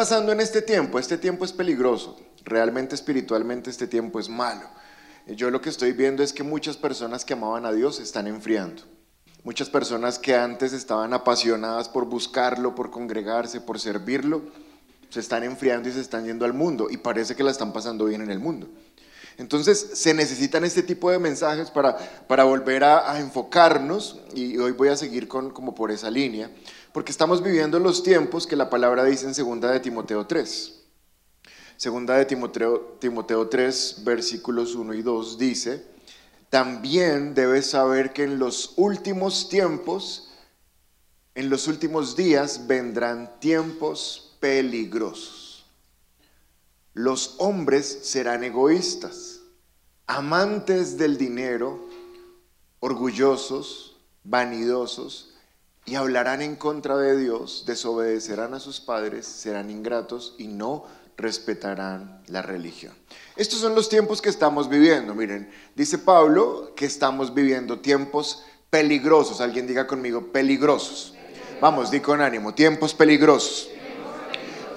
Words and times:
¿Qué 0.00 0.04
está 0.04 0.14
pasando 0.14 0.32
en 0.32 0.40
este 0.40 0.62
tiempo? 0.62 0.98
Este 0.98 1.18
tiempo 1.18 1.44
es 1.44 1.52
peligroso. 1.52 2.16
Realmente 2.42 2.94
espiritualmente 2.94 3.68
este 3.68 3.86
tiempo 3.86 4.18
es 4.18 4.30
malo. 4.30 4.66
Yo 5.26 5.50
lo 5.50 5.60
que 5.60 5.68
estoy 5.68 5.92
viendo 5.92 6.22
es 6.22 6.32
que 6.32 6.42
muchas 6.42 6.78
personas 6.78 7.22
que 7.26 7.34
amaban 7.34 7.66
a 7.66 7.72
Dios 7.72 8.00
están 8.00 8.26
enfriando. 8.26 8.82
Muchas 9.44 9.68
personas 9.68 10.18
que 10.18 10.34
antes 10.34 10.72
estaban 10.72 11.12
apasionadas 11.12 11.90
por 11.90 12.06
buscarlo, 12.06 12.74
por 12.74 12.90
congregarse, 12.90 13.60
por 13.60 13.78
servirlo, 13.78 14.40
se 15.10 15.20
están 15.20 15.44
enfriando 15.44 15.90
y 15.90 15.92
se 15.92 16.00
están 16.00 16.24
yendo 16.24 16.46
al 16.46 16.54
mundo 16.54 16.86
y 16.90 16.96
parece 16.96 17.36
que 17.36 17.44
la 17.44 17.50
están 17.50 17.74
pasando 17.74 18.06
bien 18.06 18.22
en 18.22 18.30
el 18.30 18.38
mundo. 18.38 18.70
Entonces 19.36 19.90
se 19.94 20.14
necesitan 20.14 20.64
este 20.64 20.82
tipo 20.82 21.10
de 21.10 21.18
mensajes 21.18 21.70
para, 21.70 21.96
para 22.26 22.44
volver 22.44 22.84
a, 22.84 23.18
enfocarnos 23.20 24.20
y 24.34 24.56
hoy 24.56 24.72
voy 24.72 24.88
a 24.88 24.96
seguir 24.96 25.28
con, 25.28 25.50
como 25.50 25.74
por 25.74 25.90
esa 25.90 26.10
línea, 26.10 26.50
porque 26.92 27.12
estamos 27.12 27.42
viviendo 27.42 27.78
los 27.78 28.02
tiempos 28.02 28.46
que 28.46 28.56
la 28.56 28.70
palabra 28.70 29.04
dice 29.04 29.26
en 29.26 29.34
segunda 29.34 29.70
de 29.70 29.80
Timoteo 29.80 30.26
3. 30.26 30.76
Segunda 31.76 32.16
de 32.16 32.24
Timoteo, 32.24 32.98
Timoteo 33.00 33.48
3, 33.48 34.02
versículos 34.04 34.74
1 34.74 34.94
y 34.94 35.02
2 35.02 35.38
dice, 35.38 35.86
también 36.50 37.34
debes 37.34 37.70
saber 37.70 38.12
que 38.12 38.24
en 38.24 38.38
los 38.38 38.74
últimos 38.76 39.48
tiempos, 39.48 40.32
en 41.34 41.48
los 41.48 41.68
últimos 41.68 42.16
días 42.16 42.66
vendrán 42.66 43.38
tiempos 43.40 44.36
peligrosos. 44.40 45.64
Los 46.92 47.36
hombres 47.38 48.00
serán 48.02 48.42
egoístas, 48.42 49.40
amantes 50.06 50.98
del 50.98 51.16
dinero, 51.16 51.86
orgullosos, 52.80 53.96
vanidosos, 54.24 55.29
y 55.90 55.96
hablarán 55.96 56.40
en 56.40 56.54
contra 56.54 56.96
de 56.96 57.16
Dios, 57.16 57.64
desobedecerán 57.66 58.54
a 58.54 58.60
sus 58.60 58.80
padres, 58.80 59.26
serán 59.26 59.70
ingratos 59.70 60.36
y 60.38 60.46
no 60.46 60.84
respetarán 61.16 62.22
la 62.28 62.42
religión. 62.42 62.94
Estos 63.34 63.58
son 63.58 63.74
los 63.74 63.88
tiempos 63.88 64.22
que 64.22 64.28
estamos 64.28 64.68
viviendo. 64.68 65.16
Miren, 65.16 65.50
dice 65.74 65.98
Pablo 65.98 66.74
que 66.76 66.86
estamos 66.86 67.34
viviendo 67.34 67.80
tiempos 67.80 68.44
peligrosos. 68.70 69.40
Alguien 69.40 69.66
diga 69.66 69.88
conmigo, 69.88 70.28
peligrosos. 70.28 71.14
Vamos, 71.60 71.90
di 71.90 71.98
con 71.98 72.20
ánimo, 72.20 72.54
tiempos 72.54 72.94
peligrosos. 72.94 73.68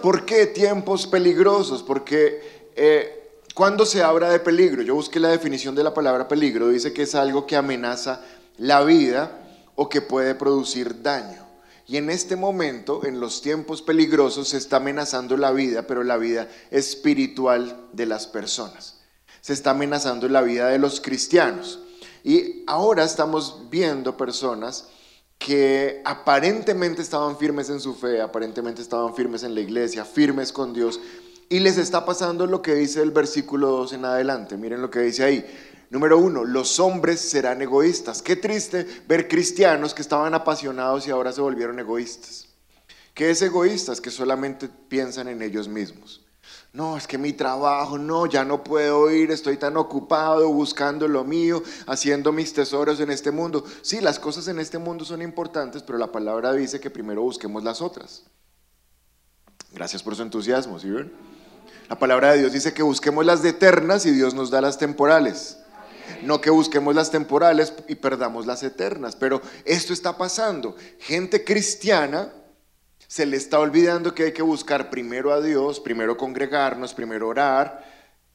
¿Por 0.01 0.25
qué 0.25 0.47
tiempos 0.47 1.05
peligrosos? 1.05 1.83
Porque 1.83 2.71
eh, 2.75 3.37
cuando 3.53 3.85
se 3.85 4.01
habla 4.01 4.31
de 4.31 4.39
peligro, 4.39 4.81
yo 4.81 4.95
busqué 4.95 5.19
la 5.19 5.29
definición 5.29 5.75
de 5.75 5.83
la 5.83 5.93
palabra 5.93 6.27
peligro, 6.27 6.69
dice 6.69 6.91
que 6.91 7.03
es 7.03 7.13
algo 7.13 7.45
que 7.45 7.55
amenaza 7.55 8.25
la 8.57 8.83
vida 8.83 9.42
o 9.75 9.89
que 9.89 10.01
puede 10.01 10.35
producir 10.35 11.01
daño. 11.01 11.43
Y 11.85 11.97
en 11.97 12.09
este 12.09 12.35
momento, 12.35 13.05
en 13.05 13.19
los 13.19 13.41
tiempos 13.41 13.81
peligrosos, 13.81 14.49
se 14.49 14.57
está 14.57 14.77
amenazando 14.77 15.35
la 15.35 15.51
vida, 15.51 15.85
pero 15.85 16.03
la 16.03 16.17
vida 16.17 16.47
espiritual 16.71 17.87
de 17.91 18.05
las 18.05 18.25
personas. 18.27 19.01
Se 19.41 19.53
está 19.53 19.71
amenazando 19.71 20.29
la 20.29 20.41
vida 20.41 20.69
de 20.69 20.79
los 20.79 21.01
cristianos. 21.01 21.79
Y 22.23 22.63
ahora 22.67 23.03
estamos 23.03 23.69
viendo 23.69 24.15
personas 24.15 24.87
que 25.37 26.01
aparentemente 26.05 27.01
estaban 27.01 27.37
firmes 27.37 27.69
en 27.69 27.81
su 27.81 27.95
fe, 27.95 28.21
aparentemente 28.21 28.81
estaban 28.81 29.13
firmes 29.13 29.43
en 29.43 29.53
la 29.53 29.59
iglesia, 29.59 30.05
firmes 30.05 30.53
con 30.53 30.73
Dios, 30.73 31.01
y 31.49 31.59
les 31.59 31.77
está 31.77 32.05
pasando 32.05 32.47
lo 32.47 32.61
que 32.61 32.73
dice 32.75 33.01
el 33.01 33.11
versículo 33.11 33.67
2 33.71 33.93
en 33.93 34.05
adelante. 34.05 34.55
Miren 34.55 34.81
lo 34.81 34.89
que 34.89 35.01
dice 35.01 35.25
ahí. 35.25 35.45
Número 35.93 36.17
uno, 36.17 36.43
los 36.43 36.79
hombres 36.79 37.21
serán 37.21 37.61
egoístas. 37.61 38.23
Qué 38.23 38.35
triste 38.35 38.87
ver 39.07 39.27
cristianos 39.27 39.93
que 39.93 40.01
estaban 40.01 40.33
apasionados 40.33 41.05
y 41.05 41.11
ahora 41.11 41.31
se 41.31 41.39
volvieron 41.39 41.77
egoístas. 41.77 42.47
¿Qué 43.13 43.29
es 43.29 43.43
egoístas? 43.43 44.01
Que 44.01 44.09
solamente 44.09 44.67
piensan 44.89 45.27
en 45.27 45.43
ellos 45.43 45.67
mismos. 45.67 46.25
No, 46.71 46.97
es 46.97 47.05
que 47.05 47.19
mi 47.19 47.31
trabajo, 47.31 47.99
no, 47.99 48.25
ya 48.25 48.43
no 48.43 48.63
puedo 48.63 49.11
ir, 49.11 49.29
estoy 49.29 49.57
tan 49.57 49.77
ocupado 49.77 50.51
buscando 50.51 51.07
lo 51.07 51.23
mío, 51.25 51.61
haciendo 51.85 52.31
mis 52.31 52.53
tesoros 52.53 52.99
en 52.99 53.11
este 53.11 53.29
mundo. 53.29 53.63
Sí, 53.83 54.01
las 54.01 54.17
cosas 54.17 54.47
en 54.47 54.57
este 54.57 54.79
mundo 54.79 55.05
son 55.05 55.21
importantes, 55.21 55.83
pero 55.83 55.99
la 55.99 56.11
palabra 56.11 56.53
dice 56.53 56.79
que 56.79 56.89
primero 56.89 57.21
busquemos 57.21 57.63
las 57.63 57.83
otras. 57.83 58.23
Gracias 59.71 60.01
por 60.01 60.15
su 60.15 60.23
entusiasmo, 60.23 60.79
¿sí 60.79 60.89
ven? 60.89 61.13
La 61.87 61.99
palabra 61.99 62.31
de 62.31 62.39
Dios 62.39 62.51
dice 62.51 62.73
que 62.73 62.81
busquemos 62.81 63.23
las 63.23 63.45
eternas 63.45 64.07
y 64.07 64.11
Dios 64.11 64.33
nos 64.33 64.49
da 64.49 64.59
las 64.59 64.79
temporales. 64.79 65.59
No 66.23 66.41
que 66.41 66.49
busquemos 66.49 66.95
las 66.95 67.11
temporales 67.11 67.73
y 67.87 67.95
perdamos 67.95 68.45
las 68.45 68.63
eternas, 68.63 69.15
pero 69.15 69.41
esto 69.65 69.93
está 69.93 70.17
pasando. 70.17 70.75
Gente 70.99 71.43
cristiana 71.43 72.31
se 73.07 73.25
le 73.25 73.37
está 73.37 73.59
olvidando 73.59 74.15
que 74.15 74.23
hay 74.23 74.31
que 74.31 74.41
buscar 74.41 74.89
primero 74.89 75.33
a 75.33 75.41
Dios, 75.41 75.79
primero 75.79 76.17
congregarnos, 76.17 76.93
primero 76.93 77.27
orar, 77.27 77.85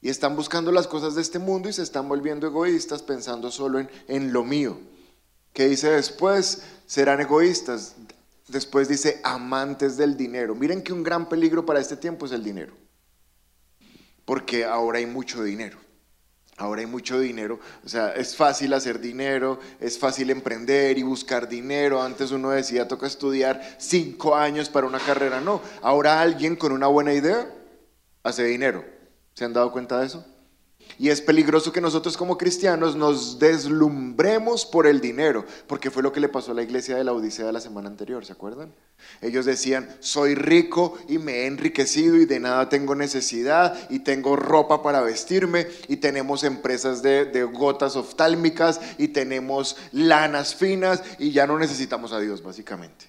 y 0.01 0.09
están 0.09 0.37
buscando 0.37 0.71
las 0.71 0.87
cosas 0.87 1.17
de 1.17 1.23
este 1.23 1.41
mundo 1.41 1.69
y 1.69 1.73
se 1.73 1.83
están 1.83 2.09
volviendo 2.09 2.47
egoístas 2.47 3.03
pensando 3.03 3.51
solo 3.51 3.81
en, 3.81 3.91
en 4.07 4.33
lo 4.33 4.45
mío. 4.45 4.79
Que 5.53 5.69
dice 5.69 5.91
después, 5.91 6.63
serán 6.87 7.21
egoístas. 7.21 7.97
Después 8.47 8.89
dice 8.89 9.21
amantes 9.25 9.97
del 9.97 10.17
dinero. 10.17 10.55
Miren 10.55 10.83
que 10.83 10.93
un 10.93 11.03
gran 11.03 11.29
peligro 11.29 11.67
para 11.67 11.81
este 11.81 11.97
tiempo 11.97 12.27
es 12.27 12.33
el 12.33 12.45
dinero. 12.45 12.73
Porque 14.25 14.65
ahora 14.65 14.99
hay 14.99 15.07
mucho 15.07 15.43
dinero. 15.43 15.79
Ahora 16.59 16.81
hay 16.81 16.89
mucho 16.89 17.21
dinero, 17.21 17.61
o 17.85 17.89
sea, 17.89 18.11
es 18.11 18.35
fácil 18.35 18.73
hacer 18.75 18.99
dinero, 18.99 19.61
es 19.79 19.97
fácil 19.97 20.29
emprender 20.31 20.99
y 20.99 21.05
buscar 21.05 21.49
dinero. 21.49 22.03
Antes 22.03 22.33
uno 22.33 22.51
decía, 22.51 22.89
toca 22.89 23.07
estudiar 23.07 23.77
cinco 23.79 24.35
años 24.35 24.69
para 24.69 24.89
una 24.89 24.99
carrera. 24.99 25.41
No, 25.41 25.63
ahora 25.83 26.21
alguien 26.21 26.57
con 26.57 26.73
una 26.73 26.89
buena 26.89 27.13
idea 27.15 27.49
hace 28.25 28.45
dinero. 28.45 28.85
¿Se 29.35 29.45
han 29.45 29.53
dado 29.53 29.71
cuenta 29.71 30.01
de 30.01 30.07
eso? 30.07 30.27
Y 30.99 31.11
es 31.11 31.23
peligroso 31.23 31.73
que 31.73 31.81
nosotros 31.81 32.17
como 32.17 32.37
cristianos 32.37 32.97
nos 32.97 33.39
deslumbremos 33.39 34.67
por 34.67 34.85
el 34.89 35.01
dinero, 35.01 35.45
porque 35.69 35.93
fue 35.93 36.03
lo 36.03 36.13
que 36.13 36.19
le 36.19 36.29
pasó 36.29 36.51
a 36.51 36.55
la 36.55 36.65
iglesia 36.65 36.97
de 36.97 37.05
la 37.05 37.13
Odisea 37.13 37.53
la 37.53 37.61
semana 37.61 37.89
anterior, 37.89 38.27
¿se 38.27 38.33
acuerdan? 38.33 38.75
Ellos 39.23 39.47
decían, 39.47 39.89
soy 40.01 40.35
rico 40.35 40.99
y 41.09 41.19
me 41.19 41.33
he 41.33 41.47
enriquecido 41.47 42.17
y 42.17 42.27
de 42.27 42.41
nada 42.41 42.69
tengo 42.69 42.97
necesidad 42.97 43.79
y 43.91 44.01
tengo 44.01 44.35
ropa 44.35 44.83
para 44.83 45.01
vestirme 45.01 45.69
y 45.87 45.99
tenemos 45.99 46.43
empresas 46.43 47.01
de, 47.01 47.27
de 47.27 47.45
gotas 47.45 47.95
oftálmicas 47.95 48.81
y 48.99 49.09
tenemos 49.09 49.77
lanas 49.93 50.57
finas 50.57 51.05
y 51.21 51.31
ya 51.31 51.47
no 51.47 51.61
necesitamos 51.61 52.13
a 52.13 52.19
Dios 52.19 52.43
básicamente. 52.43 53.07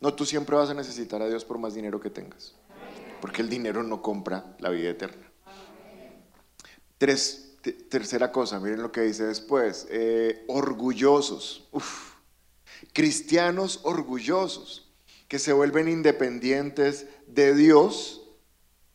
No, 0.00 0.14
tú 0.14 0.26
siempre 0.26 0.56
vas 0.56 0.70
a 0.70 0.74
necesitar 0.74 1.22
a 1.22 1.28
Dios 1.28 1.44
por 1.44 1.58
más 1.58 1.74
dinero 1.74 2.00
que 2.00 2.10
tengas, 2.10 2.56
porque 3.20 3.40
el 3.40 3.48
dinero 3.48 3.84
no 3.84 4.02
compra 4.02 4.56
la 4.58 4.70
vida 4.70 4.90
eterna 4.90 5.33
tercera 6.98 8.32
cosa, 8.32 8.60
miren 8.60 8.82
lo 8.82 8.92
que 8.92 9.02
dice 9.02 9.24
después, 9.24 9.86
eh, 9.90 10.44
orgullosos, 10.48 11.68
cristianos 12.92 13.80
orgullosos, 13.82 14.92
que 15.28 15.38
se 15.38 15.52
vuelven 15.52 15.88
independientes 15.88 17.06
de 17.26 17.54
Dios 17.54 18.22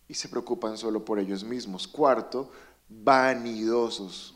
y 0.07 0.13
se 0.13 0.29
preocupan 0.29 0.77
solo 0.77 1.03
por 1.03 1.19
ellos 1.19 1.43
mismos. 1.43 1.87
Cuarto, 1.87 2.51
vanidosos. 2.87 4.35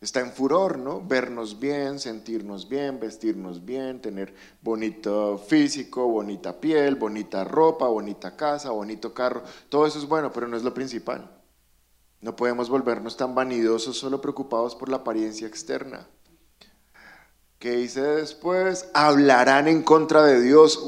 Está 0.00 0.20
en 0.20 0.32
furor, 0.32 0.78
¿no? 0.78 1.00
Vernos 1.00 1.60
bien, 1.60 2.00
sentirnos 2.00 2.68
bien, 2.68 2.98
vestirnos 2.98 3.64
bien, 3.64 4.00
tener 4.00 4.34
bonito 4.60 5.38
físico, 5.38 6.08
bonita 6.08 6.60
piel, 6.60 6.96
bonita 6.96 7.44
ropa, 7.44 7.86
bonita 7.86 8.36
casa, 8.36 8.70
bonito 8.70 9.14
carro. 9.14 9.44
Todo 9.68 9.86
eso 9.86 10.00
es 10.00 10.06
bueno, 10.06 10.32
pero 10.32 10.48
no 10.48 10.56
es 10.56 10.64
lo 10.64 10.74
principal. 10.74 11.41
No 12.22 12.36
podemos 12.36 12.70
volvernos 12.70 13.16
tan 13.16 13.34
vanidosos 13.34 13.98
solo 13.98 14.20
preocupados 14.20 14.76
por 14.76 14.88
la 14.88 14.98
apariencia 14.98 15.48
externa. 15.48 16.06
¿Qué 17.58 17.72
dice 17.72 18.00
después? 18.00 18.88
Hablarán 18.94 19.66
en 19.66 19.82
contra 19.82 20.22
de 20.22 20.40
Dios. 20.40 20.84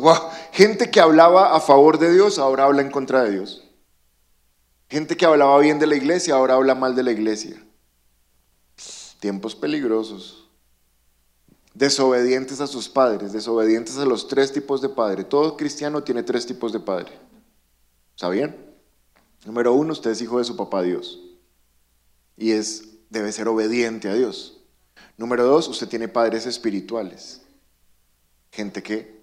Gente 0.52 0.92
que 0.92 1.00
hablaba 1.00 1.56
a 1.56 1.60
favor 1.60 1.98
de 1.98 2.12
Dios 2.12 2.38
ahora 2.38 2.64
habla 2.64 2.82
en 2.82 2.90
contra 2.90 3.24
de 3.24 3.32
Dios. 3.32 3.68
Gente 4.88 5.16
que 5.16 5.26
hablaba 5.26 5.58
bien 5.58 5.80
de 5.80 5.88
la 5.88 5.96
iglesia 5.96 6.34
ahora 6.34 6.54
habla 6.54 6.76
mal 6.76 6.94
de 6.94 7.02
la 7.02 7.10
iglesia. 7.10 7.60
Tiempos 9.18 9.56
peligrosos. 9.56 10.48
Desobedientes 11.74 12.60
a 12.60 12.68
sus 12.68 12.88
padres, 12.88 13.32
desobedientes 13.32 13.98
a 13.98 14.04
los 14.04 14.28
tres 14.28 14.52
tipos 14.52 14.80
de 14.80 14.88
padre. 14.88 15.24
Todo 15.24 15.56
cristiano 15.56 16.04
tiene 16.04 16.22
tres 16.22 16.46
tipos 16.46 16.72
de 16.72 16.78
padre. 16.78 17.10
¿Sabían? 18.14 18.54
Número 19.44 19.72
uno, 19.74 19.92
usted 19.92 20.12
es 20.12 20.22
hijo 20.22 20.38
de 20.38 20.44
su 20.44 20.56
papá 20.56 20.82
Dios 20.82 21.23
y 22.36 22.52
es, 22.52 22.84
debe 23.10 23.32
ser 23.32 23.48
obediente 23.48 24.08
a 24.08 24.14
Dios. 24.14 24.60
Número 25.16 25.44
dos, 25.44 25.68
usted 25.68 25.88
tiene 25.88 26.08
padres 26.08 26.46
espirituales, 26.46 27.42
gente 28.50 28.82
que 28.82 29.22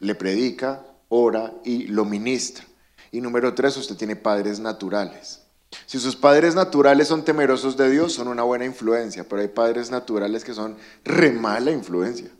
le 0.00 0.14
predica, 0.14 0.84
ora 1.08 1.54
y 1.64 1.86
lo 1.86 2.04
ministra. 2.04 2.64
Y 3.10 3.20
número 3.20 3.54
tres, 3.54 3.76
usted 3.76 3.96
tiene 3.96 4.16
padres 4.16 4.60
naturales. 4.60 5.42
Si 5.86 5.98
sus 5.98 6.16
padres 6.16 6.54
naturales 6.54 7.08
son 7.08 7.24
temerosos 7.24 7.76
de 7.76 7.90
Dios, 7.90 8.14
son 8.14 8.28
una 8.28 8.42
buena 8.42 8.64
influencia, 8.64 9.28
pero 9.28 9.42
hay 9.42 9.48
padres 9.48 9.90
naturales 9.90 10.44
que 10.44 10.54
son 10.54 10.76
re 11.04 11.32
mala 11.32 11.70
influencia. 11.70 12.30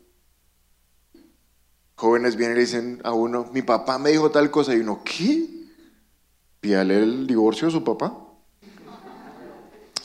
Jóvenes 1.95 2.35
vienen 2.35 2.57
y 2.57 2.61
dicen 2.61 3.01
a 3.03 3.13
uno, 3.13 3.49
mi 3.53 3.61
papá 3.61 3.97
me 3.97 4.11
dijo 4.11 4.31
tal 4.31 4.49
cosa, 4.51 4.73
y 4.73 4.79
uno, 4.79 5.01
¿qué? 5.03 5.59
pídale 6.59 7.01
el 7.01 7.27
divorcio 7.27 7.67
a 7.67 7.71
su 7.71 7.83
papá. 7.83 8.28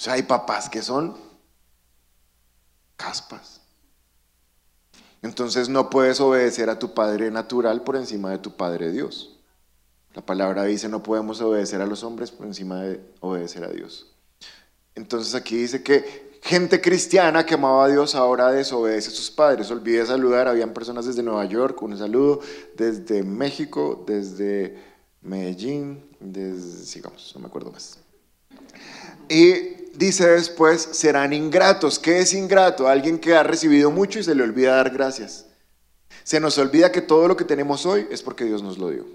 Sea, 0.05 0.12
hay 0.12 0.23
papás 0.25 0.69
que 0.69 0.83
son 0.83 1.17
caspas. 2.95 3.62
Entonces 5.23 5.71
no 5.71 5.89
puedes 5.89 6.21
obedecer 6.21 6.69
a 6.69 6.79
tu 6.79 6.93
padre 6.93 7.31
natural 7.31 7.85
por 7.85 7.97
encima 7.97 8.31
de 8.31 8.37
tu 8.37 8.55
padre 8.55 8.93
Dios. 8.93 9.41
La 10.12 10.21
palabra 10.21 10.65
dice 10.65 10.91
no 10.91 11.03
podemos 11.03 11.41
obedecer 11.41 11.81
a 11.81 11.87
los 11.87 12.05
hombres 12.05 12.31
por 12.31 12.45
encima 12.45 12.83
de 12.83 13.01
obedecer 13.21 13.65
a 13.65 13.69
Dios. 13.69 14.15
Entonces 14.95 15.35
aquí 15.35 15.56
dice 15.56 15.83
que 15.83 16.39
gente 16.43 16.83
cristiana 16.83 17.47
que 17.47 17.55
amaba 17.55 17.87
a 17.87 17.89
Dios 17.89 18.15
ahora 18.15 18.53
desobedece 18.53 19.09
a 19.09 19.12
sus 19.12 19.31
padres. 19.31 19.71
Olvidé 19.71 20.05
saludar, 20.05 20.49
habían 20.49 20.75
personas 20.75 21.06
desde 21.06 21.23
Nueva 21.23 21.47
York, 21.47 21.81
un 21.81 21.97
saludo, 21.97 22.41
desde 22.77 23.23
México, 23.23 24.05
desde 24.06 24.77
Medellín, 25.23 26.05
desde, 26.21 26.85
sigamos, 26.85 27.33
no 27.35 27.41
me 27.41 27.47
acuerdo 27.47 27.73
más. 27.73 27.99
Y 29.31 29.84
dice 29.96 30.29
después, 30.29 30.81
serán 30.93 31.32
ingratos. 31.32 31.99
¿Qué 31.99 32.20
es 32.20 32.35
ingrato? 32.35 32.88
Alguien 32.88 33.19
que 33.19 33.35
ha 33.35 33.43
recibido 33.43 33.91
mucho 33.91 34.19
y 34.19 34.25
se 34.25 34.35
le 34.35 34.43
olvida 34.43 34.76
dar 34.76 34.91
gracias. 34.91 35.46
Se 36.23 36.41
nos 36.41 36.56
olvida 36.58 36.93
que 36.93 37.02
todo 37.02 37.29
lo 37.29 37.37
que 37.37 37.44
tenemos 37.44 37.87
hoy 37.87 38.06
es 38.11 38.23
porque 38.23 38.44
Dios 38.44 38.62
nos 38.62 38.79
lo 38.79 38.91
dio. 38.91 39.06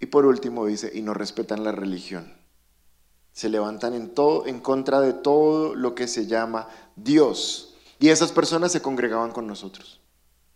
Y 0.00 0.06
por 0.06 0.26
último 0.26 0.66
dice, 0.66 0.90
y 0.94 1.02
no 1.02 1.12
respetan 1.14 1.64
la 1.64 1.72
religión. 1.72 2.32
Se 3.32 3.48
levantan 3.48 3.94
en, 3.94 4.14
todo, 4.14 4.46
en 4.46 4.60
contra 4.60 5.00
de 5.00 5.12
todo 5.12 5.74
lo 5.74 5.94
que 5.94 6.08
se 6.08 6.26
llama 6.26 6.68
Dios. 6.96 7.76
Y 7.98 8.08
esas 8.08 8.32
personas 8.32 8.72
se 8.72 8.80
congregaban 8.82 9.32
con 9.32 9.46
nosotros. 9.46 10.00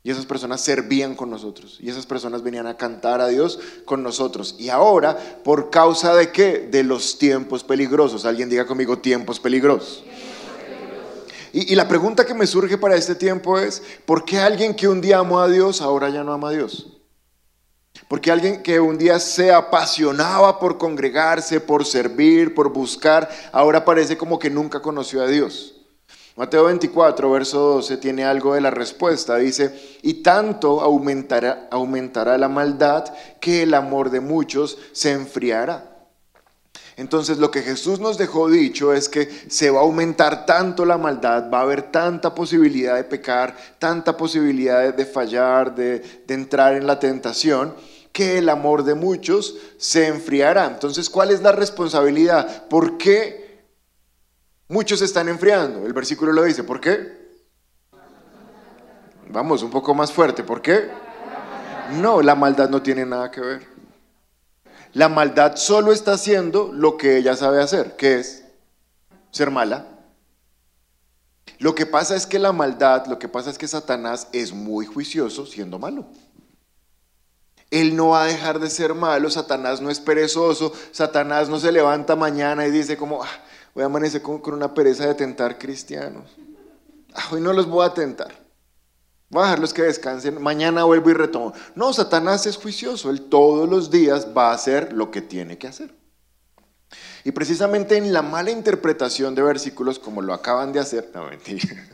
Y 0.04 0.10
esas 0.10 0.26
personas 0.26 0.60
servían 0.60 1.14
con 1.14 1.30
nosotros. 1.30 1.78
Y 1.80 1.88
esas 1.88 2.06
personas 2.06 2.42
venían 2.42 2.66
a 2.66 2.76
cantar 2.76 3.20
a 3.20 3.28
Dios 3.28 3.60
con 3.84 4.02
nosotros. 4.02 4.56
Y 4.58 4.68
ahora, 4.68 5.16
¿por 5.44 5.70
causa 5.70 6.14
de 6.14 6.32
qué? 6.32 6.58
De 6.58 6.82
los 6.82 7.18
tiempos 7.18 7.62
peligrosos. 7.62 8.24
Alguien 8.24 8.48
diga 8.48 8.66
conmigo, 8.66 8.98
tiempos 8.98 9.38
peligrosos. 9.38 10.02
Y, 11.52 11.74
la 11.74 11.86
pregunta 11.86 12.24
que 12.24 12.34
me 12.34 12.46
surge 12.46 12.78
para 12.78 12.96
este 12.96 13.14
tiempo 13.14 13.58
es, 13.58 13.82
¿por 14.06 14.24
qué 14.24 14.38
alguien 14.38 14.74
que 14.74 14.88
un 14.88 15.02
día 15.02 15.18
amó 15.18 15.38
a 15.38 15.48
Dios 15.48 15.82
ahora 15.82 16.08
ya 16.08 16.24
no 16.24 16.32
ama 16.32 16.48
a 16.48 16.52
Dios? 16.52 16.88
Porque 18.08 18.30
alguien 18.30 18.62
que 18.62 18.80
un 18.80 18.96
día 18.96 19.20
se 19.20 19.52
apasionaba 19.52 20.58
por 20.58 20.78
congregarse, 20.78 21.60
por 21.60 21.84
servir, 21.84 22.54
por 22.54 22.72
buscar, 22.72 23.28
ahora 23.52 23.84
parece 23.84 24.16
como 24.16 24.38
que 24.38 24.48
nunca 24.48 24.80
conoció 24.80 25.22
a 25.22 25.26
Dios. 25.26 25.71
Mateo 26.34 26.64
24, 26.64 27.30
verso 27.30 27.58
12, 27.58 27.98
tiene 27.98 28.24
algo 28.24 28.54
de 28.54 28.62
la 28.62 28.70
respuesta. 28.70 29.36
Dice, 29.36 29.98
y 30.02 30.22
tanto 30.22 30.80
aumentará, 30.80 31.68
aumentará 31.70 32.38
la 32.38 32.48
maldad 32.48 33.04
que 33.38 33.64
el 33.64 33.74
amor 33.74 34.10
de 34.10 34.20
muchos 34.20 34.78
se 34.92 35.12
enfriará. 35.12 35.92
Entonces 36.96 37.38
lo 37.38 37.50
que 37.50 37.62
Jesús 37.62 38.00
nos 38.00 38.16
dejó 38.16 38.48
dicho 38.48 38.92
es 38.92 39.08
que 39.08 39.28
se 39.48 39.70
va 39.70 39.80
a 39.80 39.82
aumentar 39.82 40.46
tanto 40.46 40.84
la 40.84 40.98
maldad, 40.98 41.50
va 41.50 41.58
a 41.58 41.62
haber 41.62 41.90
tanta 41.90 42.34
posibilidad 42.34 42.96
de 42.96 43.04
pecar, 43.04 43.56
tanta 43.78 44.16
posibilidad 44.16 44.92
de, 44.92 45.06
fallar, 45.06 45.74
de, 45.74 46.00
de 46.26 46.34
entrar 46.34 46.74
en 46.74 46.86
la 46.86 46.98
tentación, 46.98 47.74
que 48.12 48.38
el 48.38 48.48
amor 48.48 48.84
de 48.84 48.94
muchos 48.94 49.56
se 49.78 50.06
enfriará. 50.06 50.66
Entonces, 50.66 51.08
¿cuál 51.08 51.30
es 51.30 51.42
la 51.42 51.52
responsabilidad? 51.52 52.68
¿Por 52.68 52.98
qué 52.98 53.41
Muchos 54.72 55.02
están 55.02 55.28
enfriando. 55.28 55.84
El 55.84 55.92
versículo 55.92 56.32
lo 56.32 56.44
dice. 56.44 56.64
¿Por 56.64 56.80
qué? 56.80 57.12
Vamos, 59.28 59.62
un 59.62 59.70
poco 59.70 59.94
más 59.94 60.10
fuerte. 60.10 60.44
¿Por 60.44 60.62
qué? 60.62 60.88
No, 62.00 62.22
la 62.22 62.34
maldad 62.34 62.70
no 62.70 62.80
tiene 62.80 63.04
nada 63.04 63.30
que 63.30 63.42
ver. 63.42 63.66
La 64.94 65.10
maldad 65.10 65.56
solo 65.56 65.92
está 65.92 66.14
haciendo 66.14 66.70
lo 66.72 66.96
que 66.96 67.18
ella 67.18 67.36
sabe 67.36 67.62
hacer, 67.62 67.96
que 67.96 68.20
es 68.20 68.44
ser 69.30 69.50
mala. 69.50 69.88
Lo 71.58 71.74
que 71.74 71.84
pasa 71.84 72.16
es 72.16 72.26
que 72.26 72.38
la 72.38 72.52
maldad, 72.52 73.04
lo 73.08 73.18
que 73.18 73.28
pasa 73.28 73.50
es 73.50 73.58
que 73.58 73.68
Satanás 73.68 74.28
es 74.32 74.54
muy 74.54 74.86
juicioso 74.86 75.44
siendo 75.44 75.78
malo. 75.78 76.06
Él 77.70 77.94
no 77.94 78.08
va 78.08 78.22
a 78.22 78.26
dejar 78.26 78.58
de 78.58 78.70
ser 78.70 78.94
malo, 78.94 79.28
Satanás 79.28 79.82
no 79.82 79.90
es 79.90 80.00
perezoso, 80.00 80.72
Satanás 80.92 81.50
no 81.50 81.60
se 81.60 81.72
levanta 81.72 82.16
mañana 82.16 82.66
y 82.66 82.70
dice 82.70 82.96
como, 82.96 83.22
ah, 83.22 83.28
Voy 83.74 83.82
a 83.82 83.86
amanecer 83.86 84.20
con, 84.20 84.40
una 84.52 84.74
pereza 84.74 85.06
de 85.06 85.14
tentar 85.14 85.58
cristianos. 85.58 86.30
Ah, 87.14 87.28
hoy 87.32 87.40
no 87.40 87.52
los 87.52 87.66
voy 87.66 87.86
a 87.86 87.94
tentar. 87.94 88.32
Voy 89.30 89.42
a 89.42 89.46
dejarlos 89.46 89.72
que 89.72 89.82
descansen. 89.82 90.42
Mañana 90.42 90.84
vuelvo 90.84 91.08
y 91.10 91.14
retomo. 91.14 91.54
No, 91.74 91.92
Satanás 91.92 92.46
es 92.46 92.56
juicioso. 92.58 93.08
Él 93.08 93.22
todos 93.22 93.68
los 93.68 93.90
días 93.90 94.28
va 94.36 94.50
a 94.50 94.54
hacer 94.54 94.92
lo 94.92 95.10
que 95.10 95.22
tiene 95.22 95.56
que 95.56 95.68
hacer. 95.68 95.94
Y 97.24 97.32
precisamente 97.32 97.96
en 97.96 98.12
la 98.12 98.20
mala 98.20 98.50
interpretación 98.50 99.34
de 99.34 99.42
versículos, 99.42 99.98
como 99.98 100.20
lo 100.20 100.34
acaban 100.34 100.72
de 100.72 100.80
hacer, 100.80 101.10
no 101.14 101.24
mentira, 101.24 101.86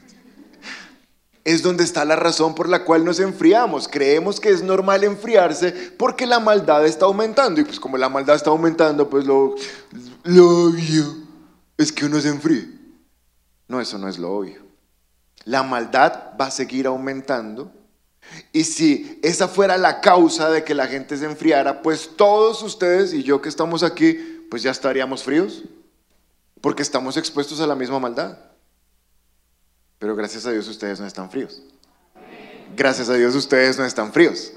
es 1.44 1.62
donde 1.62 1.84
está 1.84 2.04
la 2.04 2.16
razón 2.16 2.56
por 2.56 2.68
la 2.68 2.84
cual 2.84 3.04
nos 3.04 3.20
enfriamos. 3.20 3.86
Creemos 3.86 4.40
que 4.40 4.48
es 4.48 4.64
normal 4.64 5.04
enfriarse 5.04 5.70
porque 5.96 6.26
la 6.26 6.40
maldad 6.40 6.84
está 6.84 7.04
aumentando. 7.04 7.60
Y 7.60 7.64
pues 7.64 7.78
como 7.78 7.96
la 7.96 8.08
maldad 8.08 8.34
está 8.34 8.50
aumentando, 8.50 9.08
pues 9.08 9.24
lo, 9.24 9.54
lo 10.24 10.48
obvio 10.48 11.27
es 11.78 11.92
que 11.92 12.04
uno 12.04 12.20
se 12.20 12.28
enfríe. 12.28 12.68
No, 13.68 13.80
eso 13.80 13.96
no 13.98 14.08
es 14.08 14.18
lo 14.18 14.32
obvio. 14.32 14.66
La 15.44 15.62
maldad 15.62 16.34
va 16.38 16.46
a 16.46 16.50
seguir 16.50 16.86
aumentando. 16.86 17.72
Y 18.52 18.64
si 18.64 19.18
esa 19.22 19.48
fuera 19.48 19.78
la 19.78 20.00
causa 20.00 20.50
de 20.50 20.64
que 20.64 20.74
la 20.74 20.86
gente 20.86 21.16
se 21.16 21.24
enfriara, 21.24 21.80
pues 21.80 22.10
todos 22.16 22.62
ustedes 22.62 23.14
y 23.14 23.22
yo 23.22 23.40
que 23.40 23.48
estamos 23.48 23.82
aquí, 23.82 24.44
pues 24.50 24.62
ya 24.62 24.70
estaríamos 24.70 25.22
fríos, 25.22 25.64
porque 26.60 26.82
estamos 26.82 27.16
expuestos 27.16 27.60
a 27.60 27.66
la 27.66 27.74
misma 27.74 27.98
maldad. 28.00 28.38
Pero 29.98 30.14
gracias 30.16 30.46
a 30.46 30.50
Dios 30.50 30.68
ustedes 30.68 31.00
no 31.00 31.06
están 31.06 31.30
fríos. 31.30 31.62
Gracias 32.76 33.08
a 33.08 33.14
Dios 33.14 33.34
ustedes 33.34 33.78
no 33.78 33.84
están 33.84 34.12
fríos. 34.12 34.52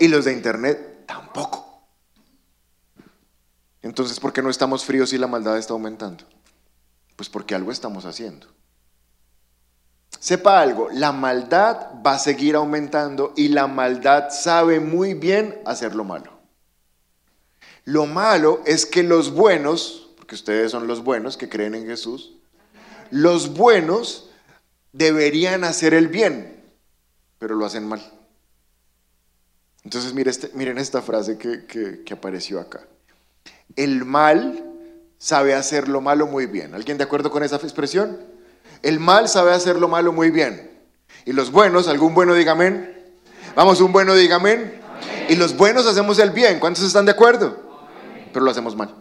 Y 0.00 0.08
los 0.08 0.24
de 0.24 0.32
internet 0.32 1.04
tampoco. 1.06 1.82
Entonces, 3.82 4.18
¿por 4.18 4.32
qué 4.32 4.42
no 4.42 4.50
estamos 4.50 4.84
fríos 4.84 5.10
si 5.10 5.18
la 5.18 5.26
maldad 5.26 5.56
está 5.56 5.72
aumentando? 5.72 6.24
Pues 7.18 7.28
porque 7.28 7.56
algo 7.56 7.72
estamos 7.72 8.04
haciendo. 8.04 8.46
Sepa 10.20 10.60
algo, 10.60 10.88
la 10.92 11.10
maldad 11.10 12.00
va 12.06 12.14
a 12.14 12.18
seguir 12.20 12.54
aumentando 12.54 13.32
y 13.36 13.48
la 13.48 13.66
maldad 13.66 14.30
sabe 14.30 14.78
muy 14.78 15.14
bien 15.14 15.60
hacer 15.66 15.96
lo 15.96 16.04
malo. 16.04 16.38
Lo 17.82 18.06
malo 18.06 18.62
es 18.66 18.86
que 18.86 19.02
los 19.02 19.32
buenos, 19.32 20.12
porque 20.16 20.36
ustedes 20.36 20.70
son 20.70 20.86
los 20.86 21.02
buenos 21.02 21.36
que 21.36 21.48
creen 21.48 21.74
en 21.74 21.86
Jesús, 21.86 22.36
los 23.10 23.52
buenos 23.52 24.30
deberían 24.92 25.64
hacer 25.64 25.94
el 25.94 26.06
bien, 26.06 26.62
pero 27.40 27.56
lo 27.56 27.66
hacen 27.66 27.88
mal. 27.88 28.12
Entonces 29.82 30.14
miren, 30.14 30.30
este, 30.30 30.52
miren 30.54 30.78
esta 30.78 31.02
frase 31.02 31.36
que, 31.36 31.66
que 31.66 32.14
apareció 32.14 32.60
acá. 32.60 32.86
El 33.74 34.04
mal 34.04 34.67
sabe 35.18 35.54
hacer 35.54 35.88
lo 35.88 36.00
malo 36.00 36.26
muy 36.26 36.46
bien. 36.46 36.74
¿Alguien 36.74 36.96
de 36.96 37.04
acuerdo 37.04 37.30
con 37.30 37.42
esa 37.42 37.56
expresión? 37.56 38.18
El 38.82 39.00
mal 39.00 39.28
sabe 39.28 39.52
hacer 39.52 39.76
lo 39.76 39.88
malo 39.88 40.12
muy 40.12 40.30
bien. 40.30 40.70
Y 41.24 41.32
los 41.32 41.50
buenos, 41.50 41.88
algún 41.88 42.14
bueno 42.14 42.34
diga 42.34 42.52
amén. 42.52 42.94
Vamos, 43.54 43.80
un 43.80 43.92
bueno 43.92 44.14
diga 44.14 44.36
amén. 44.36 44.80
Y 45.28 45.36
los 45.36 45.56
buenos 45.56 45.86
hacemos 45.86 46.18
el 46.18 46.30
bien. 46.30 46.60
¿Cuántos 46.60 46.84
están 46.84 47.04
de 47.04 47.12
acuerdo? 47.12 47.58
Pero 48.32 48.44
lo 48.44 48.50
hacemos 48.50 48.76
mal. 48.76 48.94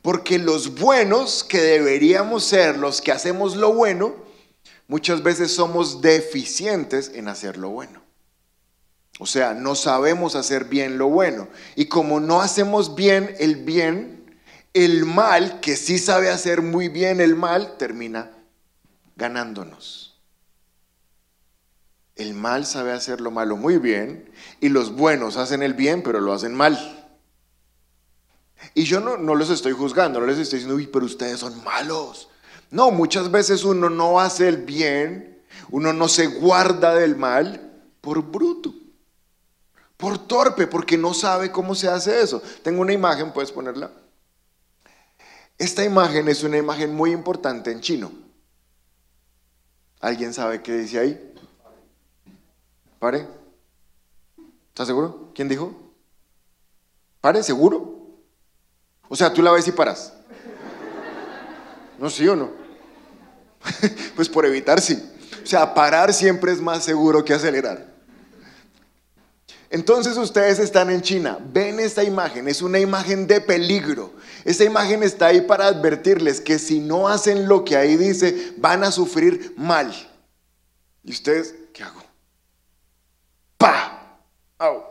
Porque 0.00 0.38
los 0.38 0.74
buenos 0.74 1.44
que 1.44 1.60
deberíamos 1.60 2.44
ser, 2.44 2.78
los 2.78 3.00
que 3.02 3.12
hacemos 3.12 3.56
lo 3.56 3.74
bueno, 3.74 4.14
muchas 4.86 5.22
veces 5.22 5.54
somos 5.54 6.00
deficientes 6.00 7.10
en 7.14 7.28
hacer 7.28 7.58
lo 7.58 7.70
bueno. 7.70 8.07
O 9.18 9.26
sea, 9.26 9.54
no 9.54 9.74
sabemos 9.74 10.36
hacer 10.36 10.64
bien 10.64 10.98
lo 10.98 11.08
bueno. 11.08 11.48
Y 11.74 11.86
como 11.86 12.20
no 12.20 12.40
hacemos 12.40 12.94
bien 12.94 13.34
el 13.38 13.56
bien, 13.56 14.38
el 14.74 15.04
mal, 15.04 15.60
que 15.60 15.76
sí 15.76 15.98
sabe 15.98 16.30
hacer 16.30 16.62
muy 16.62 16.88
bien 16.88 17.20
el 17.20 17.34
mal, 17.34 17.76
termina 17.78 18.30
ganándonos. 19.16 20.16
El 22.14 22.34
mal 22.34 22.66
sabe 22.66 22.92
hacer 22.92 23.20
lo 23.20 23.30
malo 23.30 23.56
muy 23.56 23.78
bien 23.78 24.30
y 24.60 24.70
los 24.70 24.92
buenos 24.92 25.36
hacen 25.36 25.62
el 25.62 25.74
bien, 25.74 26.02
pero 26.02 26.20
lo 26.20 26.32
hacen 26.32 26.54
mal. 26.54 26.98
Y 28.74 28.84
yo 28.84 29.00
no, 29.00 29.16
los 29.34 29.50
estoy 29.50 29.72
juzgando, 29.72 30.20
no 30.20 30.26
les 30.26 30.38
estoy 30.38 30.58
diciendo, 30.58 30.76
uy, 30.76 30.86
pero 30.86 31.04
ustedes 31.04 31.40
son 31.40 31.62
malos. 31.64 32.28
No, 32.70 32.90
muchas 32.90 33.30
veces 33.30 33.64
uno 33.64 33.88
no 33.88 34.20
hace 34.20 34.48
el 34.48 34.58
bien, 34.58 35.42
uno 35.70 35.92
no 35.92 36.08
se 36.08 36.26
guarda 36.26 36.94
del 36.94 37.16
mal 37.16 37.72
por 38.00 38.22
bruto. 38.22 38.74
Por 39.98 40.16
torpe, 40.16 40.68
porque 40.68 40.96
no 40.96 41.12
sabe 41.12 41.50
cómo 41.50 41.74
se 41.74 41.88
hace 41.88 42.22
eso. 42.22 42.40
Tengo 42.62 42.80
una 42.80 42.92
imagen, 42.92 43.32
puedes 43.32 43.50
ponerla. 43.50 43.90
Esta 45.58 45.84
imagen 45.84 46.28
es 46.28 46.44
una 46.44 46.56
imagen 46.56 46.94
muy 46.94 47.10
importante 47.10 47.72
en 47.72 47.80
chino. 47.80 48.12
¿Alguien 50.00 50.32
sabe 50.32 50.62
qué 50.62 50.76
dice 50.76 51.00
ahí? 51.00 51.34
¿Pare? 53.00 53.26
¿Estás 54.68 54.86
seguro? 54.86 55.32
¿Quién 55.34 55.48
dijo? 55.48 55.74
¿Pare? 57.20 57.42
¿Seguro? 57.42 58.20
O 59.08 59.16
sea, 59.16 59.34
tú 59.34 59.42
la 59.42 59.50
ves 59.50 59.66
y 59.66 59.72
paras. 59.72 60.12
¿No 61.98 62.08
sí 62.08 62.28
o 62.28 62.36
no? 62.36 62.52
pues 64.14 64.28
por 64.28 64.46
evitar 64.46 64.80
sí. 64.80 65.12
O 65.42 65.46
sea, 65.46 65.74
parar 65.74 66.14
siempre 66.14 66.52
es 66.52 66.60
más 66.60 66.84
seguro 66.84 67.24
que 67.24 67.34
acelerar. 67.34 67.97
Entonces 69.70 70.16
ustedes 70.16 70.58
están 70.58 70.88
en 70.88 71.02
China, 71.02 71.38
ven 71.52 71.78
esta 71.78 72.02
imagen, 72.02 72.48
es 72.48 72.62
una 72.62 72.78
imagen 72.78 73.26
de 73.26 73.40
peligro. 73.40 74.14
Esta 74.44 74.64
imagen 74.64 75.02
está 75.02 75.26
ahí 75.26 75.42
para 75.42 75.66
advertirles 75.66 76.40
que 76.40 76.58
si 76.58 76.80
no 76.80 77.08
hacen 77.08 77.48
lo 77.48 77.64
que 77.64 77.76
ahí 77.76 77.96
dice, 77.96 78.54
van 78.56 78.82
a 78.82 78.90
sufrir 78.90 79.54
mal. 79.58 79.92
¿Y 81.04 81.10
ustedes 81.10 81.54
qué 81.74 81.82
hago? 81.82 82.02
¡Pa! 83.58 84.20
¡Au! 84.56 84.84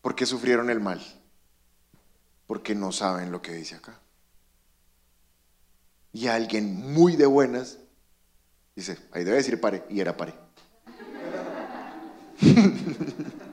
¿Por 0.00 0.16
qué 0.16 0.26
sufrieron 0.26 0.68
el 0.68 0.80
mal? 0.80 1.00
Porque 2.48 2.74
no 2.74 2.90
saben 2.90 3.30
lo 3.30 3.40
que 3.40 3.52
dice 3.52 3.76
acá. 3.76 4.00
Y 6.12 6.26
alguien 6.26 6.92
muy 6.92 7.14
de 7.14 7.26
buenas 7.26 7.78
dice, 8.74 8.98
ahí 9.12 9.22
debe 9.22 9.36
decir 9.36 9.60
pare, 9.60 9.84
y 9.88 10.00
era 10.00 10.16
pare. 10.16 10.34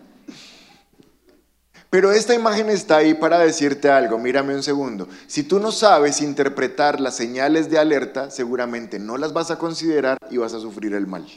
Pero 1.94 2.12
esta 2.12 2.34
imagen 2.34 2.72
está 2.72 2.98
ahí 2.98 3.14
para 3.14 3.38
decirte 3.38 3.88
algo, 3.88 4.18
mírame 4.18 4.56
un 4.56 4.64
segundo. 4.64 5.08
Si 5.28 5.44
tú 5.44 5.60
no 5.60 5.72
sabes 5.72 6.22
interpretar 6.22 7.00
las 7.00 7.16
señales 7.16 7.70
de 7.70 7.78
alerta, 7.78 8.32
seguramente 8.32 8.98
no 8.98 9.16
las 9.16 9.32
vas 9.32 9.52
a 9.52 9.60
considerar 9.60 10.18
y 10.32 10.38
vas 10.38 10.56
a 10.56 10.60
sufrir 10.60 10.96
el 10.96 11.06
mal. 11.06 11.28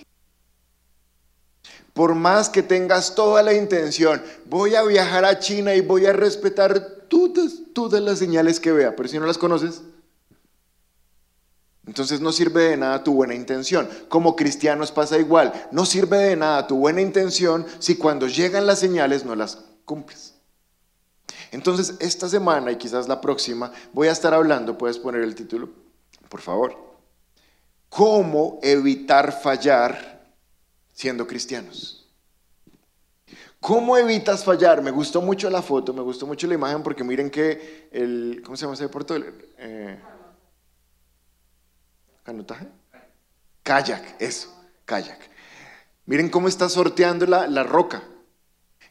Por 1.93 2.15
más 2.15 2.49
que 2.49 2.63
tengas 2.63 3.15
toda 3.15 3.43
la 3.43 3.53
intención, 3.53 4.23
voy 4.47 4.75
a 4.77 4.83
viajar 4.83 5.27
a 5.27 5.39
China 5.41 5.75
y 5.75 5.83
voy 5.83 6.07
a 6.07 6.15
respetar 6.15 7.05
todas, 7.07 7.57
todas 7.75 8.01
las 8.01 8.19
señales 8.19 8.59
que 8.59 8.73
vea, 8.73 8.97
pero 8.97 9.11
si 9.11 9.19
no 9.19 9.27
las 9.27 9.37
conoces, 9.37 9.83
entonces 11.87 12.23
no 12.23 12.33
sirve 12.33 12.63
de 12.63 12.79
nada 12.79 13.05
tu 13.05 13.13
buena 13.13 13.35
intención. 13.35 13.91
Como 14.09 14.35
cristianos 14.37 14.91
pasa 14.91 15.19
igual, 15.19 15.53
no 15.71 15.85
sirve 15.85 16.17
de 16.17 16.37
nada 16.37 16.67
tu 16.67 16.79
buena 16.79 17.03
intención 17.03 17.67
si 17.79 17.97
cuando 17.97 18.27
llegan 18.27 18.67
las 18.67 18.79
señales 18.79 19.27
no 19.27 19.35
las 19.35 19.59
cumples. 19.85 20.36
Entonces, 21.51 21.95
esta 22.01 22.29
semana 22.29 22.73
y 22.73 22.77
quizás 22.77 23.09
la 23.09 23.21
próxima 23.21 23.73
voy 23.93 24.09
a 24.09 24.13
estar 24.13 24.35
hablando, 24.35 24.77
puedes 24.77 24.99
poner 24.99 25.23
el 25.23 25.35
título, 25.35 25.69
por 26.29 26.41
favor, 26.41 26.77
¿cómo 27.89 28.59
evitar 28.63 29.33
fallar 29.41 30.33
siendo 30.93 31.27
cristianos? 31.27 32.07
¿Cómo 33.61 33.97
evitas 33.97 34.45
fallar? 34.45 34.83
Me 34.83 34.91
gustó 34.91 35.21
mucho 35.21 35.51
la 35.51 35.63
foto, 35.63 35.93
me 35.93 36.03
gustó 36.03 36.27
mucho 36.27 36.47
la 36.47 36.55
imagen 36.55 36.83
porque 36.83 37.03
miren 37.03 37.31
que 37.31 37.89
el, 37.91 38.43
¿cómo 38.45 38.57
se 38.57 38.63
llama 38.63 38.75
ese 38.75 38.85
deporte? 38.85 39.35
Eh, 39.59 39.99
¿Canotaje? 42.23 42.69
Kayak, 43.63 44.21
eso, 44.21 44.55
kayak. 44.85 45.19
Miren 46.05 46.29
cómo 46.29 46.47
está 46.49 46.69
sorteando 46.69 47.27
la, 47.27 47.49
la 47.49 47.65
roca 47.65 48.03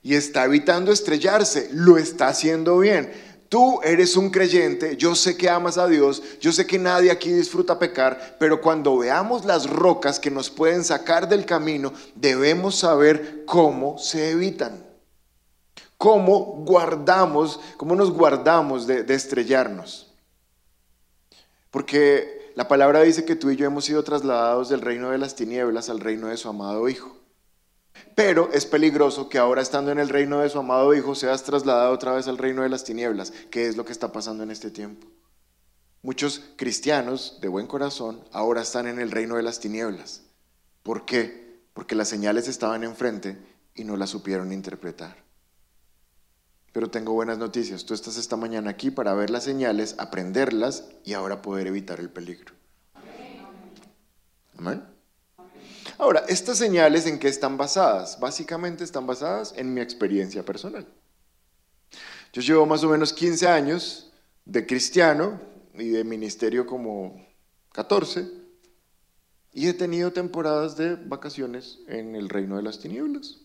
y 0.06 0.14
está 0.14 0.46
evitando 0.46 0.92
estrellarse, 0.92 1.68
lo 1.74 1.98
está 1.98 2.28
haciendo 2.28 2.78
bien. 2.78 3.12
Tú 3.50 3.82
eres 3.82 4.16
un 4.16 4.30
creyente, 4.30 4.98
yo 4.98 5.16
sé 5.16 5.36
que 5.36 5.50
amas 5.50 5.80
a 5.80 5.88
Dios, 5.88 6.22
yo 6.40 6.52
sé 6.52 6.68
que 6.68 6.78
nadie 6.78 7.10
aquí 7.10 7.32
disfruta 7.32 7.80
pecar, 7.80 8.38
pero 8.40 8.62
cuando 8.62 9.00
veamos 9.00 9.46
las 9.46 9.68
rocas 9.68 10.20
que 10.20 10.30
nos 10.30 10.52
pueden 10.52 10.84
sacar 10.84 11.28
del 11.28 11.44
camino, 11.44 11.92
debemos 12.14 12.76
saber 12.76 13.46
cómo 13.48 13.98
se 13.98 14.30
evitan. 14.30 14.86
Cómo 15.98 16.64
guardamos, 16.64 17.60
cómo 17.76 17.96
nos 17.96 18.12
guardamos 18.12 18.86
de, 18.86 19.02
de 19.02 19.16
estrellarnos. 19.16 20.14
Porque 21.72 22.52
la 22.54 22.68
palabra 22.68 23.02
dice 23.02 23.26
que 23.26 23.36
tú 23.36 23.50
y 23.50 23.56
yo 23.56 23.66
hemos 23.66 23.86
sido 23.86 24.04
trasladados 24.04 24.70
del 24.70 24.82
reino 24.82 25.10
de 25.10 25.18
las 25.18 25.36
tinieblas 25.36 25.90
al 25.90 26.00
reino 26.00 26.28
de 26.28 26.38
su 26.38 26.48
amado 26.48 26.88
Hijo. 26.90 27.25
Pero 28.16 28.50
es 28.54 28.66
peligroso 28.66 29.30
que 29.30 29.38
ahora 29.38 29.62
estando 29.62 29.92
en 29.92 30.00
el 30.00 30.10
reino 30.10 30.40
de 30.40 30.50
su 30.50 30.60
amado 30.60 30.94
Hijo 30.94 31.16
seas 31.16 31.44
trasladado 31.44 31.94
otra 31.94 32.14
vez 32.14 32.28
al 32.28 32.38
reino 32.38 32.64
de 32.64 32.70
las 32.70 32.84
tinieblas, 32.84 33.32
que 33.52 33.68
es 33.68 33.78
lo 33.78 33.86
que 33.86 33.92
está 33.92 34.12
pasando 34.12 34.44
en 34.44 34.52
este 34.52 34.72
tiempo. 34.72 35.08
Muchos 36.02 36.42
cristianos 36.56 37.40
de 37.42 37.48
buen 37.48 37.68
corazón 37.68 38.24
ahora 38.32 38.62
están 38.62 38.88
en 38.88 39.00
el 39.00 39.12
reino 39.12 39.36
de 39.36 39.44
las 39.44 39.60
tinieblas. 39.60 40.22
¿Por 40.84 41.06
qué? 41.06 41.64
Porque 41.74 41.96
las 41.96 42.08
señales 42.08 42.48
estaban 42.48 42.84
enfrente 42.84 43.38
y 43.74 43.84
no 43.84 43.98
las 43.98 44.12
supieron 44.12 44.52
interpretar. 44.54 45.26
Pero 46.72 46.90
tengo 46.90 47.14
buenas 47.14 47.38
noticias. 47.38 47.86
Tú 47.86 47.94
estás 47.94 48.18
esta 48.18 48.38
mañana 48.38 48.70
aquí 48.70 48.92
para 48.92 49.14
ver 49.14 49.30
las 49.30 49.46
señales, 49.46 49.96
aprenderlas 49.98 50.86
y 51.04 51.14
ahora 51.14 51.42
poder 51.42 51.68
evitar 51.68 52.00
el 52.00 52.10
peligro. 52.10 52.54
Amén. 54.58 54.95
Ahora, 55.98 56.26
estas 56.28 56.58
señales 56.58 57.06
en 57.06 57.20
qué 57.20 57.28
están 57.28 57.58
basadas? 57.58 58.20
Básicamente 58.20 58.84
están 58.84 59.08
basadas 59.08 59.54
en 59.56 59.74
mi 59.74 59.82
experiencia 59.82 60.44
personal. 60.44 60.86
Yo 62.34 62.42
llevo 62.42 62.66
más 62.66 62.84
o 62.84 62.90
menos 62.90 63.14
15 63.14 63.48
años 63.48 64.12
de 64.44 64.66
cristiano 64.66 65.40
y 65.74 65.90
de 65.90 66.04
ministerio 66.04 66.66
como 66.66 67.26
14 67.72 68.30
y 69.54 69.70
he 69.70 69.74
tenido 69.74 70.12
temporadas 70.12 70.76
de 70.76 70.96
vacaciones 70.96 71.80
en 71.88 72.16
el 72.16 72.28
reino 72.28 72.58
de 72.58 72.64
las 72.64 72.80
tinieblas. 72.80 73.40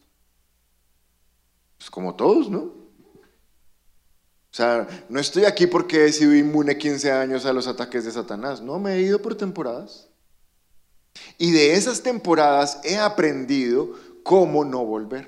Pues 1.79 1.89
como 1.89 2.17
todos, 2.17 2.51
¿no? 2.51 2.59
O 2.59 4.53
sea, 4.53 4.89
no 5.09 5.21
estoy 5.21 5.45
aquí 5.45 5.69
porque 5.69 6.07
he 6.07 6.13
sido 6.13 6.35
inmune 6.35 6.77
15 6.77 7.13
años 7.13 7.47
a 7.47 7.53
los 7.53 7.69
ataques 7.69 8.05
de 8.05 8.11
Satanás. 8.11 8.61
No, 8.61 8.81
me 8.81 8.95
he 8.95 9.03
ido 9.03 9.23
por 9.23 9.37
temporadas. 9.37 10.10
Y 11.41 11.53
de 11.53 11.73
esas 11.73 12.03
temporadas 12.03 12.81
he 12.85 12.99
aprendido 12.99 13.95
cómo 14.23 14.63
no 14.63 14.85
volver. 14.85 15.27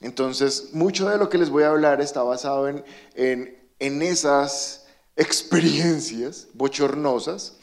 Entonces, 0.00 0.70
mucho 0.72 1.06
de 1.10 1.18
lo 1.18 1.28
que 1.28 1.36
les 1.36 1.50
voy 1.50 1.64
a 1.64 1.68
hablar 1.68 2.00
está 2.00 2.22
basado 2.22 2.66
en, 2.66 2.82
en, 3.14 4.02
esas 4.02 4.86
experiencias 5.16 6.48
bochornosas. 6.54 7.58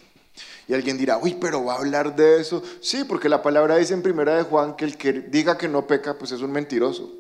Y 0.68 0.76
alguien 0.76 1.00
dirá, 1.00 1.18
uy, 1.18 1.38
pero 1.42 1.66
va 1.66 1.74
a 1.74 1.80
hablar 1.80 2.16
de 2.16 2.40
eso. 2.40 2.62
Sí, 2.82 3.04
porque 3.04 3.28
la 3.28 3.42
palabra 3.42 3.78
dice 3.78 3.96
en 3.96 4.04
primera 4.04 4.38
de 4.38 4.44
Juan 4.44 4.76
que 4.76 4.86
el 4.86 4.98
que 4.98 5.14
diga 5.14 5.58
que 5.58 5.68
no 5.68 5.88
peca, 5.88 6.20
pues 6.20 6.32
es 6.32 6.42
un 6.42 6.52
mentiroso. 6.52 7.12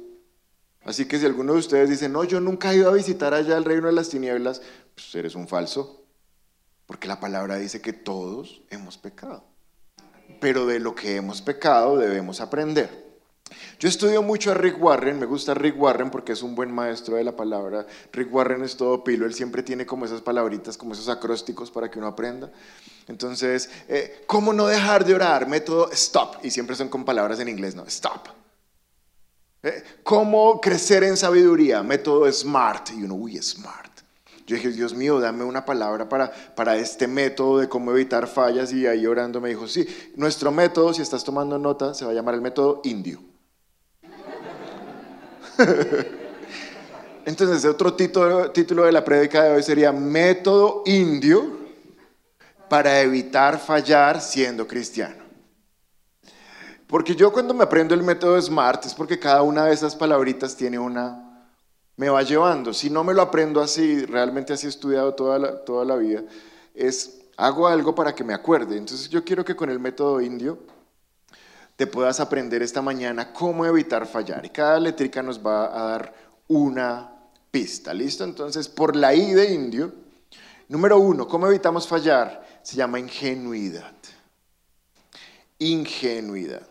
Así 0.83 1.05
que 1.05 1.17
si 1.17 1.25
alguno 1.25 1.53
de 1.53 1.59
ustedes 1.59 1.89
dice, 1.89 2.07
no, 2.07 2.23
yo 2.23 2.39
nunca 2.39 2.71
he 2.71 2.75
ido 2.75 2.91
a 2.91 2.93
visitar 2.93 3.33
allá 3.33 3.57
el 3.57 3.65
reino 3.65 3.87
de 3.87 3.93
las 3.93 4.09
tinieblas, 4.09 4.61
pues 4.93 5.15
eres 5.15 5.33
un 5.33 5.47
falso. 5.47 6.00
Porque 6.91 7.07
la 7.07 7.21
palabra 7.21 7.55
dice 7.55 7.79
que 7.79 7.93
todos 7.93 8.63
hemos 8.69 8.97
pecado. 8.97 9.45
Pero 10.41 10.65
de 10.65 10.81
lo 10.81 10.93
que 10.93 11.15
hemos 11.15 11.41
pecado 11.41 11.95
debemos 11.95 12.41
aprender. 12.41 13.21
Yo 13.79 13.87
estudio 13.87 14.21
mucho 14.21 14.51
a 14.51 14.55
Rick 14.55 14.75
Warren, 14.83 15.17
me 15.17 15.25
gusta 15.25 15.53
Rick 15.53 15.81
Warren 15.81 16.11
porque 16.11 16.33
es 16.33 16.43
un 16.43 16.53
buen 16.53 16.69
maestro 16.69 17.15
de 17.15 17.23
la 17.23 17.33
palabra. 17.33 17.87
Rick 18.11 18.33
Warren 18.33 18.61
es 18.63 18.75
todo 18.75 19.05
pilo, 19.05 19.25
él 19.25 19.33
siempre 19.33 19.63
tiene 19.63 19.85
como 19.85 20.03
esas 20.03 20.19
palabritas, 20.19 20.75
como 20.75 20.91
esos 20.91 21.07
acrósticos 21.07 21.71
para 21.71 21.89
que 21.89 21.97
uno 21.97 22.09
aprenda. 22.09 22.51
Entonces, 23.07 23.69
eh, 23.87 24.25
¿cómo 24.27 24.51
no 24.51 24.67
dejar 24.67 25.05
de 25.05 25.15
orar? 25.15 25.47
Método 25.47 25.89
stop, 25.93 26.43
y 26.43 26.51
siempre 26.51 26.75
son 26.75 26.89
con 26.89 27.05
palabras 27.05 27.39
en 27.39 27.47
inglés, 27.47 27.73
¿no? 27.73 27.85
Stop. 27.85 28.27
Eh, 29.63 29.81
¿Cómo 30.03 30.59
crecer 30.59 31.05
en 31.05 31.15
sabiduría? 31.15 31.83
Método 31.83 32.29
smart, 32.33 32.89
y 32.89 33.03
uno, 33.03 33.15
uy, 33.15 33.41
smart. 33.41 33.90
Yo 34.51 34.57
dije, 34.57 34.71
Dios 34.71 34.93
mío, 34.93 35.21
dame 35.21 35.45
una 35.45 35.63
palabra 35.63 36.09
para, 36.09 36.29
para 36.29 36.75
este 36.75 37.07
método 37.07 37.59
de 37.59 37.69
cómo 37.69 37.91
evitar 37.91 38.27
fallas. 38.27 38.73
Y 38.73 38.85
ahí 38.85 39.07
orando 39.07 39.39
me 39.39 39.47
dijo, 39.47 39.65
sí, 39.65 39.87
nuestro 40.17 40.51
método, 40.51 40.93
si 40.93 41.01
estás 41.01 41.23
tomando 41.23 41.57
nota, 41.57 41.93
se 41.93 42.03
va 42.03 42.11
a 42.11 42.13
llamar 42.13 42.35
el 42.35 42.41
método 42.41 42.81
indio. 42.83 43.21
Entonces, 47.25 47.63
otro 47.63 47.93
título, 47.93 48.51
título 48.51 48.83
de 48.83 48.91
la 48.91 49.05
prédica 49.05 49.43
de 49.43 49.55
hoy 49.55 49.63
sería 49.63 49.93
Método 49.93 50.83
Indio 50.85 51.59
para 52.67 52.99
evitar 52.99 53.57
fallar 53.57 54.19
siendo 54.19 54.67
cristiano. 54.67 55.23
Porque 56.87 57.15
yo 57.15 57.31
cuando 57.31 57.53
me 57.53 57.63
aprendo 57.63 57.95
el 57.95 58.03
método 58.03 58.41
SMART 58.41 58.87
es 58.87 58.93
porque 58.93 59.17
cada 59.17 59.43
una 59.43 59.67
de 59.67 59.73
esas 59.73 59.95
palabritas 59.95 60.57
tiene 60.57 60.77
una 60.77 61.30
me 62.01 62.09
va 62.09 62.23
llevando. 62.23 62.73
Si 62.73 62.89
no 62.89 63.03
me 63.03 63.13
lo 63.13 63.21
aprendo 63.21 63.61
así, 63.61 64.07
realmente 64.07 64.53
así 64.53 64.65
he 64.65 64.69
estudiado 64.69 65.13
toda 65.13 65.37
la, 65.37 65.63
toda 65.63 65.85
la 65.85 65.95
vida, 65.97 66.23
es 66.73 67.19
hago 67.37 67.67
algo 67.67 67.93
para 67.93 68.15
que 68.15 68.23
me 68.23 68.33
acuerde. 68.33 68.75
Entonces 68.75 69.07
yo 69.07 69.23
quiero 69.23 69.45
que 69.45 69.55
con 69.55 69.69
el 69.69 69.77
método 69.77 70.19
indio 70.19 70.57
te 71.75 71.85
puedas 71.85 72.19
aprender 72.19 72.63
esta 72.63 72.81
mañana 72.81 73.31
cómo 73.31 73.67
evitar 73.67 74.07
fallar. 74.07 74.43
Y 74.43 74.49
cada 74.49 74.79
letrica 74.79 75.21
nos 75.21 75.45
va 75.45 75.65
a 75.65 75.91
dar 75.91 76.13
una 76.47 77.11
pista. 77.51 77.93
¿Listo? 77.93 78.23
Entonces, 78.23 78.67
por 78.67 78.95
la 78.95 79.13
I 79.13 79.35
de 79.35 79.53
indio, 79.53 79.93
número 80.69 80.97
uno, 80.97 81.27
¿cómo 81.27 81.45
evitamos 81.45 81.87
fallar? 81.87 82.43
Se 82.63 82.77
llama 82.77 82.97
ingenuidad. 82.99 83.93
Ingenuidad. 85.59 86.67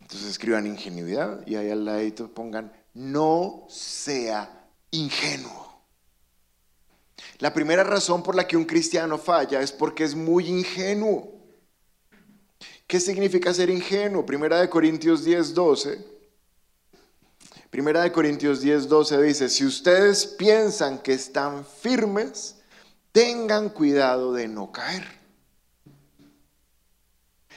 Entonces 0.00 0.30
escriban 0.30 0.64
ingenuidad 0.64 1.44
y 1.44 1.56
ahí 1.56 1.72
al 1.72 1.84
ladito 1.84 2.28
pongan 2.28 2.70
no 2.94 3.66
sea 3.68 4.68
ingenuo. 4.90 5.62
La 7.38 7.52
primera 7.52 7.82
razón 7.82 8.22
por 8.22 8.34
la 8.34 8.46
que 8.46 8.56
un 8.56 8.64
cristiano 8.64 9.18
falla 9.18 9.60
es 9.60 9.72
porque 9.72 10.04
es 10.04 10.14
muy 10.14 10.46
ingenuo. 10.46 11.32
¿Qué 12.86 13.00
significa 13.00 13.52
ser 13.54 13.70
ingenuo? 13.70 14.24
Primera 14.24 14.60
de 14.60 14.68
Corintios 14.68 15.24
10, 15.24 15.54
12. 15.54 16.12
Primera 17.70 18.02
de 18.02 18.12
Corintios 18.12 18.60
10, 18.60 18.86
12 18.88 19.22
dice, 19.22 19.48
si 19.48 19.64
ustedes 19.64 20.26
piensan 20.26 20.98
que 20.98 21.14
están 21.14 21.64
firmes, 21.64 22.56
tengan 23.12 23.70
cuidado 23.70 24.34
de 24.34 24.46
no 24.46 24.70
caer. 24.70 25.04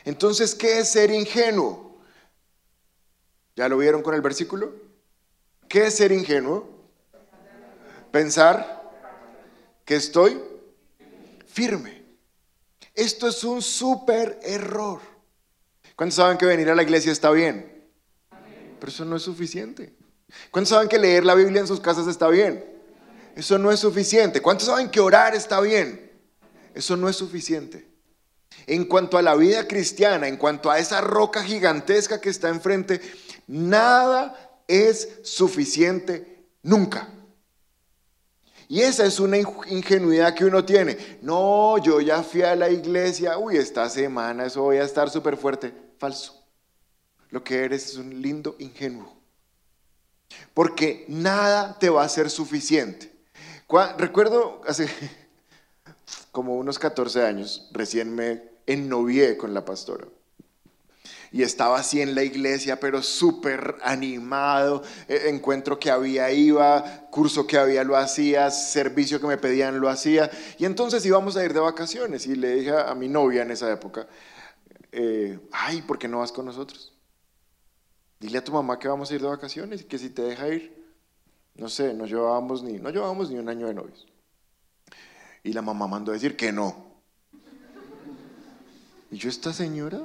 Entonces, 0.06 0.56
¿qué 0.56 0.80
es 0.80 0.90
ser 0.90 1.12
ingenuo? 1.12 2.00
¿Ya 3.56 3.68
lo 3.68 3.78
vieron 3.78 4.02
con 4.02 4.16
el 4.16 4.22
versículo? 4.22 4.85
¿Qué 5.76 5.88
es 5.88 5.96
ser 5.96 6.14
ingenuo? 6.14 6.70
Pensar 8.10 8.82
que 9.84 9.98
estoy 9.98 10.42
firme. 11.48 12.02
Esto 12.94 13.28
es 13.28 13.44
un 13.44 13.62
súper 13.62 14.40
error. 14.42 15.02
¿Cuántos 15.98 16.16
saben 16.16 16.38
que 16.38 16.46
venir 16.46 16.70
a 16.70 16.76
la 16.76 16.84
iglesia 16.84 17.12
está 17.12 17.30
bien? 17.32 17.90
Pero 18.80 18.90
eso 18.90 19.04
no 19.04 19.18
es 19.18 19.24
suficiente. 19.24 19.94
¿Cuántos 20.50 20.70
saben 20.70 20.88
que 20.88 20.98
leer 20.98 21.26
la 21.26 21.36
Biblia 21.36 21.60
en 21.60 21.68
sus 21.68 21.82
casas 21.82 22.08
está 22.08 22.30
bien? 22.30 22.64
Eso 23.36 23.58
no 23.58 23.70
es 23.70 23.82
suficiente. 23.82 24.42
¿Cuántos 24.42 24.68
saben 24.68 24.90
que 24.90 25.02
orar 25.02 25.36
está 25.36 25.60
bien? 25.60 26.10
Eso 26.74 26.96
no 26.96 27.10
es 27.10 27.18
suficiente. 27.18 27.86
En 28.66 28.86
cuanto 28.86 29.18
a 29.18 29.22
la 29.22 29.36
vida 29.36 29.68
cristiana, 29.68 30.30
en 30.30 30.38
cuanto 30.38 30.72
a 30.72 30.80
esa 30.80 31.02
roca 31.02 31.44
gigantesca 31.44 32.22
que 32.22 32.30
está 32.30 32.48
enfrente, 32.48 33.02
nada 33.46 34.45
es 34.68 35.20
suficiente 35.24 36.46
nunca. 36.64 37.10
Y 38.68 38.82
esa 38.82 39.06
es 39.06 39.20
una 39.20 39.38
ingenuidad 39.38 40.34
que 40.34 40.46
uno 40.46 40.66
tiene. 40.66 41.20
No, 41.22 41.78
yo 41.78 42.02
ya 42.02 42.24
fui 42.24 42.42
a 42.42 42.56
la 42.56 42.70
iglesia, 42.70 43.38
uy, 43.38 43.58
esta 43.58 43.88
semana 43.90 44.46
eso 44.46 44.64
voy 44.64 44.78
a 44.78 44.84
estar 44.84 45.10
súper 45.10 45.38
fuerte. 45.38 45.74
Falso. 46.00 46.44
Lo 47.30 47.44
que 47.44 47.64
eres 47.64 47.90
es 47.90 47.98
un 47.98 48.22
lindo 48.22 48.56
ingenuo. 48.58 49.14
Porque 50.54 51.06
nada 51.08 51.78
te 51.78 51.90
va 51.90 52.04
a 52.04 52.10
ser 52.10 52.30
suficiente. 52.30 53.12
Recuerdo 53.98 54.62
hace 54.68 54.88
como 56.32 56.56
unos 56.56 56.80
14 56.80 57.24
años, 57.24 57.70
recién 57.72 58.16
me 58.16 58.44
ennovié 58.66 59.38
con 59.38 59.54
la 59.54 59.64
pastora 59.64 60.08
y 61.36 61.44
estaba 61.44 61.80
así 61.80 62.02
en 62.02 62.16
la 62.16 62.24
iglesia, 62.24 62.80
pero 62.80 63.04
súper 63.04 63.76
animado. 63.84 64.84
E, 65.06 65.28
encuentro 65.28 65.78
que 65.78 65.92
había 65.92 66.32
iba, 66.32 67.10
curso 67.12 67.46
que 67.46 67.58
había 67.58 67.84
lo 67.84 67.98
hacía, 67.98 68.50
servicio 68.52 69.20
que 69.20 69.28
me 69.28 69.38
pedían 69.38 69.82
lo 69.82 69.90
hacía. 69.90 70.32
Y 70.58 70.64
entonces 70.64 71.06
íbamos 71.06 71.36
a 71.36 71.44
ir 71.44 71.52
de 71.52 71.60
vacaciones 71.60 72.26
y 72.26 72.38
le 72.38 72.56
dije 72.56 72.72
a 72.72 72.96
mi 72.96 73.10
novia 73.10 73.42
en 73.42 73.52
esa 73.52 73.70
época, 73.70 74.08
eh, 74.94 75.38
ay, 75.52 75.82
¿por 75.82 76.00
qué 76.00 76.08
no 76.08 76.20
vas 76.20 76.32
con 76.32 76.46
nosotros? 76.46 76.94
Dile 78.18 78.38
a 78.38 78.44
tu 78.46 78.54
mamá 78.54 78.80
que 78.80 78.88
vamos 78.88 79.12
a 79.12 79.16
ir 79.16 79.22
de 79.22 79.28
vacaciones 79.28 79.82
y 79.82 79.84
que 79.84 79.98
si 79.98 80.12
te 80.12 80.22
deja 80.22 80.48
ir, 80.48 80.86
no 81.56 81.68
sé, 81.68 81.94
no 81.94 82.06
llevábamos 82.06 82.64
ni, 82.64 82.80
no 82.80 82.92
llevábamos 82.92 83.30
ni 83.30 83.38
un 83.38 83.50
año 83.50 83.68
de 83.68 83.74
novios. 83.74 84.08
Y 85.44 85.52
la 85.52 85.62
mamá 85.62 85.86
mandó 85.86 86.12
a 86.12 86.14
decir 86.14 86.38
que 86.38 86.54
no. 86.54 86.96
¿Y 89.12 89.18
yo 89.18 89.28
esta 89.28 89.52
señora? 89.52 90.00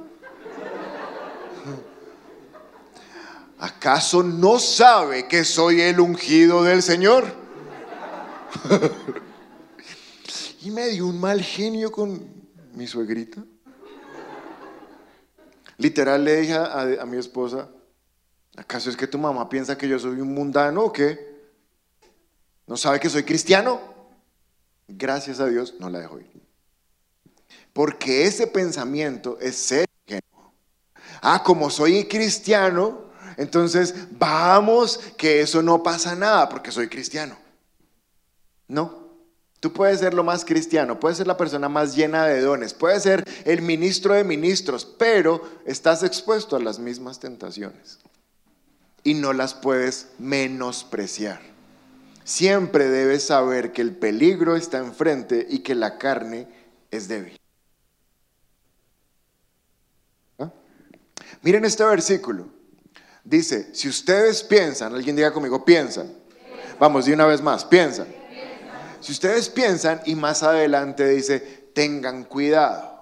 ¿Acaso 3.59 4.23
no 4.23 4.57
sabe 4.57 5.27
que 5.27 5.45
soy 5.45 5.81
el 5.81 5.99
ungido 5.99 6.63
del 6.63 6.81
Señor? 6.81 7.25
y 10.63 10.71
me 10.71 10.87
dio 10.87 11.07
un 11.07 11.19
mal 11.19 11.41
genio 11.41 11.91
con 11.91 12.27
mi 12.73 12.87
suegrita. 12.87 13.43
Literal 15.77 16.23
le 16.23 16.41
dije 16.41 16.53
a, 16.53 17.05
mi 17.05 17.17
esposa, 17.17 17.69
¿acaso 18.55 18.89
es 18.89 18.97
que 18.97 19.07
tu 19.07 19.17
mamá 19.17 19.49
piensa 19.49 19.77
que 19.77 19.87
yo 19.87 19.97
soy 19.99 20.21
un 20.21 20.33
mundano 20.33 20.85
o 20.85 20.93
qué? 20.93 21.31
¿No 22.67 22.77
sabe 22.77 22.99
que 22.99 23.09
soy 23.09 23.23
cristiano? 23.23 23.79
Gracias 24.87 25.39
a 25.39 25.47
Dios 25.47 25.75
no 25.79 25.89
la 25.89 25.99
dejo 25.99 26.19
ir. 26.19 26.31
Porque 27.73 28.25
ese 28.25 28.47
pensamiento 28.47 29.37
es 29.39 29.55
serio 29.55 29.90
ah, 31.21 31.43
como 31.43 31.69
soy 31.69 32.05
cristiano, 32.05 33.05
entonces 33.37 33.95
vamos, 34.11 34.99
que 35.17 35.41
eso 35.41 35.61
no 35.61 35.81
pasa 35.83 36.15
nada 36.15 36.49
porque 36.49 36.71
soy 36.71 36.89
cristiano. 36.89 37.37
No. 38.67 39.01
Tú 39.59 39.71
puedes 39.71 39.99
ser 39.99 40.15
lo 40.15 40.23
más 40.23 40.43
cristiano, 40.43 40.99
puedes 40.99 41.19
ser 41.19 41.27
la 41.27 41.37
persona 41.37 41.69
más 41.69 41.95
llena 41.95 42.25
de 42.25 42.41
dones, 42.41 42.73
puedes 42.73 43.03
ser 43.03 43.23
el 43.45 43.61
ministro 43.61 44.15
de 44.15 44.23
ministros, 44.23 44.85
pero 44.85 45.47
estás 45.65 46.01
expuesto 46.01 46.55
a 46.55 46.59
las 46.59 46.79
mismas 46.79 47.19
tentaciones 47.19 47.99
y 49.03 49.13
no 49.13 49.33
las 49.33 49.53
puedes 49.53 50.07
menospreciar. 50.17 51.41
Siempre 52.23 52.87
debes 52.87 53.25
saber 53.25 53.71
que 53.71 53.81
el 53.81 53.95
peligro 53.95 54.55
está 54.55 54.77
enfrente 54.77 55.45
y 55.49 55.59
que 55.59 55.75
la 55.75 55.97
carne 55.97 56.47
es 56.89 57.07
débil. 57.07 57.40
Miren 61.41 61.65
este 61.65 61.83
versículo. 61.83 62.47
Dice, 63.23 63.73
si 63.73 63.87
ustedes 63.87 64.43
piensan, 64.43 64.93
alguien 64.93 65.15
diga 65.15 65.31
conmigo, 65.31 65.63
piensan. 65.63 66.11
Vamos, 66.79 67.05
de 67.05 67.13
una 67.13 67.25
vez 67.25 67.41
más, 67.41 67.65
piensan. 67.65 68.07
Si 68.99 69.11
ustedes 69.11 69.49
piensan 69.49 70.01
y 70.05 70.15
más 70.15 70.43
adelante 70.43 71.07
dice, 71.07 71.39
tengan 71.73 72.23
cuidado. 72.23 72.99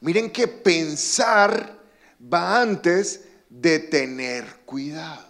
Miren 0.00 0.30
que 0.30 0.46
pensar 0.46 1.78
va 2.20 2.60
antes 2.60 3.24
de 3.48 3.78
tener 3.78 4.44
cuidado. 4.64 5.24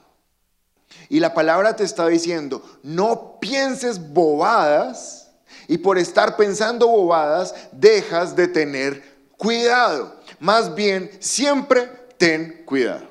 Y 1.08 1.20
la 1.20 1.34
palabra 1.34 1.76
te 1.76 1.84
está 1.84 2.06
diciendo, 2.08 2.62
no 2.82 3.38
pienses 3.40 4.12
bobadas 4.12 5.30
y 5.68 5.78
por 5.78 5.98
estar 5.98 6.36
pensando 6.36 6.88
bobadas 6.88 7.54
dejas 7.72 8.34
de 8.36 8.48
tener 8.48 9.02
cuidado. 9.36 10.20
Más 10.40 10.74
bien, 10.74 11.10
siempre 11.20 12.03
ten 12.18 12.62
cuidado. 12.64 13.08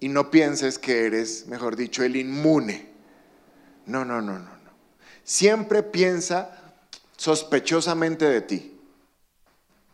Y 0.00 0.08
no 0.08 0.30
pienses 0.30 0.78
que 0.78 1.06
eres, 1.06 1.46
mejor 1.46 1.76
dicho, 1.76 2.02
el 2.02 2.16
inmune. 2.16 2.88
No, 3.86 4.04
no, 4.04 4.22
no, 4.22 4.34
no, 4.34 4.38
no. 4.38 4.70
Siempre 5.24 5.82
piensa 5.82 6.74
sospechosamente 7.16 8.24
de 8.24 8.40
ti. 8.40 8.80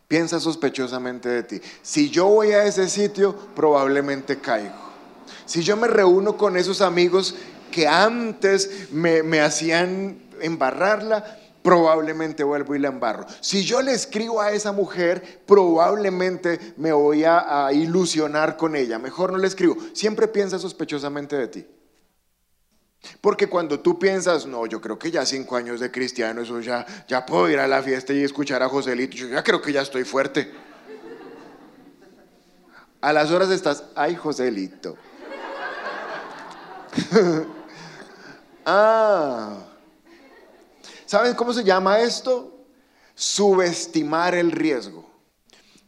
Piensa 0.07 0.39
sospechosamente 0.39 1.27
de 1.27 1.43
ti. 1.43 1.61
Si 1.81 2.09
yo 2.09 2.27
voy 2.27 2.51
a 2.51 2.63
ese 2.63 2.87
sitio, 2.87 3.35
probablemente 3.53 4.39
caigo. 4.39 4.87
Si 5.45 5.61
yo 5.61 5.75
me 5.75 5.87
reúno 5.87 6.37
con 6.37 6.55
esos 6.55 6.81
amigos 6.81 7.35
que 7.71 7.87
antes 7.87 8.91
me, 8.91 9.23
me 9.23 9.41
hacían 9.41 10.21
embarrarla, 10.39 11.37
probablemente 11.67 12.45
vuelvo 12.45 12.75
y 12.75 12.79
la 12.79 12.87
embarro. 12.87 13.25
Si 13.41 13.65
yo 13.65 13.81
le 13.81 13.91
escribo 13.91 14.39
a 14.39 14.53
esa 14.53 14.71
mujer, 14.71 15.41
probablemente 15.45 16.73
me 16.77 16.93
voy 16.93 17.25
a, 17.25 17.67
ilusionar 17.73 18.55
con 18.55 18.73
ella. 18.73 18.97
Mejor 18.97 19.33
no 19.33 19.37
le 19.37 19.47
escribo. 19.47 19.75
Siempre 19.91 20.29
piensa 20.29 20.59
sospechosamente 20.59 21.35
de 21.35 21.47
ti. 21.49 21.67
Porque 23.19 23.47
cuando 23.47 23.81
tú 23.81 23.99
piensas, 23.99 24.45
no, 24.45 24.65
yo 24.65 24.79
creo 24.79 24.97
que 24.97 25.11
ya 25.11 25.25
cinco 25.25 25.57
años 25.57 25.81
de 25.81 25.91
cristiano, 25.91 26.39
eso 26.39 26.61
ya, 26.61 26.85
ya 27.05 27.25
puedo 27.25 27.49
ir 27.49 27.59
a 27.59 27.67
la 27.67 27.83
fiesta 27.83 28.13
y 28.13 28.23
escuchar 28.23 28.63
a 28.63 28.69
Joselito, 28.69 29.17
yo 29.17 29.27
ya 29.27 29.43
creo 29.43 29.61
que 29.61 29.73
ya 29.73 29.81
estoy 29.81 30.05
fuerte. 30.05 30.49
A 33.01 33.11
las 33.11 33.29
horas 33.29 33.49
estás, 33.49 33.83
ay 33.93 34.15
Joselito. 34.15 34.95
ah, 38.65 39.66
¿Saben 41.07 41.35
cómo 41.35 41.53
se 41.53 41.63
llama 41.63 42.01
esto? 42.01 42.65
Subestimar 43.15 44.35
el 44.35 44.51
riesgo. 44.51 45.09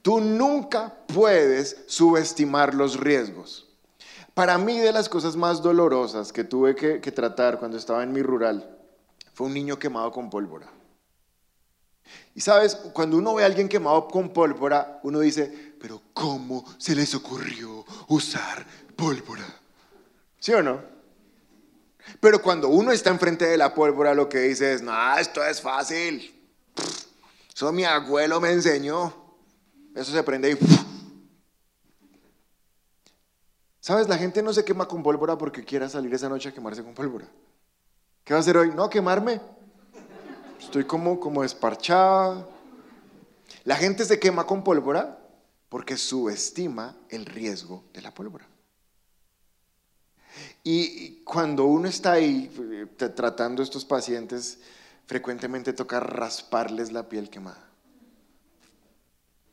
Tú 0.01 0.21
nunca 0.21 0.95
puedes 1.13 1.83
subestimar 1.87 2.73
los 2.73 2.97
riesgos. 2.97 3.67
Para 4.33 4.57
mí 4.57 4.79
de 4.79 4.93
las 4.93 5.09
cosas 5.09 5.35
más 5.35 5.61
dolorosas 5.61 6.31
que 6.31 6.45
tuve 6.45 6.73
que, 6.73 7.11
tratar 7.11 7.59
cuando 7.59 7.77
estaba 7.77 8.01
en 8.01 8.13
mi 8.13 8.21
rural 8.21 8.77
fue 9.33 9.47
un 9.47 9.53
niño 9.53 9.77
quemado 9.77 10.09
con 10.13 10.29
pólvora. 10.29 10.71
Y 12.33 12.39
sabes, 12.39 12.75
cuando 12.93 13.17
uno 13.17 13.35
ve 13.35 13.43
a 13.43 13.47
alguien 13.47 13.67
quemado 13.67 14.07
con 14.07 14.29
pólvora, 14.29 15.01
uno 15.03 15.19
dice, 15.19 15.75
pero 15.81 16.01
¿cómo 16.13 16.63
se 16.77 16.95
les 16.95 17.13
ocurrió 17.13 17.83
usar 18.07 18.65
pólvora? 18.95 19.45
¿Sí 20.39 20.53
o 20.53 20.63
no? 20.63 20.98
Pero 22.19 22.41
cuando 22.41 22.69
uno 22.69 22.91
está 22.91 23.09
enfrente 23.09 23.45
de 23.45 23.57
la 23.57 23.73
pólvora, 23.73 24.13
lo 24.13 24.29
que 24.29 24.39
dice 24.39 24.73
es, 24.73 24.81
no, 24.81 25.17
esto 25.17 25.43
es 25.43 25.61
fácil. 25.61 26.35
Eso 27.53 27.71
mi 27.71 27.83
abuelo 27.83 28.39
me 28.39 28.51
enseñó. 28.51 29.13
Eso 29.95 30.11
se 30.11 30.23
prende 30.23 30.51
y... 30.51 30.57
¿Sabes? 33.79 34.07
La 34.07 34.17
gente 34.17 34.41
no 34.41 34.53
se 34.53 34.63
quema 34.63 34.87
con 34.87 35.01
pólvora 35.01 35.37
porque 35.37 35.63
quiera 35.63 35.89
salir 35.89 36.13
esa 36.13 36.29
noche 36.29 36.49
a 36.49 36.53
quemarse 36.53 36.83
con 36.83 36.93
pólvora. 36.93 37.27
¿Qué 38.23 38.33
va 38.33 38.37
a 38.37 38.41
hacer 38.41 38.55
hoy? 38.55 38.71
No, 38.75 38.89
quemarme. 38.89 39.41
Estoy 40.59 40.83
como, 40.83 41.19
como 41.19 41.41
desparchada. 41.41 42.47
La 43.63 43.75
gente 43.75 44.05
se 44.05 44.19
quema 44.19 44.45
con 44.45 44.63
pólvora 44.63 45.17
porque 45.69 45.97
subestima 45.97 46.95
el 47.09 47.25
riesgo 47.25 47.83
de 47.93 48.01
la 48.01 48.13
pólvora. 48.13 48.47
Y 50.63 51.21
cuando 51.23 51.65
uno 51.65 51.87
está 51.87 52.13
ahí 52.13 52.51
eh, 52.59 52.85
tratando 53.09 53.61
a 53.61 53.65
estos 53.65 53.85
pacientes, 53.85 54.59
frecuentemente 55.05 55.73
toca 55.73 55.99
rasparles 55.99 56.91
la 56.91 57.09
piel 57.09 57.29
quemada. 57.29 57.69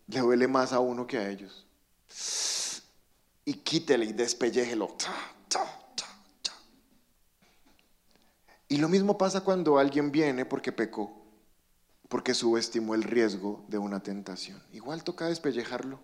Le 0.08 0.20
duele 0.20 0.48
más 0.48 0.72
a 0.72 0.80
uno 0.80 1.06
que 1.06 1.18
a 1.18 1.28
ellos. 1.28 1.66
Y 3.44 3.54
quítele 3.54 4.06
y 4.06 4.12
despelléjelo. 4.12 4.96
Y 8.68 8.78
lo 8.78 8.88
mismo 8.88 9.16
pasa 9.16 9.42
cuando 9.42 9.78
alguien 9.78 10.10
viene 10.10 10.44
porque 10.44 10.72
pecó, 10.72 11.12
porque 12.08 12.34
subestimó 12.34 12.94
el 12.94 13.04
riesgo 13.04 13.64
de 13.68 13.78
una 13.78 14.02
tentación. 14.02 14.60
Igual 14.72 15.04
toca 15.04 15.28
despellejarlo. 15.28 16.00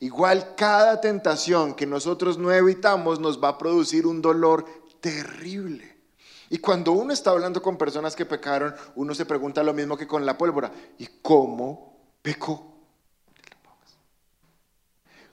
Igual 0.00 0.54
cada 0.56 1.00
tentación 1.00 1.74
que 1.74 1.86
nosotros 1.86 2.38
no 2.38 2.52
evitamos 2.52 3.20
nos 3.20 3.42
va 3.42 3.48
a 3.48 3.58
producir 3.58 4.06
un 4.06 4.20
dolor 4.20 4.64
terrible. 5.00 5.94
Y 6.50 6.58
cuando 6.58 6.92
uno 6.92 7.12
está 7.12 7.30
hablando 7.30 7.62
con 7.62 7.76
personas 7.76 8.14
que 8.14 8.26
pecaron, 8.26 8.74
uno 8.96 9.14
se 9.14 9.26
pregunta 9.26 9.62
lo 9.62 9.72
mismo 9.72 9.96
que 9.96 10.06
con 10.06 10.24
la 10.26 10.36
pólvora. 10.36 10.70
¿Y 10.98 11.06
cómo 11.22 11.96
pecó? 12.22 12.74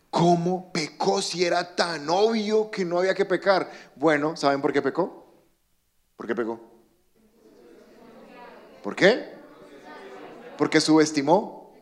¿Cómo 0.10 0.72
pecó 0.74 1.22
si 1.22 1.46
era 1.46 1.76
tan 1.76 2.10
obvio 2.10 2.70
que 2.70 2.84
no 2.84 3.00
había 3.00 3.16
que 3.16 3.26
pecar? 3.26 3.72
Bueno, 3.96 4.36
¿saben 4.36 4.62
por 4.62 4.74
qué 4.74 4.82
pecó? 4.82 5.26
¿Por 6.18 6.28
qué 6.28 6.36
pecó? 6.36 6.60
¿Por 8.84 8.96
qué? 8.96 9.34
Porque 10.58 10.82
subestimó 10.82 11.74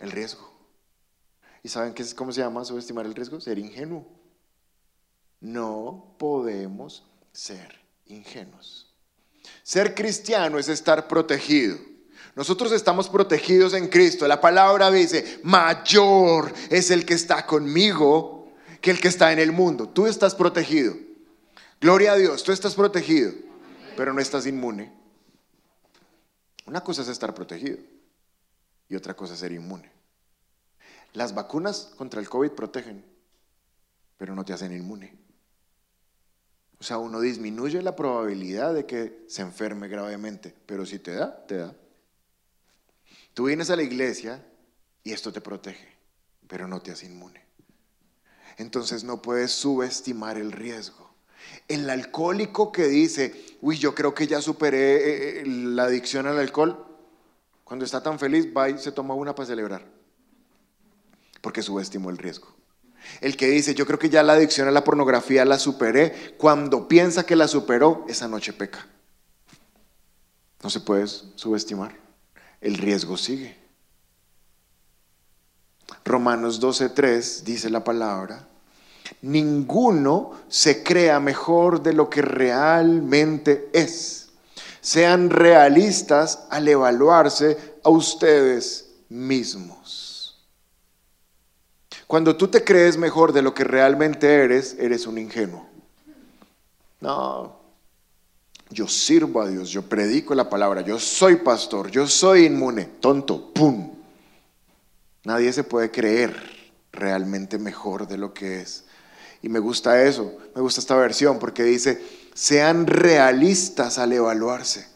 el 0.00 0.10
riesgo. 0.10 0.51
¿Y 1.62 1.68
saben 1.68 1.94
qué 1.94 2.02
es, 2.02 2.14
cómo 2.14 2.32
se 2.32 2.40
llama 2.40 2.64
subestimar 2.64 3.06
el 3.06 3.14
riesgo? 3.14 3.40
Ser 3.40 3.58
ingenuo. 3.58 4.06
No 5.40 6.14
podemos 6.18 7.04
ser 7.32 7.80
ingenuos. 8.06 8.92
Ser 9.62 9.94
cristiano 9.94 10.58
es 10.58 10.68
estar 10.68 11.08
protegido. 11.08 11.78
Nosotros 12.34 12.72
estamos 12.72 13.08
protegidos 13.08 13.74
en 13.74 13.88
Cristo. 13.88 14.26
La 14.26 14.40
palabra 14.40 14.90
dice, 14.90 15.40
mayor 15.42 16.52
es 16.70 16.90
el 16.90 17.04
que 17.04 17.14
está 17.14 17.46
conmigo 17.46 18.52
que 18.80 18.90
el 18.90 19.00
que 19.00 19.08
está 19.08 19.32
en 19.32 19.38
el 19.38 19.52
mundo. 19.52 19.88
Tú 19.88 20.06
estás 20.06 20.34
protegido. 20.34 20.94
Gloria 21.80 22.12
a 22.12 22.16
Dios, 22.16 22.42
tú 22.42 22.52
estás 22.52 22.74
protegido, 22.74 23.32
pero 23.96 24.12
no 24.12 24.20
estás 24.20 24.46
inmune. 24.46 24.92
Una 26.64 26.80
cosa 26.80 27.02
es 27.02 27.08
estar 27.08 27.34
protegido 27.34 27.78
y 28.88 28.94
otra 28.94 29.14
cosa 29.14 29.34
es 29.34 29.40
ser 29.40 29.52
inmune. 29.52 29.91
Las 31.12 31.34
vacunas 31.34 31.92
contra 31.96 32.20
el 32.20 32.28
COVID 32.28 32.52
protegen, 32.52 33.04
pero 34.16 34.34
no 34.34 34.44
te 34.44 34.52
hacen 34.52 34.72
inmune. 34.72 35.14
O 36.80 36.84
sea, 36.84 36.98
uno 36.98 37.20
disminuye 37.20 37.82
la 37.82 37.94
probabilidad 37.94 38.74
de 38.74 38.86
que 38.86 39.24
se 39.28 39.42
enferme 39.42 39.88
gravemente, 39.88 40.54
pero 40.66 40.86
si 40.86 40.98
te 40.98 41.12
da, 41.14 41.46
te 41.46 41.58
da. 41.58 41.76
Tú 43.34 43.44
vienes 43.44 43.70
a 43.70 43.76
la 43.76 43.82
iglesia 43.82 44.44
y 45.04 45.12
esto 45.12 45.32
te 45.32 45.40
protege, 45.40 45.88
pero 46.48 46.66
no 46.66 46.80
te 46.80 46.92
hace 46.92 47.06
inmune. 47.06 47.44
Entonces 48.56 49.04
no 49.04 49.20
puedes 49.20 49.52
subestimar 49.52 50.38
el 50.38 50.50
riesgo. 50.50 51.14
El 51.68 51.88
alcohólico 51.90 52.72
que 52.72 52.86
dice, 52.88 53.58
uy, 53.60 53.76
yo 53.76 53.94
creo 53.94 54.14
que 54.14 54.26
ya 54.26 54.40
superé 54.40 54.96
eh, 54.96 55.40
eh, 55.40 55.46
la 55.46 55.84
adicción 55.84 56.26
al 56.26 56.38
alcohol, 56.38 56.86
cuando 57.64 57.84
está 57.84 58.02
tan 58.02 58.18
feliz, 58.18 58.48
va 58.56 58.70
y 58.70 58.78
se 58.78 58.92
toma 58.92 59.14
una 59.14 59.34
para 59.34 59.46
celebrar 59.46 60.01
porque 61.42 61.60
subestimó 61.60 62.08
el 62.08 62.16
riesgo. 62.16 62.48
El 63.20 63.36
que 63.36 63.48
dice, 63.48 63.74
yo 63.74 63.84
creo 63.84 63.98
que 63.98 64.08
ya 64.08 64.22
la 64.22 64.32
adicción 64.32 64.68
a 64.68 64.70
la 64.70 64.84
pornografía 64.84 65.44
la 65.44 65.58
superé, 65.58 66.34
cuando 66.38 66.88
piensa 66.88 67.26
que 67.26 67.36
la 67.36 67.48
superó, 67.48 68.06
esa 68.08 68.28
noche 68.28 68.54
peca. 68.54 68.86
No 70.62 70.70
se 70.70 70.80
puede 70.80 71.06
subestimar. 71.06 71.94
El 72.60 72.78
riesgo 72.78 73.16
sigue. 73.16 73.60
Romanos 76.04 76.60
12:3 76.60 77.42
dice 77.42 77.70
la 77.70 77.84
palabra, 77.84 78.48
ninguno 79.20 80.32
se 80.48 80.82
crea 80.82 81.20
mejor 81.20 81.82
de 81.82 81.92
lo 81.92 82.08
que 82.08 82.22
realmente 82.22 83.68
es. 83.72 84.30
Sean 84.80 85.30
realistas 85.30 86.46
al 86.50 86.68
evaluarse 86.68 87.76
a 87.84 87.90
ustedes 87.90 88.90
mismos. 89.08 90.11
Cuando 92.12 92.36
tú 92.36 92.48
te 92.48 92.62
crees 92.62 92.98
mejor 92.98 93.32
de 93.32 93.40
lo 93.40 93.54
que 93.54 93.64
realmente 93.64 94.30
eres, 94.30 94.76
eres 94.78 95.06
un 95.06 95.16
ingenuo. 95.16 95.66
No, 97.00 97.56
yo 98.68 98.86
sirvo 98.86 99.40
a 99.40 99.48
Dios, 99.48 99.70
yo 99.70 99.80
predico 99.80 100.34
la 100.34 100.50
palabra, 100.50 100.82
yo 100.82 100.98
soy 100.98 101.36
pastor, 101.36 101.90
yo 101.90 102.06
soy 102.06 102.44
inmune, 102.44 102.84
tonto, 102.84 103.50
¡pum! 103.54 103.94
Nadie 105.24 105.54
se 105.54 105.64
puede 105.64 105.90
creer 105.90 106.36
realmente 106.92 107.58
mejor 107.58 108.06
de 108.06 108.18
lo 108.18 108.34
que 108.34 108.60
es. 108.60 108.84
Y 109.40 109.48
me 109.48 109.58
gusta 109.58 110.02
eso, 110.02 110.36
me 110.54 110.60
gusta 110.60 110.82
esta 110.82 110.96
versión 110.96 111.38
porque 111.38 111.62
dice, 111.62 111.98
sean 112.34 112.86
realistas 112.86 113.96
al 113.96 114.12
evaluarse. 114.12 114.86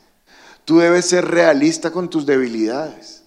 Tú 0.67 0.81
debes 0.81 1.07
ser 1.07 1.25
realista 1.25 1.91
con 1.91 2.11
tus 2.11 2.27
debilidades. 2.27 3.23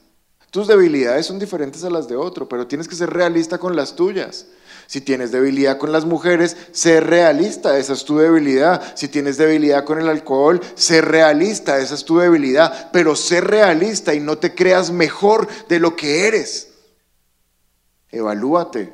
Tus 0.51 0.67
debilidades 0.67 1.27
son 1.27 1.37
diferentes 1.37 1.83
a 1.83 1.89
las 1.89 2.07
de 2.07 2.15
otro, 2.15 2.49
pero 2.49 2.65
tienes 2.65 2.87
que 2.87 2.95
ser 2.95 3.11
realista 3.11 3.59
con 3.59 3.75
las 3.75 3.95
tuyas. 3.95 4.47
Si 4.87 5.01
tienes 5.01 5.31
debilidad 5.31 5.77
con 5.77 5.91
las 5.91 6.05
mujeres, 6.05 6.57
sé 6.71 6.99
realista, 6.99 7.77
esa 7.77 7.93
es 7.93 8.03
tu 8.03 8.17
debilidad. 8.17 8.95
Si 8.95 9.07
tienes 9.07 9.37
debilidad 9.37 9.85
con 9.85 9.99
el 9.99 10.09
alcohol, 10.09 10.59
sé 10.73 11.01
realista, 11.01 11.77
esa 11.77 11.93
es 11.93 12.03
tu 12.03 12.17
debilidad. 12.17 12.89
Pero 12.91 13.15
sé 13.15 13.41
realista 13.41 14.15
y 14.15 14.19
no 14.19 14.39
te 14.39 14.55
creas 14.55 14.89
mejor 14.89 15.47
de 15.67 15.79
lo 15.79 15.95
que 15.95 16.27
eres. 16.27 16.69
Evalúate. 18.09 18.91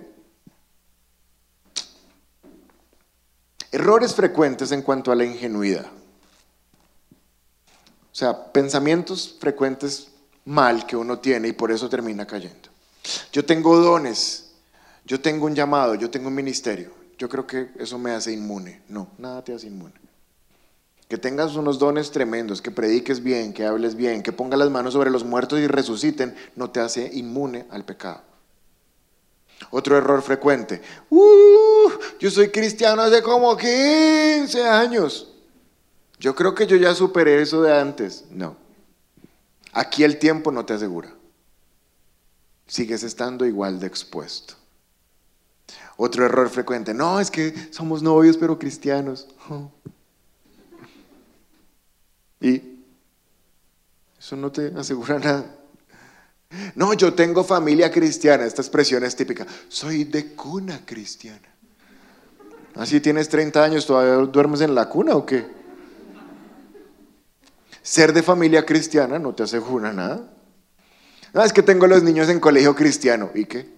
Errores 3.71 4.13
frecuentes 4.13 4.73
en 4.73 4.81
cuanto 4.81 5.13
a 5.13 5.15
la 5.15 5.23
ingenuidad. 5.23 5.85
O 8.11 8.17
sea, 8.17 8.51
pensamientos 8.51 9.37
frecuentes 9.39 10.09
mal 10.45 10.85
que 10.85 10.95
uno 10.95 11.19
tiene 11.19 11.49
y 11.49 11.53
por 11.53 11.71
eso 11.71 11.89
termina 11.89 12.25
cayendo. 12.25 12.69
Yo 13.31 13.45
tengo 13.45 13.77
dones, 13.77 14.51
yo 15.05 15.19
tengo 15.19 15.45
un 15.45 15.55
llamado, 15.55 15.95
yo 15.95 16.09
tengo 16.09 16.29
un 16.29 16.35
ministerio. 16.35 16.91
Yo 17.17 17.29
creo 17.29 17.47
que 17.47 17.69
eso 17.77 17.97
me 17.97 18.11
hace 18.11 18.33
inmune. 18.33 18.81
No, 18.89 19.09
nada 19.17 19.43
te 19.43 19.53
hace 19.53 19.67
inmune. 19.67 19.93
Que 21.07 21.17
tengas 21.17 21.55
unos 21.55 21.79
dones 21.79 22.11
tremendos, 22.11 22.61
que 22.61 22.71
prediques 22.71 23.21
bien, 23.23 23.53
que 23.53 23.65
hables 23.65 23.95
bien, 23.95 24.23
que 24.23 24.31
pongas 24.31 24.59
las 24.59 24.71
manos 24.71 24.93
sobre 24.93 25.11
los 25.11 25.23
muertos 25.23 25.59
y 25.59 25.67
resuciten, 25.67 26.35
no 26.55 26.71
te 26.71 26.79
hace 26.79 27.09
inmune 27.13 27.67
al 27.69 27.85
pecado. 27.85 28.21
Otro 29.69 29.97
error 29.97 30.21
frecuente. 30.21 30.81
Uh, 31.09 31.89
yo 32.19 32.29
soy 32.29 32.49
cristiano 32.49 33.01
hace 33.01 33.21
como 33.21 33.55
15 33.55 34.67
años. 34.67 35.31
Yo 36.19 36.35
creo 36.35 36.55
que 36.55 36.67
yo 36.67 36.75
ya 36.75 36.93
superé 36.93 37.41
eso 37.41 37.61
de 37.61 37.77
antes. 37.77 38.25
No. 38.31 38.64
Aquí 39.75 40.05
el 40.05 40.17
tiempo 40.17 40.53
no 40.53 40.65
te 40.65 40.73
asegura. 40.73 41.13
Sigues 42.65 43.03
estando 43.03 43.45
igual 43.45 43.77
de 43.77 43.87
expuesto. 43.87 44.55
Otro 45.97 46.25
error 46.25 46.49
frecuente, 46.49 46.93
no, 46.93 47.19
es 47.19 47.29
que 47.29 47.53
somos 47.71 48.01
novios 48.01 48.37
pero 48.37 48.57
cristianos. 48.57 49.27
Y 52.41 52.61
eso 54.19 54.35
no 54.35 54.51
te 54.51 54.71
asegura 54.77 55.17
nada. 55.17 55.55
No, 56.75 56.93
yo 56.93 57.13
tengo 57.13 57.43
familia 57.43 57.89
cristiana, 57.89 58.45
esta 58.45 58.61
expresión 58.61 59.03
es 59.03 59.15
típica. 59.15 59.47
Soy 59.67 60.03
de 60.03 60.35
cuna 60.35 60.85
cristiana. 60.85 61.47
Así 62.75 62.99
tienes 62.99 63.29
30 63.29 63.63
años, 63.63 63.87
¿todavía 63.87 64.13
duermes 64.25 64.61
en 64.61 64.75
la 64.75 64.87
cuna 64.89 65.15
o 65.15 65.25
qué? 65.25 65.47
Ser 67.85 68.13
de 68.13 68.23
familia 68.23 68.65
cristiana 68.65 69.19
no 69.19 69.35
te 69.35 69.43
asegura 69.43 69.93
nada. 69.93 70.27
No, 71.33 71.43
es 71.43 71.53
que 71.53 71.61
tengo 71.61 71.85
los 71.85 72.01
niños 72.01 72.27
en 72.29 72.39
colegio 72.39 72.73
cristiano. 72.75 73.29
¿Y 73.35 73.45
qué? 73.45 73.69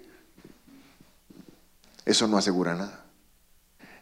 Eso 2.05 2.25
no 2.25 2.37
asegura 2.37 2.73
nada. 2.73 3.03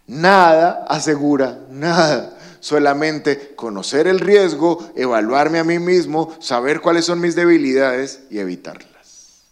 Nada 0.06 0.86
asegura 0.88 1.66
nada. 1.72 2.38
Solamente 2.60 3.56
conocer 3.56 4.06
el 4.06 4.20
riesgo, 4.20 4.92
evaluarme 4.96 5.58
a 5.58 5.64
mí 5.64 5.80
mismo, 5.80 6.38
saber 6.40 6.82
cuáles 6.82 7.06
son 7.06 7.20
mis 7.20 7.34
debilidades 7.34 8.26
y 8.30 8.38
evitarlas. 8.38 9.46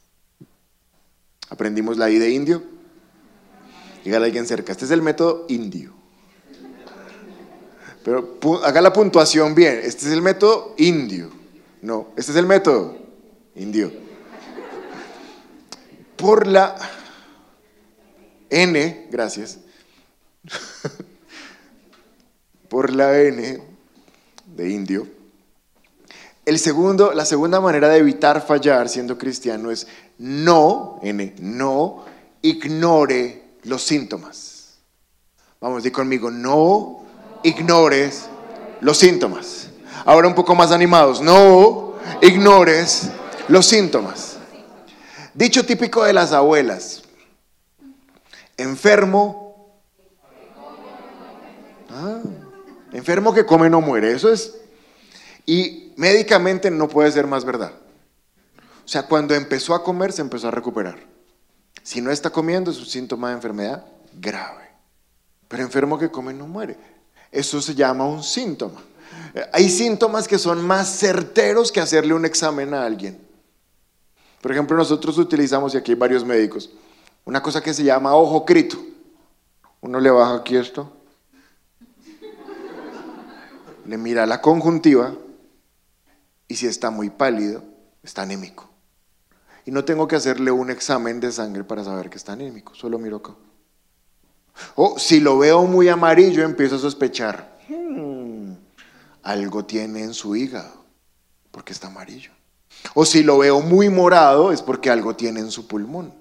¿Aprendimos 1.49 1.97
la 1.97 2.11
I 2.11 2.19
de 2.19 2.29
indio? 2.29 2.63
Dígale 4.05 4.25
a 4.25 4.27
alguien 4.27 4.45
cerca, 4.45 4.71
este 4.71 4.85
es 4.85 4.91
el 4.91 5.01
método 5.01 5.47
indio. 5.49 6.02
Pero 8.03 8.37
haga 8.63 8.81
la 8.81 8.91
puntuación 8.91 9.55
bien, 9.55 9.79
este 9.83 10.05
es 10.07 10.11
el 10.11 10.21
método 10.21 10.75
indio. 10.77 11.29
No, 11.81 12.09
este 12.17 12.31
es 12.31 12.37
el 12.37 12.45
método 12.45 12.97
indio. 13.55 13.91
Por 16.17 16.47
la 16.47 16.75
N, 18.49 19.07
gracias, 19.09 19.59
por 22.69 22.91
la 22.91 23.19
N 23.19 23.61
de 24.45 24.69
indio, 24.69 25.07
el 26.45 26.59
segundo, 26.59 27.13
la 27.13 27.25
segunda 27.25 27.61
manera 27.61 27.87
de 27.87 27.97
evitar 27.97 28.45
fallar 28.45 28.89
siendo 28.89 29.17
cristiano 29.17 29.71
es 29.71 29.87
no, 30.17 30.99
N, 31.01 31.35
no 31.39 32.03
ignore 32.41 33.43
los 33.63 33.81
síntomas. 33.81 34.77
Vamos, 35.61 35.83
di 35.83 35.91
conmigo, 35.91 36.29
no 36.29 37.02
ignores 37.43 38.25
los 38.81 38.97
síntomas. 38.97 39.69
Ahora 40.05 40.27
un 40.27 40.35
poco 40.35 40.55
más 40.55 40.71
animados, 40.71 41.21
no 41.21 41.95
ignores 42.21 43.09
los 43.47 43.65
síntomas. 43.65 44.37
Dicho 45.33 45.65
típico 45.65 46.03
de 46.03 46.13
las 46.13 46.31
abuelas, 46.31 47.03
enfermo, 48.57 49.81
ah, 51.89 52.19
enfermo 52.91 53.33
que 53.33 53.45
come 53.45 53.69
no 53.69 53.81
muere, 53.81 54.13
eso 54.13 54.31
es, 54.31 54.55
y 55.45 55.93
médicamente 55.95 56.69
no 56.69 56.87
puede 56.87 57.11
ser 57.11 57.27
más 57.27 57.45
verdad. 57.45 57.71
O 58.85 58.87
sea, 58.87 59.03
cuando 59.03 59.33
empezó 59.33 59.73
a 59.73 59.83
comer 59.83 60.11
se 60.11 60.21
empezó 60.21 60.49
a 60.49 60.51
recuperar. 60.51 60.99
Si 61.81 62.01
no 62.01 62.11
está 62.11 62.29
comiendo 62.29 62.71
es 62.71 62.77
un 62.77 62.85
síntoma 62.85 63.29
de 63.29 63.35
enfermedad 63.35 63.85
grave. 64.13 64.69
Pero 65.47 65.63
enfermo 65.63 65.97
que 65.97 66.09
come 66.09 66.33
no 66.33 66.47
muere. 66.47 66.77
Eso 67.33 67.59
se 67.61 67.73
llama 67.73 68.05
un 68.05 68.21
síntoma. 68.21 68.79
Hay 69.51 69.67
síntomas 69.67 70.27
que 70.27 70.37
son 70.37 70.65
más 70.65 70.87
certeros 70.99 71.71
que 71.71 71.81
hacerle 71.81 72.13
un 72.13 72.25
examen 72.25 72.75
a 72.75 72.85
alguien. 72.85 73.19
Por 74.39 74.51
ejemplo, 74.51 74.77
nosotros 74.77 75.17
utilizamos, 75.17 75.73
y 75.73 75.77
aquí 75.77 75.93
hay 75.93 75.97
varios 75.97 76.23
médicos, 76.23 76.69
una 77.25 77.41
cosa 77.41 77.61
que 77.61 77.73
se 77.73 77.83
llama 77.83 78.15
ojo 78.15 78.45
crito. 78.45 78.77
Uno 79.81 79.99
le 79.99 80.11
baja 80.11 80.35
aquí 80.35 80.55
esto, 80.55 80.93
le 83.85 83.97
mira 83.97 84.25
la 84.25 84.39
conjuntiva 84.39 85.13
y 86.47 86.55
si 86.55 86.67
está 86.67 86.89
muy 86.89 87.09
pálido, 87.09 87.63
está 88.03 88.21
anémico. 88.21 88.69
Y 89.65 89.71
no 89.71 89.83
tengo 89.83 90.07
que 90.07 90.15
hacerle 90.15 90.51
un 90.51 90.69
examen 90.69 91.19
de 91.19 91.31
sangre 91.31 91.63
para 91.63 91.83
saber 91.83 92.09
que 92.09 92.17
está 92.17 92.33
anémico, 92.33 92.75
solo 92.75 92.99
miro 92.99 93.17
acá. 93.17 93.33
O 94.75 94.99
si 94.99 95.19
lo 95.19 95.37
veo 95.37 95.63
muy 95.63 95.89
amarillo, 95.89 96.43
empiezo 96.43 96.75
a 96.75 96.79
sospechar, 96.79 97.57
hmm, 97.69 98.53
algo 99.23 99.65
tiene 99.65 100.03
en 100.03 100.13
su 100.13 100.35
hígado, 100.35 100.85
porque 101.51 101.73
está 101.73 101.87
amarillo. 101.87 102.31
O 102.93 103.05
si 103.05 103.23
lo 103.23 103.37
veo 103.37 103.61
muy 103.61 103.89
morado, 103.89 104.51
es 104.51 104.61
porque 104.61 104.89
algo 104.89 105.15
tiene 105.15 105.39
en 105.39 105.51
su 105.51 105.67
pulmón. 105.67 106.13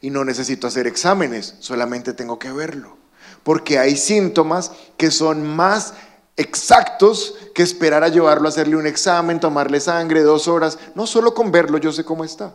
Y 0.00 0.10
no 0.10 0.24
necesito 0.24 0.66
hacer 0.66 0.86
exámenes, 0.86 1.54
solamente 1.60 2.12
tengo 2.12 2.38
que 2.38 2.52
verlo. 2.52 2.98
Porque 3.42 3.78
hay 3.78 3.96
síntomas 3.96 4.72
que 4.96 5.10
son 5.10 5.46
más 5.46 5.94
exactos 6.36 7.34
que 7.54 7.62
esperar 7.62 8.04
a 8.04 8.08
llevarlo 8.08 8.46
a 8.46 8.50
hacerle 8.50 8.76
un 8.76 8.86
examen, 8.86 9.40
tomarle 9.40 9.80
sangre, 9.80 10.22
dos 10.22 10.48
horas. 10.48 10.78
No, 10.94 11.06
solo 11.06 11.32
con 11.34 11.50
verlo 11.50 11.78
yo 11.78 11.92
sé 11.92 12.04
cómo 12.04 12.24
está. 12.24 12.54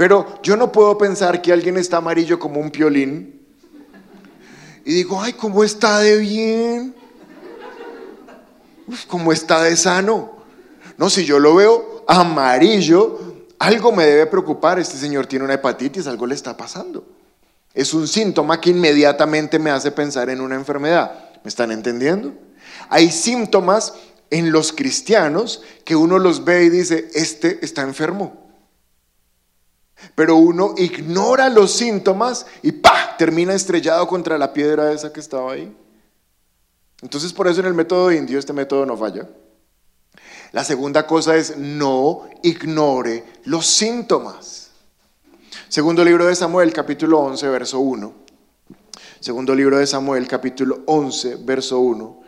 Pero 0.00 0.40
yo 0.42 0.56
no 0.56 0.72
puedo 0.72 0.96
pensar 0.96 1.42
que 1.42 1.52
alguien 1.52 1.76
está 1.76 1.98
amarillo 1.98 2.38
como 2.38 2.58
un 2.58 2.70
piolín 2.70 3.38
y 4.82 4.94
digo, 4.94 5.20
ay, 5.20 5.34
¿cómo 5.34 5.62
está 5.62 5.98
de 5.98 6.16
bien? 6.16 6.94
¿Cómo 9.08 9.30
está 9.30 9.62
de 9.62 9.76
sano? 9.76 10.38
No, 10.96 11.10
si 11.10 11.26
yo 11.26 11.38
lo 11.38 11.54
veo 11.54 12.02
amarillo, 12.08 13.44
algo 13.58 13.92
me 13.92 14.06
debe 14.06 14.24
preocupar. 14.24 14.78
Este 14.78 14.96
señor 14.96 15.26
tiene 15.26 15.44
una 15.44 15.52
hepatitis, 15.52 16.06
algo 16.06 16.26
le 16.26 16.34
está 16.34 16.56
pasando. 16.56 17.04
Es 17.74 17.92
un 17.92 18.08
síntoma 18.08 18.58
que 18.58 18.70
inmediatamente 18.70 19.58
me 19.58 19.70
hace 19.70 19.90
pensar 19.90 20.30
en 20.30 20.40
una 20.40 20.54
enfermedad. 20.54 21.28
¿Me 21.44 21.48
están 21.50 21.72
entendiendo? 21.72 22.32
Hay 22.88 23.10
síntomas 23.10 23.92
en 24.30 24.50
los 24.50 24.72
cristianos 24.72 25.62
que 25.84 25.94
uno 25.94 26.18
los 26.18 26.42
ve 26.46 26.64
y 26.64 26.70
dice, 26.70 27.10
este 27.12 27.62
está 27.62 27.82
enfermo. 27.82 28.49
Pero 30.14 30.36
uno 30.36 30.74
ignora 30.76 31.48
los 31.48 31.72
síntomas 31.72 32.46
y 32.62 32.72
¡pa! 32.72 33.16
termina 33.16 33.54
estrellado 33.54 34.06
contra 34.08 34.38
la 34.38 34.52
piedra 34.52 34.92
esa 34.92 35.12
que 35.12 35.20
estaba 35.20 35.52
ahí. 35.52 35.76
Entonces 37.02 37.32
por 37.32 37.48
eso 37.48 37.60
en 37.60 37.66
el 37.66 37.74
método 37.74 38.12
indio 38.12 38.38
este 38.38 38.52
método 38.52 38.86
no 38.86 38.96
falla. 38.96 39.28
La 40.52 40.64
segunda 40.64 41.06
cosa 41.06 41.36
es 41.36 41.56
no 41.56 42.28
ignore 42.42 43.24
los 43.44 43.66
síntomas. 43.66 44.70
Segundo 45.68 46.04
libro 46.04 46.26
de 46.26 46.34
Samuel, 46.34 46.72
capítulo 46.72 47.20
11, 47.20 47.48
verso 47.48 47.78
1. 47.78 48.14
Segundo 49.20 49.54
libro 49.54 49.78
de 49.78 49.86
Samuel, 49.86 50.26
capítulo 50.26 50.82
11, 50.86 51.36
verso 51.44 51.78
1. 51.78 52.22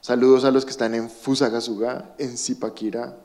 Saludos 0.00 0.44
a 0.44 0.50
los 0.50 0.64
que 0.66 0.72
están 0.72 0.94
en 0.94 1.08
Fusagasugá, 1.08 2.14
en 2.18 2.36
Zipaquirá. 2.36 3.16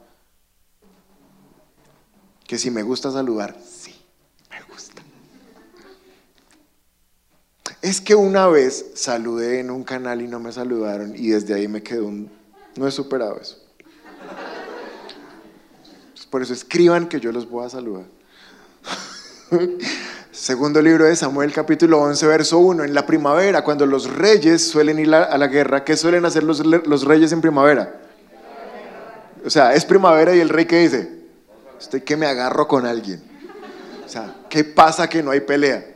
Que 2.48 2.58
si 2.58 2.72
me 2.72 2.84
gusta 2.84 3.12
saludar, 3.12 3.60
sí, 3.62 3.94
me 4.50 4.62
gusta. 4.62 5.02
Es 7.90 8.02
que 8.02 8.14
una 8.14 8.48
vez 8.48 8.86
saludé 8.94 9.62
en 9.62 9.72
un 9.72 9.84
canal 9.84 10.22
y 10.22 10.28
no 10.28 10.40
me 10.40 10.52
saludaron 10.52 11.16
y 11.16 11.30
desde 11.30 11.56
ahí 11.56 11.68
me 11.68 11.82
quedó 11.82 12.06
un... 12.06 12.30
No 12.76 12.88
he 12.88 12.92
superado 12.92 13.40
eso. 13.42 13.58
Por 16.30 16.44
eso 16.44 16.54
escriban 16.54 17.10
que 17.10 17.20
yo 17.20 17.32
los 17.32 17.50
voy 17.50 17.66
a 17.66 17.70
saludar. 17.70 18.06
Segundo 20.32 20.84
libro 20.84 21.06
de 21.06 21.16
Samuel, 21.16 21.52
capítulo 21.52 22.00
11, 22.02 22.28
verso 22.28 22.60
1. 22.60 22.84
En 22.84 22.94
la 22.94 23.08
primavera, 23.08 23.64
cuando 23.64 23.88
los 23.88 24.08
reyes 24.08 24.68
suelen 24.68 25.00
ir 25.00 25.12
a 25.12 25.36
la 25.36 25.48
guerra, 25.48 25.84
¿qué 25.84 25.98
suelen 25.98 26.26
hacer 26.26 26.44
los, 26.44 26.64
los 26.64 27.06
reyes 27.06 27.32
en 27.32 27.42
primavera? 27.42 28.02
O 29.44 29.50
sea, 29.50 29.74
es 29.74 29.84
primavera 29.84 30.36
y 30.36 30.40
el 30.40 30.50
rey 30.50 30.66
¿qué 30.66 30.78
dice, 30.82 31.24
estoy 31.80 32.02
que 32.02 32.16
me 32.16 32.28
agarro 32.28 32.68
con 32.68 32.86
alguien. 32.86 33.20
O 34.06 34.08
sea, 34.08 34.36
¿qué 34.48 34.64
pasa 34.64 35.10
que 35.10 35.24
no 35.24 35.32
hay 35.32 35.40
pelea? 35.40 35.96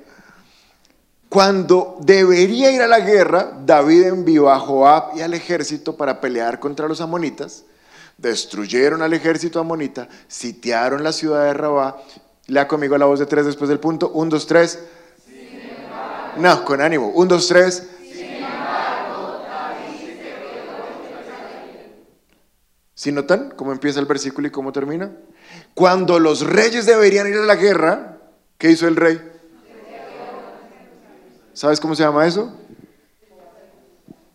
Cuando 1.33 1.97
debería 1.99 2.69
ir 2.69 2.83
a 2.83 2.87
la 2.87 2.99
guerra, 2.99 3.53
David 3.65 4.03
envió 4.03 4.51
a 4.51 4.59
Joab 4.59 5.17
y 5.17 5.21
al 5.21 5.33
ejército 5.33 5.97
para 5.97 6.21
pelear 6.21 6.59
contra 6.59 6.87
los 6.87 7.01
amonitas. 7.01 7.63
Destruyeron 8.19 9.01
al 9.01 9.13
ejército 9.13 9.59
amonita, 9.59 10.07
sitiaron 10.27 11.03
la 11.03 11.11
ciudad 11.11 11.45
de 11.45 11.55
Rabá 11.55 11.97
Lea 12.45 12.67
conmigo 12.67 12.95
la 12.99 13.07
voz 13.07 13.17
de 13.17 13.25
tres 13.25 13.47
después 13.47 13.67
del 13.67 13.79
punto. 13.79 14.09
Un, 14.09 14.29
dos, 14.29 14.45
tres. 14.45 14.77
No, 16.37 16.63
con 16.63 16.81
ánimo. 16.81 17.07
Un, 17.07 17.27
dos, 17.27 17.47
tres. 17.47 17.89
¿Sí 22.93 23.11
notan 23.11 23.55
cómo 23.55 23.71
empieza 23.71 23.99
el 23.99 24.05
versículo 24.05 24.49
y 24.49 24.51
cómo 24.51 24.71
termina? 24.71 25.11
Cuando 25.73 26.19
los 26.19 26.41
reyes 26.41 26.85
deberían 26.85 27.27
ir 27.27 27.37
a 27.37 27.45
la 27.45 27.55
guerra, 27.55 28.19
¿qué 28.59 28.69
hizo 28.69 28.87
el 28.87 28.97
rey? 28.97 29.32
¿Sabes 31.53 31.79
cómo 31.79 31.95
se 31.95 32.03
llama 32.03 32.25
eso? 32.25 32.51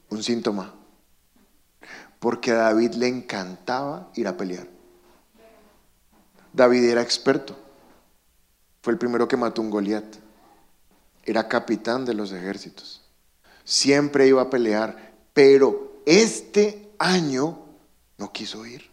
Un 0.08 0.22
síntoma. 0.22 0.74
Porque 2.20 2.52
a 2.52 2.56
David 2.56 2.94
le 2.94 3.08
encantaba 3.08 4.10
ir 4.14 4.28
a 4.28 4.36
pelear. 4.36 4.66
David 6.52 6.84
era 6.84 7.02
experto. 7.02 7.56
Fue 8.82 8.92
el 8.92 8.98
primero 8.98 9.28
que 9.28 9.36
mató 9.36 9.60
un 9.60 9.70
Goliat. 9.70 10.04
Era 11.24 11.48
capitán 11.48 12.04
de 12.04 12.14
los 12.14 12.32
ejércitos. 12.32 13.02
Siempre 13.64 14.26
iba 14.26 14.42
a 14.42 14.50
pelear, 14.50 15.14
pero 15.34 16.00
este 16.06 16.90
año 16.98 17.58
no 18.16 18.32
quiso 18.32 18.64
ir. 18.64 18.88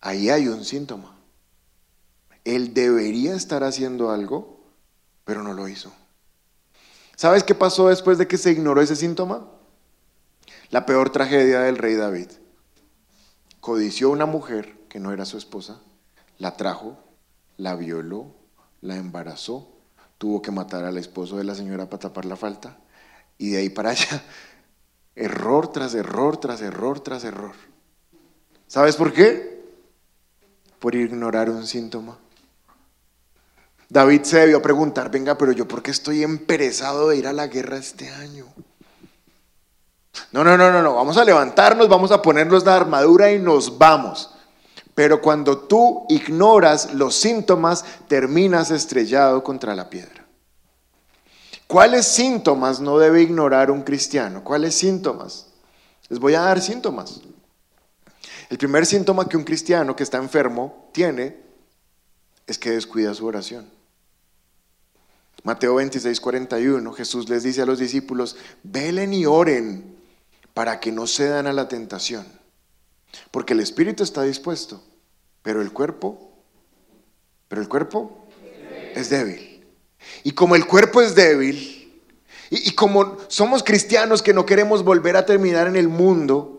Ahí 0.00 0.30
hay 0.30 0.48
un 0.48 0.64
síntoma. 0.64 1.16
Él 2.44 2.72
debería 2.72 3.34
estar 3.34 3.64
haciendo 3.64 4.10
algo, 4.10 4.55
pero 5.26 5.42
no 5.42 5.52
lo 5.52 5.68
hizo. 5.68 5.92
¿Sabes 7.16 7.42
qué 7.42 7.54
pasó 7.54 7.88
después 7.88 8.16
de 8.16 8.28
que 8.28 8.38
se 8.38 8.52
ignoró 8.52 8.80
ese 8.80 8.96
síntoma? 8.96 9.44
La 10.70 10.86
peor 10.86 11.10
tragedia 11.10 11.60
del 11.60 11.76
rey 11.76 11.96
David. 11.96 12.28
Codició 13.60 14.08
a 14.08 14.12
una 14.12 14.26
mujer 14.26 14.78
que 14.88 15.00
no 15.00 15.12
era 15.12 15.26
su 15.26 15.36
esposa, 15.36 15.80
la 16.38 16.56
trajo, 16.56 16.96
la 17.56 17.74
violó, 17.74 18.34
la 18.80 18.96
embarazó, 18.96 19.68
tuvo 20.16 20.40
que 20.40 20.52
matar 20.52 20.84
al 20.84 20.96
esposo 20.96 21.36
de 21.36 21.44
la 21.44 21.56
señora 21.56 21.90
para 21.90 22.02
tapar 22.02 22.24
la 22.24 22.36
falta 22.36 22.78
y 23.36 23.50
de 23.50 23.58
ahí 23.58 23.68
para 23.68 23.90
allá, 23.90 24.22
error 25.16 25.72
tras 25.72 25.94
error, 25.94 26.36
tras 26.36 26.62
error, 26.62 27.00
tras 27.00 27.24
error. 27.24 27.56
¿Sabes 28.68 28.94
por 28.94 29.12
qué? 29.12 29.64
Por 30.78 30.94
ignorar 30.94 31.50
un 31.50 31.66
síntoma. 31.66 32.16
David 33.88 34.22
se 34.22 34.38
debió 34.38 34.60
preguntar, 34.60 35.10
venga, 35.10 35.38
pero 35.38 35.52
yo 35.52 35.68
por 35.68 35.82
qué 35.82 35.92
estoy 35.92 36.22
emperezado 36.22 37.08
de 37.08 37.16
ir 37.16 37.26
a 37.26 37.32
la 37.32 37.46
guerra 37.46 37.76
este 37.76 38.08
año. 38.10 38.46
No, 40.32 40.42
no, 40.42 40.56
no, 40.56 40.72
no, 40.72 40.82
no, 40.82 40.94
vamos 40.94 41.16
a 41.16 41.24
levantarnos, 41.24 41.88
vamos 41.88 42.10
a 42.10 42.20
ponernos 42.20 42.64
la 42.64 42.74
armadura 42.74 43.30
y 43.30 43.38
nos 43.38 43.78
vamos. 43.78 44.30
Pero 44.94 45.20
cuando 45.20 45.58
tú 45.58 46.06
ignoras 46.08 46.94
los 46.94 47.14
síntomas, 47.14 47.84
terminas 48.08 48.70
estrellado 48.70 49.44
contra 49.44 49.74
la 49.74 49.90
piedra. 49.90 50.24
¿Cuáles 51.66 52.06
síntomas 52.06 52.80
no 52.80 52.98
debe 52.98 53.22
ignorar 53.22 53.70
un 53.70 53.82
cristiano? 53.82 54.42
¿Cuáles 54.42 54.74
síntomas? 54.74 55.48
Les 56.08 56.18
voy 56.18 56.34
a 56.34 56.40
dar 56.40 56.60
síntomas. 56.60 57.20
El 58.48 58.58
primer 58.58 58.86
síntoma 58.86 59.28
que 59.28 59.36
un 59.36 59.44
cristiano 59.44 59.94
que 59.96 60.04
está 60.04 60.18
enfermo 60.18 60.88
tiene 60.92 61.36
es 62.46 62.58
que 62.58 62.70
descuida 62.70 63.12
su 63.14 63.26
oración. 63.26 63.75
Mateo 65.46 65.76
26, 65.76 66.20
41, 66.20 66.92
Jesús 66.92 67.28
les 67.28 67.44
dice 67.44 67.62
a 67.62 67.66
los 67.66 67.78
discípulos, 67.78 68.34
velen 68.64 69.14
y 69.14 69.26
oren 69.26 69.96
para 70.54 70.80
que 70.80 70.90
no 70.90 71.06
cedan 71.06 71.46
a 71.46 71.52
la 71.52 71.68
tentación. 71.68 72.26
Porque 73.30 73.52
el 73.52 73.60
espíritu 73.60 74.02
está 74.02 74.24
dispuesto, 74.24 74.82
pero 75.42 75.62
el 75.62 75.72
cuerpo, 75.72 76.32
pero 77.46 77.62
el 77.62 77.68
cuerpo 77.68 78.26
es 78.96 79.08
débil. 79.08 79.64
Y 80.24 80.32
como 80.32 80.56
el 80.56 80.66
cuerpo 80.66 81.00
es 81.00 81.14
débil, 81.14 82.02
y, 82.50 82.72
como 82.72 83.16
somos 83.28 83.62
cristianos 83.62 84.22
que 84.22 84.34
no 84.34 84.46
queremos 84.46 84.82
volver 84.82 85.16
a 85.16 85.26
terminar 85.26 85.68
en 85.68 85.76
el 85.76 85.86
mundo, 85.86 86.55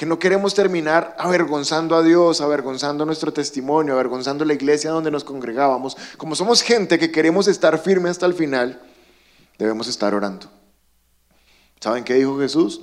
que 0.00 0.06
no 0.06 0.18
queremos 0.18 0.54
terminar 0.54 1.14
avergonzando 1.18 1.94
a 1.94 2.02
Dios, 2.02 2.40
avergonzando 2.40 3.04
nuestro 3.04 3.34
testimonio, 3.34 3.92
avergonzando 3.92 4.46
la 4.46 4.54
iglesia 4.54 4.92
donde 4.92 5.10
nos 5.10 5.24
congregábamos, 5.24 5.94
como 6.16 6.34
somos 6.34 6.62
gente 6.62 6.98
que 6.98 7.12
queremos 7.12 7.48
estar 7.48 7.78
firme 7.78 8.08
hasta 8.08 8.24
el 8.24 8.32
final, 8.32 8.80
debemos 9.58 9.88
estar 9.88 10.14
orando. 10.14 10.50
¿Saben 11.80 12.02
qué 12.02 12.14
dijo 12.14 12.38
Jesús? 12.38 12.80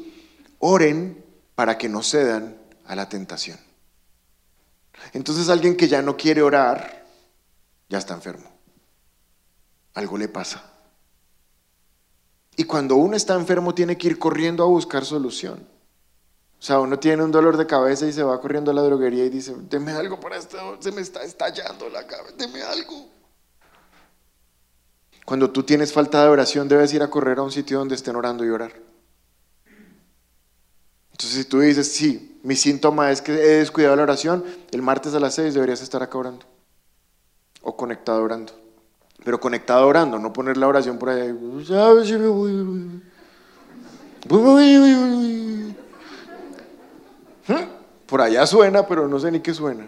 Oren 0.59 1.25
para 1.55 1.79
que 1.79 1.89
no 1.89 2.03
cedan 2.03 2.55
a 2.85 2.95
la 2.95 3.09
tentación. 3.09 3.57
Entonces 5.11 5.49
alguien 5.49 5.75
que 5.75 5.87
ya 5.87 6.03
no 6.03 6.17
quiere 6.17 6.43
orar, 6.43 7.03
ya 7.89 7.97
está 7.97 8.13
enfermo. 8.13 8.51
Algo 9.95 10.19
le 10.19 10.27
pasa. 10.27 10.71
Y 12.55 12.65
cuando 12.65 12.95
uno 12.95 13.15
está 13.15 13.33
enfermo 13.33 13.73
tiene 13.73 13.97
que 13.97 14.05
ir 14.05 14.19
corriendo 14.19 14.63
a 14.63 14.67
buscar 14.67 15.03
solución. 15.03 15.76
O 16.59 16.63
sea, 16.63 16.79
uno 16.79 16.97
tiene 16.97 17.23
un 17.23 17.31
dolor 17.31 17.55
de 17.55 17.67
cabeza 17.67 18.07
y 18.07 18.13
se 18.13 18.23
va 18.23 18.41
corriendo 18.41 18.71
a 18.71 18.73
la 18.73 18.81
droguería 18.81 19.25
y 19.25 19.29
dice, 19.29 19.55
deme 19.69 19.91
algo 19.91 20.19
para 20.19 20.37
esto, 20.37 20.77
se 20.79 20.91
me 20.91 21.01
está 21.01 21.23
estallando 21.23 21.87
la 21.89 22.07
cabeza, 22.07 22.33
deme 22.37 22.63
algo. 22.63 23.09
Cuando 25.23 25.51
tú 25.51 25.63
tienes 25.63 25.93
falta 25.93 26.23
de 26.23 26.29
oración 26.29 26.67
debes 26.67 26.93
ir 26.93 27.03
a 27.03 27.09
correr 27.09 27.37
a 27.37 27.43
un 27.43 27.51
sitio 27.51 27.77
donde 27.77 27.95
estén 27.95 28.15
orando 28.15 28.43
y 28.43 28.49
orar. 28.49 28.71
Entonces, 31.11 31.39
si 31.39 31.45
tú 31.45 31.59
dices, 31.59 31.91
sí, 31.91 32.39
mi 32.43 32.55
síntoma 32.55 33.11
es 33.11 33.21
que 33.21 33.33
he 33.33 33.57
descuidado 33.57 33.95
la 33.95 34.03
oración, 34.03 34.45
el 34.71 34.81
martes 34.81 35.13
a 35.13 35.19
las 35.19 35.35
6 35.35 35.53
deberías 35.53 35.81
estar 35.81 36.01
acá 36.01 36.17
orando. 36.17 36.45
O 37.61 37.75
conectado 37.75 38.23
orando. 38.23 38.53
Pero 39.25 39.39
conectado 39.39 39.87
orando, 39.87 40.19
no 40.19 40.31
poner 40.31 40.57
la 40.57 40.67
oración 40.67 40.97
por 40.97 41.09
ahí. 41.09 41.35
Por 48.07 48.21
allá 48.21 48.45
suena, 48.45 48.87
pero 48.87 49.07
no 49.07 49.19
sé 49.19 49.31
ni 49.31 49.39
qué 49.39 49.53
suena. 49.53 49.87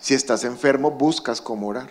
Si 0.00 0.14
estás 0.14 0.44
enfermo, 0.44 0.90
buscas 0.90 1.40
cómo 1.40 1.68
orar. 1.68 1.90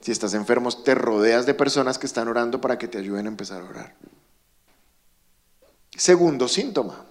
Si 0.00 0.12
estás 0.12 0.34
enfermo, 0.34 0.70
te 0.70 0.94
rodeas 0.94 1.46
de 1.46 1.54
personas 1.54 1.98
que 1.98 2.06
están 2.06 2.28
orando 2.28 2.60
para 2.60 2.78
que 2.78 2.88
te 2.88 2.98
ayuden 2.98 3.26
a 3.26 3.30
empezar 3.30 3.62
a 3.62 3.64
orar. 3.64 3.94
Segundo 5.96 6.46
síntoma. 6.46 7.06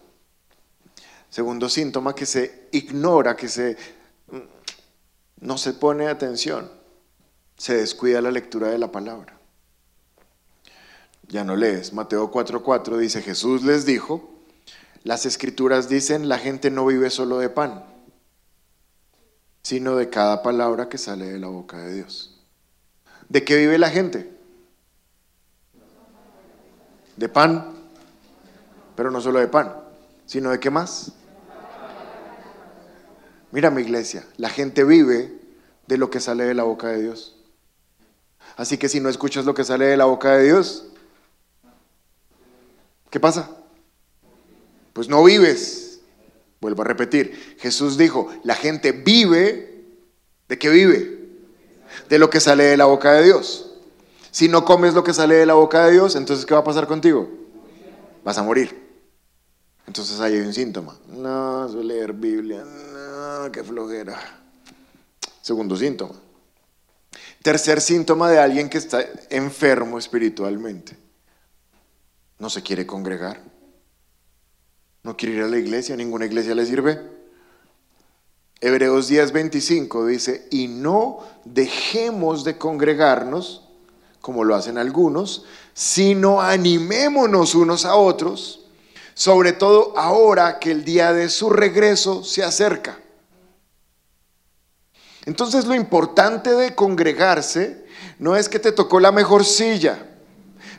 Segundo 1.29 1.67
síntoma 1.67 2.13
que 2.13 2.25
se 2.25 2.69
ignora, 2.71 3.35
que 3.35 3.49
se 3.49 3.75
mm, 4.27 4.37
no 5.41 5.57
se 5.57 5.73
pone 5.73 6.07
atención. 6.07 6.69
Se 7.57 7.75
descuida 7.75 8.21
la 8.21 8.31
lectura 8.31 8.67
de 8.67 8.77
la 8.77 8.91
palabra. 8.91 9.39
Ya 11.33 11.43
no 11.43 11.55
lees. 11.55 11.93
Mateo 11.93 12.29
4:4 12.29 12.95
dice, 12.99 13.23
Jesús 13.23 13.63
les 13.63 13.87
dijo, 13.87 14.29
las 15.03 15.25
escrituras 15.25 15.89
dicen, 15.89 16.29
la 16.29 16.37
gente 16.37 16.69
no 16.69 16.85
vive 16.85 17.09
solo 17.09 17.39
de 17.39 17.49
pan, 17.49 17.83
sino 19.63 19.95
de 19.95 20.11
cada 20.11 20.43
palabra 20.43 20.89
que 20.89 20.99
sale 20.99 21.25
de 21.25 21.39
la 21.39 21.47
boca 21.47 21.79
de 21.79 21.95
Dios. 21.95 22.39
¿De 23.29 23.43
qué 23.43 23.57
vive 23.57 23.79
la 23.79 23.89
gente? 23.89 24.31
De 27.17 27.27
pan, 27.27 27.77
pero 28.95 29.09
no 29.09 29.19
solo 29.19 29.39
de 29.39 29.47
pan, 29.47 29.73
sino 30.27 30.51
de 30.51 30.59
qué 30.59 30.69
más. 30.69 31.13
Mira 33.51 33.71
mi 33.71 33.81
iglesia, 33.81 34.23
la 34.37 34.49
gente 34.49 34.83
vive 34.83 35.35
de 35.87 35.97
lo 35.97 36.11
que 36.11 36.19
sale 36.19 36.43
de 36.43 36.53
la 36.53 36.61
boca 36.61 36.89
de 36.89 37.01
Dios. 37.01 37.35
Así 38.55 38.77
que 38.77 38.87
si 38.87 38.99
no 38.99 39.09
escuchas 39.09 39.45
lo 39.45 39.55
que 39.55 39.63
sale 39.63 39.85
de 39.85 39.97
la 39.97 40.05
boca 40.05 40.37
de 40.37 40.43
Dios, 40.43 40.91
¿qué 43.13 43.19
pasa? 43.19 43.47
Pues 44.91 45.07
no 45.07 45.23
vives. 45.23 45.99
Vuelvo 46.59 46.81
a 46.81 46.85
repetir, 46.85 47.57
Jesús 47.59 47.95
dijo, 47.95 48.27
la 48.43 48.55
gente 48.55 48.91
vive, 48.91 49.85
¿de 50.49 50.57
qué 50.57 50.69
vive? 50.69 51.29
De 52.09 52.17
lo 52.17 52.31
que 52.31 52.39
sale 52.39 52.63
de 52.63 52.75
la 52.75 52.85
boca 52.85 53.11
de 53.11 53.23
Dios. 53.23 53.75
Si 54.31 54.47
no 54.49 54.65
comes 54.65 54.95
lo 54.95 55.03
que 55.03 55.13
sale 55.13 55.35
de 55.35 55.45
la 55.45 55.53
boca 55.53 55.85
de 55.85 55.91
Dios, 55.91 56.15
entonces 56.15 56.43
¿qué 56.47 56.55
va 56.55 56.61
a 56.61 56.63
pasar 56.63 56.87
contigo? 56.87 57.29
Vas 58.23 58.39
a 58.39 58.43
morir. 58.43 58.81
Entonces 59.85 60.19
ahí 60.19 60.33
hay 60.33 60.39
un 60.39 60.53
síntoma. 60.53 60.97
No, 61.09 61.69
suele 61.69 61.93
leer 61.93 62.13
Biblia. 62.13 62.63
No, 62.63 63.51
qué 63.51 63.63
flojera. 63.63 64.17
Segundo 65.43 65.75
síntoma. 65.75 66.15
Tercer 67.43 67.79
síntoma 67.79 68.31
de 68.31 68.39
alguien 68.39 68.69
que 68.69 68.79
está 68.79 69.05
enfermo 69.29 69.99
espiritualmente. 69.99 71.02
No 72.43 72.49
se 72.49 72.61
quiere 72.61 72.85
congregar. 72.85 73.41
No 75.01 75.15
quiere 75.15 75.35
ir 75.35 75.43
a 75.43 75.47
la 75.47 75.57
iglesia. 75.57 75.95
Ninguna 75.95 76.25
iglesia 76.25 76.53
le 76.53 76.65
sirve. 76.65 76.99
Hebreos 78.59 79.09
10:25 79.09 80.05
dice, 80.05 80.49
y 80.51 80.67
no 80.67 81.19
dejemos 81.45 82.43
de 82.43 82.57
congregarnos, 82.57 83.69
como 84.19 84.43
lo 84.43 84.55
hacen 84.55 84.77
algunos, 84.77 85.45
sino 85.73 86.41
animémonos 86.41 87.55
unos 87.55 87.85
a 87.85 87.95
otros 87.95 88.59
sobre 89.13 89.53
todo 89.53 89.97
ahora 89.97 90.59
que 90.59 90.71
el 90.71 90.83
día 90.83 91.13
de 91.13 91.29
su 91.29 91.49
regreso 91.49 92.25
se 92.25 92.43
acerca. 92.43 92.99
Entonces 95.23 95.63
lo 95.63 95.75
importante 95.75 96.51
de 96.51 96.75
congregarse 96.75 97.85
no 98.19 98.35
es 98.35 98.49
que 98.49 98.59
te 98.59 98.73
tocó 98.73 98.99
la 98.99 99.13
mejor 99.13 99.45
silla. 99.45 100.09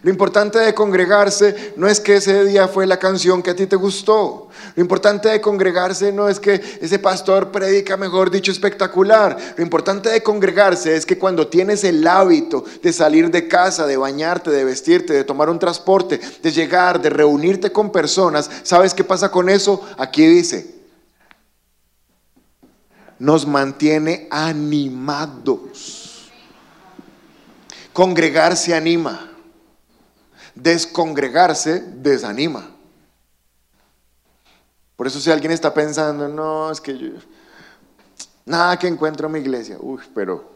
Lo 0.05 0.11
importante 0.11 0.59
de 0.59 0.74
congregarse 0.74 1.72
no 1.78 1.88
es 1.88 1.98
que 1.98 2.16
ese 2.16 2.44
día 2.44 2.68
fue 2.68 2.86
la 2.86 2.98
canción 2.98 3.42
que 3.42 3.52
a 3.52 3.57
ti 3.57 3.66
te 3.66 3.74
gustó. 3.74 4.48
Lo 4.76 4.82
importante 4.82 5.30
de 5.30 5.40
congregarse 5.40 6.12
no 6.12 6.28
es 6.28 6.38
que 6.38 6.61
ese 6.82 6.98
pastor 6.98 7.50
predica, 7.50 7.96
mejor 7.96 8.30
dicho, 8.30 8.52
espectacular. 8.52 9.34
Lo 9.57 9.62
importante 9.62 10.11
de 10.11 10.22
congregarse 10.22 10.94
es 10.94 11.07
que 11.07 11.16
cuando 11.16 11.46
tienes 11.46 11.84
el 11.84 12.07
hábito 12.07 12.66
de 12.82 12.92
salir 12.92 13.30
de 13.30 13.48
casa, 13.48 13.86
de 13.86 13.96
bañarte, 13.96 14.50
de 14.50 14.64
vestirte, 14.64 15.14
de 15.14 15.24
tomar 15.24 15.48
un 15.48 15.59
transporte, 15.59 16.20
de 16.42 16.52
llegar, 16.52 17.00
de 17.00 17.09
reunirte 17.09 17.72
con 17.72 17.90
personas, 17.90 18.50
¿sabes 18.62 18.92
qué 18.92 19.05
pasa 19.05 19.30
con 19.30 19.48
eso? 19.48 19.80
Aquí 19.96 20.26
dice, 20.26 20.82
nos 23.18 23.46
mantiene 23.46 24.28
animados. 24.30 26.30
Congregarse 27.94 28.74
anima. 28.74 29.30
Descongregarse 30.55 31.80
desanima. 31.80 32.70
Por 34.96 35.07
eso 35.07 35.20
si 35.20 35.30
alguien 35.30 35.52
está 35.52 35.74
pensando, 35.74 36.28
no, 36.28 36.70
es 36.70 36.80
que 36.80 36.96
yo, 36.96 37.09
nada 38.44 38.78
que 38.78 38.86
encuentro 38.86 39.26
en 39.26 39.32
mi 39.32 39.40
iglesia, 39.40 39.76
uy, 39.80 40.00
pero 40.14 40.52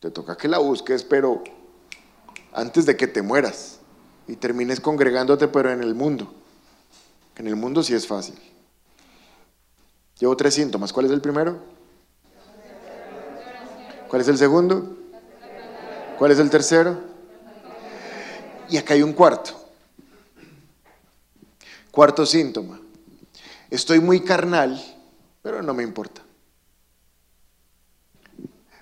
te 0.00 0.10
toca 0.10 0.36
que 0.36 0.48
la 0.48 0.58
busques, 0.58 1.04
pero 1.04 1.42
antes 2.52 2.86
de 2.86 2.96
que 2.96 3.06
te 3.06 3.22
mueras 3.22 3.78
y 4.26 4.36
termines 4.36 4.80
congregándote, 4.80 5.48
pero 5.48 5.70
en 5.70 5.82
el 5.82 5.94
mundo. 5.94 6.32
En 7.36 7.46
el 7.46 7.56
mundo 7.56 7.82
sí 7.82 7.94
es 7.94 8.06
fácil. 8.06 8.38
Llevo 10.18 10.36
tres 10.36 10.54
síntomas. 10.54 10.92
¿Cuál 10.92 11.06
es 11.06 11.12
el 11.12 11.20
primero? 11.20 11.58
¿Cuál 14.08 14.22
es 14.22 14.28
el 14.28 14.38
segundo? 14.38 14.96
¿Cuál 16.18 16.30
es 16.30 16.38
el 16.38 16.50
tercero? 16.50 17.13
Y 18.68 18.76
acá 18.76 18.94
hay 18.94 19.02
un 19.02 19.12
cuarto. 19.12 19.52
Cuarto 21.90 22.26
síntoma. 22.26 22.80
Estoy 23.70 24.00
muy 24.00 24.20
carnal, 24.20 24.82
pero 25.42 25.62
no 25.62 25.74
me 25.74 25.82
importa. 25.82 26.22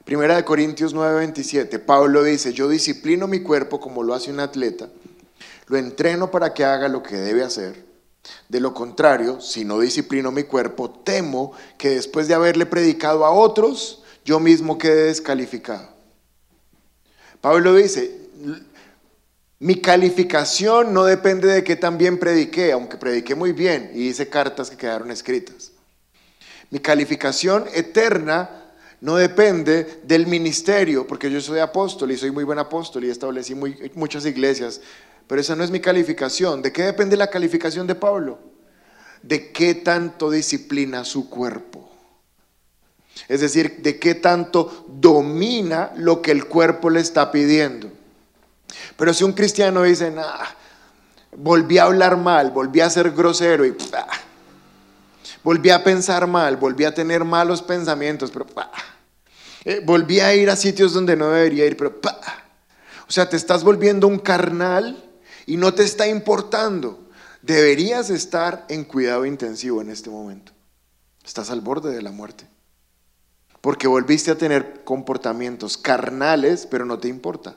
Primera 0.05 0.37
de 0.37 0.45
Corintios 0.45 0.95
9:27, 0.95 1.79
Pablo 1.79 2.23
dice, 2.25 2.53
yo 2.53 2.69
disciplino 2.69 3.29
mi 3.29 3.41
cuerpo 3.41 3.81
como 3.81 4.03
lo 4.03 4.15
hace 4.15 4.31
un 4.31 4.41
atleta, 4.41 4.89
lo 5.69 5.77
entreno 5.77 6.31
para 6.31 6.53
que 6.53 6.65
haga 6.65 6.89
lo 6.89 7.03
que 7.03 7.17
debe 7.17 7.45
hacer. 7.45 7.85
De 8.49 8.61
lo 8.61 8.75
contrario, 8.75 9.41
si 9.41 9.65
no 9.65 9.81
disciplino 9.81 10.31
mi 10.31 10.45
cuerpo, 10.45 10.91
temo 10.91 11.53
que 11.79 11.91
después 11.91 12.29
de 12.29 12.35
haberle 12.35 12.67
predicado 12.67 13.25
a 13.25 13.31
otros, 13.31 14.03
yo 14.25 14.39
mismo 14.39 14.79
quede 14.79 15.05
descalificado. 15.05 15.89
Pablo 17.41 17.75
dice, 17.75 18.29
mi 19.63 19.77
calificación 19.77 20.93
no 20.93 21.05
depende 21.05 21.47
de 21.47 21.63
qué 21.63 21.77
tan 21.77 21.97
bien 21.97 22.19
prediqué, 22.19 22.73
aunque 22.73 22.97
prediqué 22.97 23.37
muy 23.37 23.53
bien 23.53 23.93
y 23.95 24.09
hice 24.09 24.29
cartas 24.29 24.69
que 24.69 24.77
quedaron 24.77 25.13
escritas. 25.13 25.71
Mi 26.71 26.81
calificación 26.81 27.67
eterna 27.73 28.73
no 29.01 29.15
depende 29.15 30.01
del 30.03 30.27
ministerio, 30.27 31.07
porque 31.07 31.31
yo 31.31 31.41
soy 31.41 31.61
apóstol 31.61 32.11
y 32.11 32.17
soy 32.17 32.33
muy 32.33 32.43
buen 32.43 32.59
apóstol 32.59 33.05
y 33.05 33.11
establecí 33.11 33.55
muchas 33.95 34.27
iglesias, 34.27 34.81
pero 35.29 35.41
esa 35.41 35.55
no 35.55 35.63
es 35.63 35.71
mi 35.71 35.79
calificación. 35.79 36.61
¿De 36.61 36.73
qué 36.73 36.83
depende 36.83 37.17
la 37.17 37.31
calificación 37.31 37.87
de 37.87 37.95
Pablo? 37.95 38.41
De 39.23 39.53
qué 39.53 39.77
tanto 39.77 40.33
disciplina 40.33 41.05
su 41.05 41.31
cuerpo. 41.31 41.89
Es 43.29 43.43
decir, 43.43 43.77
de 43.81 44.01
qué 44.01 44.17
tanto 44.17 44.87
domina 44.89 45.93
lo 45.95 46.21
que 46.21 46.33
el 46.33 46.47
cuerpo 46.47 46.91
le 46.91 46.99
está 46.99 47.31
pidiendo. 47.31 48.02
Pero 48.97 49.15
si 49.15 49.25
un 49.25 49.33
cristiano 49.33 49.83
dice, 49.83 50.11
nah, 50.11 50.45
volví 51.37 51.79
a 51.79 51.85
hablar 51.85 52.17
mal, 52.17 52.51
volví 52.51 52.81
a 52.81 52.91
ser 52.91 53.11
grosero 53.11 53.65
y 53.65 53.75
volví 55.43 55.71
a 55.71 55.83
pensar 55.83 56.27
mal, 56.27 56.57
volví 56.57 56.85
a 56.85 56.95
tener 56.95 57.25
malos 57.25 57.63
pensamientos, 57.63 58.31
pero 58.31 58.47
eh, 59.65 59.81
volví 59.85 60.21
a 60.21 60.35
ir 60.35 60.51
a 60.51 60.57
sitios 60.57 60.93
donde 60.93 61.17
no 61.17 61.31
debería 61.31 61.67
ir, 61.67 61.77
pero 61.77 62.01
O 63.09 63.13
sea, 63.13 63.29
te 63.29 63.37
estás 63.37 63.65
volviendo 63.65 64.07
un 64.09 64.19
carnal 64.19 65.03
y 65.47 65.57
no 65.57 65.73
te 65.75 65.85
está 65.85 66.07
importando. 66.07 67.01
Deberías 67.43 68.11
estar 68.11 68.65
en 68.69 68.85
cuidado 68.85 69.27
intensivo 69.27 69.81
en 69.81 69.91
este 69.91 70.11
momento. 70.11 70.53
Estás 71.25 71.51
al 71.51 71.61
borde 71.61 71.93
de 71.93 72.03
la 72.03 72.13
muerte. 72.13 72.47
Porque 73.61 73.87
volviste 73.87 74.31
a 74.31 74.39
tener 74.39 74.83
comportamientos 74.85 75.77
carnales, 75.77 76.67
pero 76.67 76.85
no 76.85 76.99
te 76.99 77.09
importa. 77.09 77.57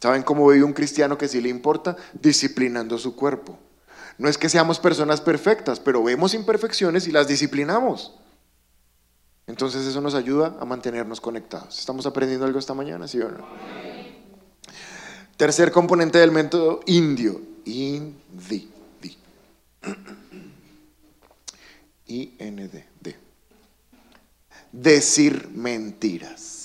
¿Saben 0.00 0.22
cómo 0.22 0.48
vive 0.48 0.64
un 0.64 0.72
cristiano 0.72 1.18
que 1.18 1.28
sí 1.28 1.40
le 1.40 1.50
importa? 1.50 1.96
Disciplinando 2.14 2.98
su 2.98 3.14
cuerpo. 3.14 3.58
No 4.16 4.28
es 4.28 4.38
que 4.38 4.48
seamos 4.48 4.78
personas 4.78 5.20
perfectas, 5.20 5.80
pero 5.80 6.02
vemos 6.02 6.34
imperfecciones 6.34 7.06
y 7.06 7.12
las 7.12 7.28
disciplinamos. 7.28 8.14
Entonces 9.46 9.86
eso 9.86 10.00
nos 10.00 10.14
ayuda 10.14 10.56
a 10.60 10.64
mantenernos 10.64 11.20
conectados. 11.20 11.78
¿Estamos 11.78 12.06
aprendiendo 12.06 12.46
algo 12.46 12.58
esta 12.58 12.74
mañana, 12.74 13.08
sí 13.08 13.20
o 13.20 13.30
no? 13.30 13.46
Tercer 15.36 15.72
componente 15.72 16.18
del 16.18 16.30
método 16.30 16.80
indio, 16.86 17.40
IND. 17.64 18.14
IND. 22.06 22.84
Decir 24.72 25.48
mentiras. 25.52 26.59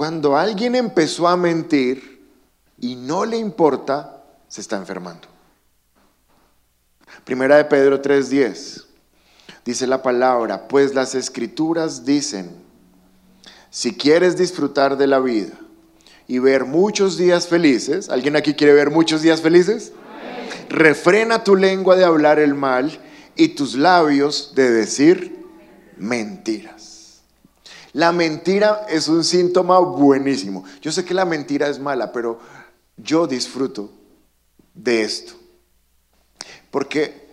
Cuando 0.00 0.34
alguien 0.34 0.74
empezó 0.76 1.28
a 1.28 1.36
mentir 1.36 2.26
y 2.78 2.96
no 2.96 3.26
le 3.26 3.36
importa, 3.36 4.24
se 4.48 4.62
está 4.62 4.78
enfermando. 4.78 5.28
Primera 7.22 7.58
de 7.58 7.66
Pedro 7.66 8.00
3:10 8.00 8.86
dice 9.62 9.86
la 9.86 10.02
palabra, 10.02 10.68
pues 10.68 10.94
las 10.94 11.14
escrituras 11.14 12.06
dicen, 12.06 12.50
si 13.68 13.94
quieres 13.94 14.38
disfrutar 14.38 14.96
de 14.96 15.06
la 15.06 15.20
vida 15.20 15.52
y 16.26 16.38
ver 16.38 16.64
muchos 16.64 17.18
días 17.18 17.46
felices, 17.46 18.08
¿alguien 18.08 18.36
aquí 18.36 18.54
quiere 18.54 18.72
ver 18.72 18.88
muchos 18.88 19.20
días 19.20 19.42
felices? 19.42 19.92
Refrena 20.70 21.44
tu 21.44 21.56
lengua 21.56 21.94
de 21.94 22.06
hablar 22.06 22.38
el 22.38 22.54
mal 22.54 22.98
y 23.36 23.48
tus 23.48 23.74
labios 23.74 24.54
de 24.54 24.70
decir 24.70 25.46
mentiras. 25.98 26.89
La 27.92 28.12
mentira 28.12 28.86
es 28.88 29.08
un 29.08 29.24
síntoma 29.24 29.78
buenísimo. 29.78 30.64
Yo 30.80 30.92
sé 30.92 31.04
que 31.04 31.14
la 31.14 31.24
mentira 31.24 31.68
es 31.68 31.78
mala, 31.78 32.12
pero 32.12 32.38
yo 32.96 33.26
disfruto 33.26 33.90
de 34.74 35.02
esto. 35.02 35.34
Porque 36.70 37.30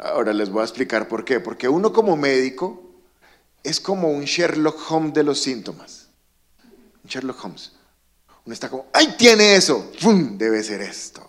Ahora 0.00 0.32
les 0.32 0.48
voy 0.50 0.62
a 0.62 0.64
explicar 0.64 1.08
por 1.08 1.24
qué. 1.24 1.40
Porque 1.40 1.68
uno 1.68 1.92
como 1.92 2.16
médico 2.16 2.82
es 3.62 3.80
como 3.80 4.08
un 4.10 4.24
Sherlock 4.24 4.90
Holmes 4.90 5.12
de 5.12 5.22
los 5.22 5.40
síntomas. 5.40 6.08
Un 7.04 7.10
Sherlock 7.10 7.44
Holmes. 7.44 7.72
Uno 8.46 8.54
está 8.54 8.70
como, 8.70 8.86
¡ay, 8.94 9.14
tiene 9.18 9.54
eso! 9.54 9.92
¡Pum! 10.00 10.38
Debe 10.38 10.62
ser 10.62 10.80
esto. 10.80 11.28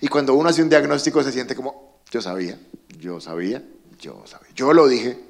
Y 0.00 0.08
cuando 0.08 0.34
uno 0.34 0.48
hace 0.48 0.62
un 0.62 0.70
diagnóstico 0.70 1.22
se 1.22 1.30
siente 1.30 1.54
como, 1.54 2.00
yo 2.10 2.22
sabía, 2.22 2.58
yo 2.98 3.20
sabía, 3.20 3.62
yo 3.98 4.24
sabía. 4.26 4.48
Yo 4.54 4.72
lo 4.72 4.88
dije, 4.88 5.20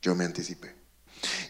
yo 0.00 0.14
me 0.14 0.24
anticipé. 0.24 0.72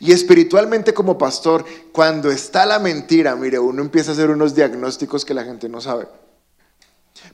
Y 0.01 0.13
espiritualmente 0.13 0.93
como 0.93 1.17
pastor, 1.17 1.65
cuando 1.93 2.31
está 2.31 2.67
la 2.67 2.79
mentira, 2.79 3.35
mire, 3.37 3.59
uno 3.59 3.83
empieza 3.83 4.11
a 4.11 4.15
hacer 4.15 4.31
unos 4.31 4.55
diagnósticos 4.55 5.25
que 5.25 5.35
la 5.35 5.45
gente 5.45 5.69
no 5.69 5.81
sabe. 5.81 6.07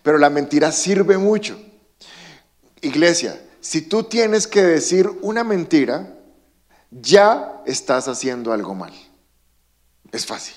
Pero 0.03 0.18
la 0.18 0.30
mentira 0.30 0.70
sirve 0.72 1.18
mucho. 1.18 1.59
Iglesia, 2.80 3.41
si 3.61 3.82
tú 3.82 4.05
tienes 4.05 4.47
que 4.47 4.62
decir 4.62 5.11
una 5.22 5.45
mentira, 5.45 6.14
ya 6.91 7.62
estás 7.66 8.09
haciendo 8.09 8.53
algo 8.53 8.74
mal. 8.74 8.93
Es 10.12 10.26
fácil. 10.26 10.55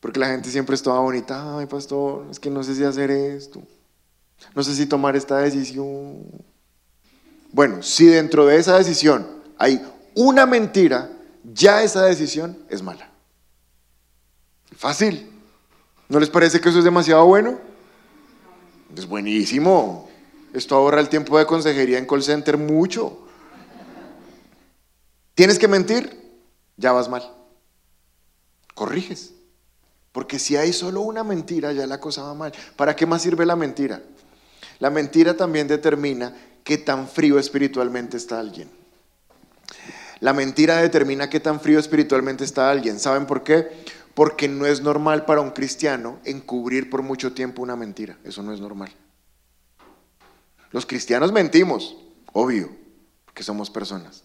Porque 0.00 0.20
la 0.20 0.28
gente 0.28 0.50
siempre 0.50 0.74
está 0.74 0.92
bonita, 0.92 1.58
ay 1.58 1.66
pastor, 1.66 2.26
es 2.30 2.38
que 2.38 2.50
no 2.50 2.62
sé 2.62 2.74
si 2.74 2.84
hacer 2.84 3.10
esto, 3.10 3.62
no 4.54 4.62
sé 4.62 4.74
si 4.74 4.86
tomar 4.86 5.16
esta 5.16 5.38
decisión. 5.38 6.22
Bueno, 7.52 7.82
si 7.82 8.06
dentro 8.06 8.46
de 8.46 8.56
esa 8.58 8.78
decisión 8.78 9.26
hay 9.58 9.84
una 10.16 10.46
mentira, 10.46 11.10
ya 11.44 11.82
esa 11.82 12.02
decisión 12.04 12.58
es 12.70 12.82
mala. 12.82 13.08
Fácil. 14.74 15.30
¿No 16.08 16.18
les 16.18 16.30
parece 16.30 16.60
que 16.60 16.70
eso 16.70 16.78
es 16.78 16.84
demasiado 16.84 17.24
bueno? 17.26 17.58
Es 18.96 19.06
buenísimo. 19.06 20.08
Esto 20.54 20.74
ahorra 20.74 21.00
el 21.00 21.10
tiempo 21.10 21.38
de 21.38 21.46
consejería 21.46 21.98
en 21.98 22.06
call 22.06 22.22
center 22.22 22.56
mucho. 22.56 23.26
¿Tienes 25.34 25.58
que 25.58 25.68
mentir? 25.68 26.40
Ya 26.78 26.92
vas 26.92 27.10
mal. 27.10 27.34
Corriges. 28.74 29.34
Porque 30.12 30.38
si 30.38 30.56
hay 30.56 30.72
solo 30.72 31.02
una 31.02 31.24
mentira, 31.24 31.72
ya 31.72 31.86
la 31.86 32.00
cosa 32.00 32.22
va 32.22 32.32
mal. 32.32 32.52
¿Para 32.76 32.96
qué 32.96 33.04
más 33.04 33.20
sirve 33.20 33.44
la 33.44 33.54
mentira? 33.54 34.02
La 34.78 34.88
mentira 34.88 35.36
también 35.36 35.68
determina 35.68 36.34
qué 36.64 36.78
tan 36.78 37.06
frío 37.06 37.38
espiritualmente 37.38 38.16
está 38.16 38.40
alguien. 38.40 38.70
La 40.20 40.32
mentira 40.32 40.78
determina 40.78 41.28
qué 41.28 41.40
tan 41.40 41.60
frío 41.60 41.78
espiritualmente 41.78 42.44
está 42.44 42.70
alguien. 42.70 42.98
¿Saben 42.98 43.26
por 43.26 43.42
qué? 43.42 43.68
Porque 44.14 44.48
no 44.48 44.64
es 44.64 44.80
normal 44.80 45.24
para 45.26 45.42
un 45.42 45.50
cristiano 45.50 46.18
encubrir 46.24 46.88
por 46.88 47.02
mucho 47.02 47.32
tiempo 47.32 47.62
una 47.62 47.76
mentira. 47.76 48.16
Eso 48.24 48.42
no 48.42 48.52
es 48.52 48.60
normal. 48.60 48.90
Los 50.72 50.86
cristianos 50.86 51.32
mentimos, 51.32 51.96
obvio, 52.32 52.70
porque 53.24 53.42
somos 53.42 53.70
personas. 53.70 54.24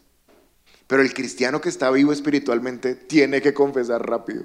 Pero 0.88 1.02
el 1.02 1.14
cristiano 1.14 1.62
que 1.62 1.70
está 1.70 1.90
vivo 1.92 2.12
espiritualmente 2.12 2.96
tiene 2.96 3.42
que 3.42 3.54
confesar 3.54 4.06
rápido, 4.06 4.44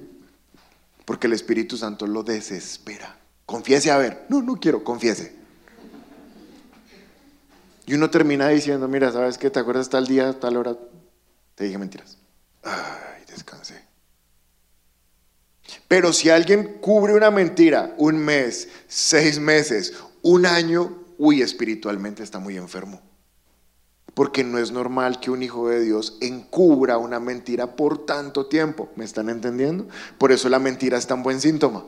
porque 1.05 1.27
el 1.27 1.33
Espíritu 1.33 1.77
Santo 1.77 2.07
lo 2.07 2.23
desespera. 2.23 3.19
Confiese, 3.45 3.91
a 3.91 3.99
ver, 3.99 4.27
no, 4.29 4.43
no 4.43 4.57
quiero, 4.57 4.85
confiese. 4.85 5.35
Y 7.87 7.95
uno 7.95 8.11
termina 8.11 8.49
diciendo, 8.49 8.89
mira, 8.89 9.13
¿sabes 9.13 9.39
qué? 9.39 9.51
¿Te 9.51 9.61
acuerdas 9.61 9.89
tal 9.89 10.07
día, 10.07 10.39
tal 10.39 10.57
hora? 10.57 10.77
Te 11.57 11.65
dije 11.65 11.79
mentiras. 11.79 12.19
Ay, 12.63 13.25
descansé. 13.27 13.83
Pero 15.89 16.13
si 16.13 16.31
alguien 16.31 16.79
cubre 16.81 17.15
una 17.15 17.31
mentira 17.31 17.95
un 17.97 18.19
mes, 18.19 18.69
seis 18.87 19.41
meses, 19.41 19.95
un 20.23 20.47
año, 20.47 21.03
uy, 21.19 21.43
espiritualmente 21.43 22.23
está 22.23 22.39
muy 22.39 22.57
enfermo. 22.57 23.01
Porque 24.15 24.45
no 24.45 24.59
es 24.59 24.71
normal 24.71 25.19
que 25.19 25.31
un 25.31 25.43
hijo 25.43 25.69
de 25.69 25.81
Dios 25.81 26.19
encubra 26.21 26.99
una 26.99 27.21
mentira 27.21 27.75
por 27.75 28.07
tanto 28.07 28.47
tiempo. 28.47 28.91
¿Me 28.95 29.05
están 29.05 29.29
entendiendo? 29.29 29.89
Por 30.19 30.33
eso 30.33 30.49
la 30.49 30.59
mentira 30.59 30.99
es 30.99 31.07
tan 31.07 31.23
buen 31.23 31.41
síntoma. 31.41 31.85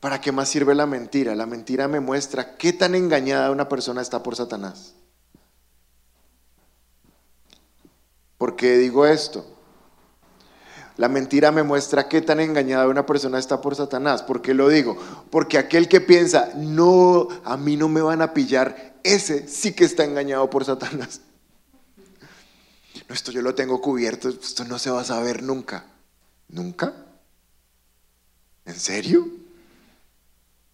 ¿Para 0.00 0.20
qué 0.20 0.32
más 0.32 0.48
sirve 0.48 0.74
la 0.74 0.86
mentira? 0.86 1.34
La 1.34 1.46
mentira 1.46 1.88
me 1.88 2.00
muestra 2.00 2.56
qué 2.56 2.72
tan 2.72 2.94
engañada 2.94 3.50
una 3.50 3.68
persona 3.68 4.00
está 4.00 4.22
por 4.22 4.36
Satanás. 4.36 4.94
¿Por 8.38 8.54
qué 8.54 8.78
digo 8.78 9.04
esto? 9.04 9.44
La 10.96 11.08
mentira 11.08 11.52
me 11.52 11.62
muestra 11.62 12.08
qué 12.08 12.22
tan 12.22 12.40
engañada 12.40 12.88
una 12.88 13.06
persona 13.06 13.38
está 13.38 13.60
por 13.60 13.76
Satanás. 13.76 14.22
¿Por 14.22 14.42
qué 14.42 14.54
lo 14.54 14.68
digo? 14.68 14.96
Porque 15.30 15.58
aquel 15.58 15.88
que 15.88 16.00
piensa, 16.00 16.52
no, 16.56 17.28
a 17.44 17.56
mí 17.56 17.76
no 17.76 17.88
me 17.88 18.00
van 18.00 18.22
a 18.22 18.34
pillar, 18.34 18.96
ese 19.04 19.46
sí 19.46 19.74
que 19.74 19.84
está 19.84 20.04
engañado 20.04 20.50
por 20.50 20.64
Satanás. 20.64 21.20
No, 23.08 23.14
esto 23.14 23.30
yo 23.30 23.42
lo 23.42 23.54
tengo 23.54 23.80
cubierto, 23.80 24.28
esto 24.28 24.64
no 24.64 24.78
se 24.78 24.90
va 24.90 25.02
a 25.02 25.04
saber 25.04 25.42
nunca. 25.42 25.86
¿Nunca? 26.48 26.94
¿En 28.64 28.78
serio? 28.78 29.28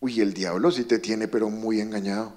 Uy, 0.00 0.20
el 0.20 0.32
diablo 0.32 0.70
sí 0.70 0.84
te 0.84 0.98
tiene, 0.98 1.28
pero 1.28 1.50
muy 1.50 1.80
engañado. 1.80 2.32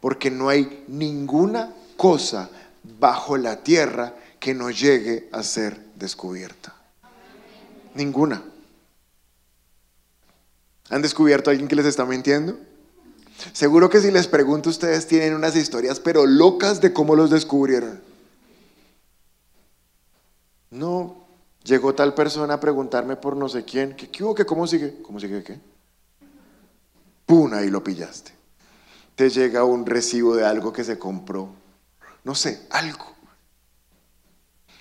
Porque 0.00 0.30
no 0.30 0.48
hay 0.48 0.84
ninguna 0.88 1.72
cosa 1.96 2.50
bajo 2.98 3.36
la 3.36 3.62
tierra 3.62 4.14
que 4.38 4.54
no 4.54 4.70
llegue 4.70 5.28
a 5.32 5.42
ser 5.42 5.78
descubierta. 5.96 6.74
Ninguna. 7.94 8.42
¿Han 10.90 11.02
descubierto 11.02 11.50
a 11.50 11.52
alguien 11.52 11.68
que 11.68 11.76
les 11.76 11.86
está 11.86 12.04
mintiendo? 12.04 12.58
Seguro 13.52 13.90
que 13.90 14.00
si 14.00 14.10
les 14.10 14.28
pregunto, 14.28 14.70
ustedes 14.70 15.06
tienen 15.06 15.34
unas 15.34 15.56
historias, 15.56 16.00
pero 16.00 16.26
locas 16.26 16.80
de 16.80 16.92
cómo 16.92 17.16
los 17.16 17.30
descubrieron. 17.30 18.00
No, 20.70 21.26
llegó 21.64 21.94
tal 21.94 22.14
persona 22.14 22.54
a 22.54 22.60
preguntarme 22.60 23.16
por 23.16 23.36
no 23.36 23.48
sé 23.48 23.64
quién. 23.64 23.96
¿Qué, 23.96 24.10
qué 24.10 24.24
hubo? 24.24 24.34
¿Qué, 24.34 24.46
¿Cómo 24.46 24.66
sigue? 24.66 25.02
¿Cómo 25.02 25.20
sigue 25.20 25.42
qué? 25.42 25.58
¡Pum! 27.24 27.52
Ahí 27.52 27.68
lo 27.68 27.82
pillaste. 27.82 28.32
Te 29.14 29.30
llega 29.30 29.64
un 29.64 29.86
recibo 29.86 30.36
de 30.36 30.44
algo 30.44 30.72
que 30.72 30.84
se 30.84 30.98
compró. 30.98 31.48
No 32.26 32.34
sé, 32.34 32.66
algo. 32.70 33.14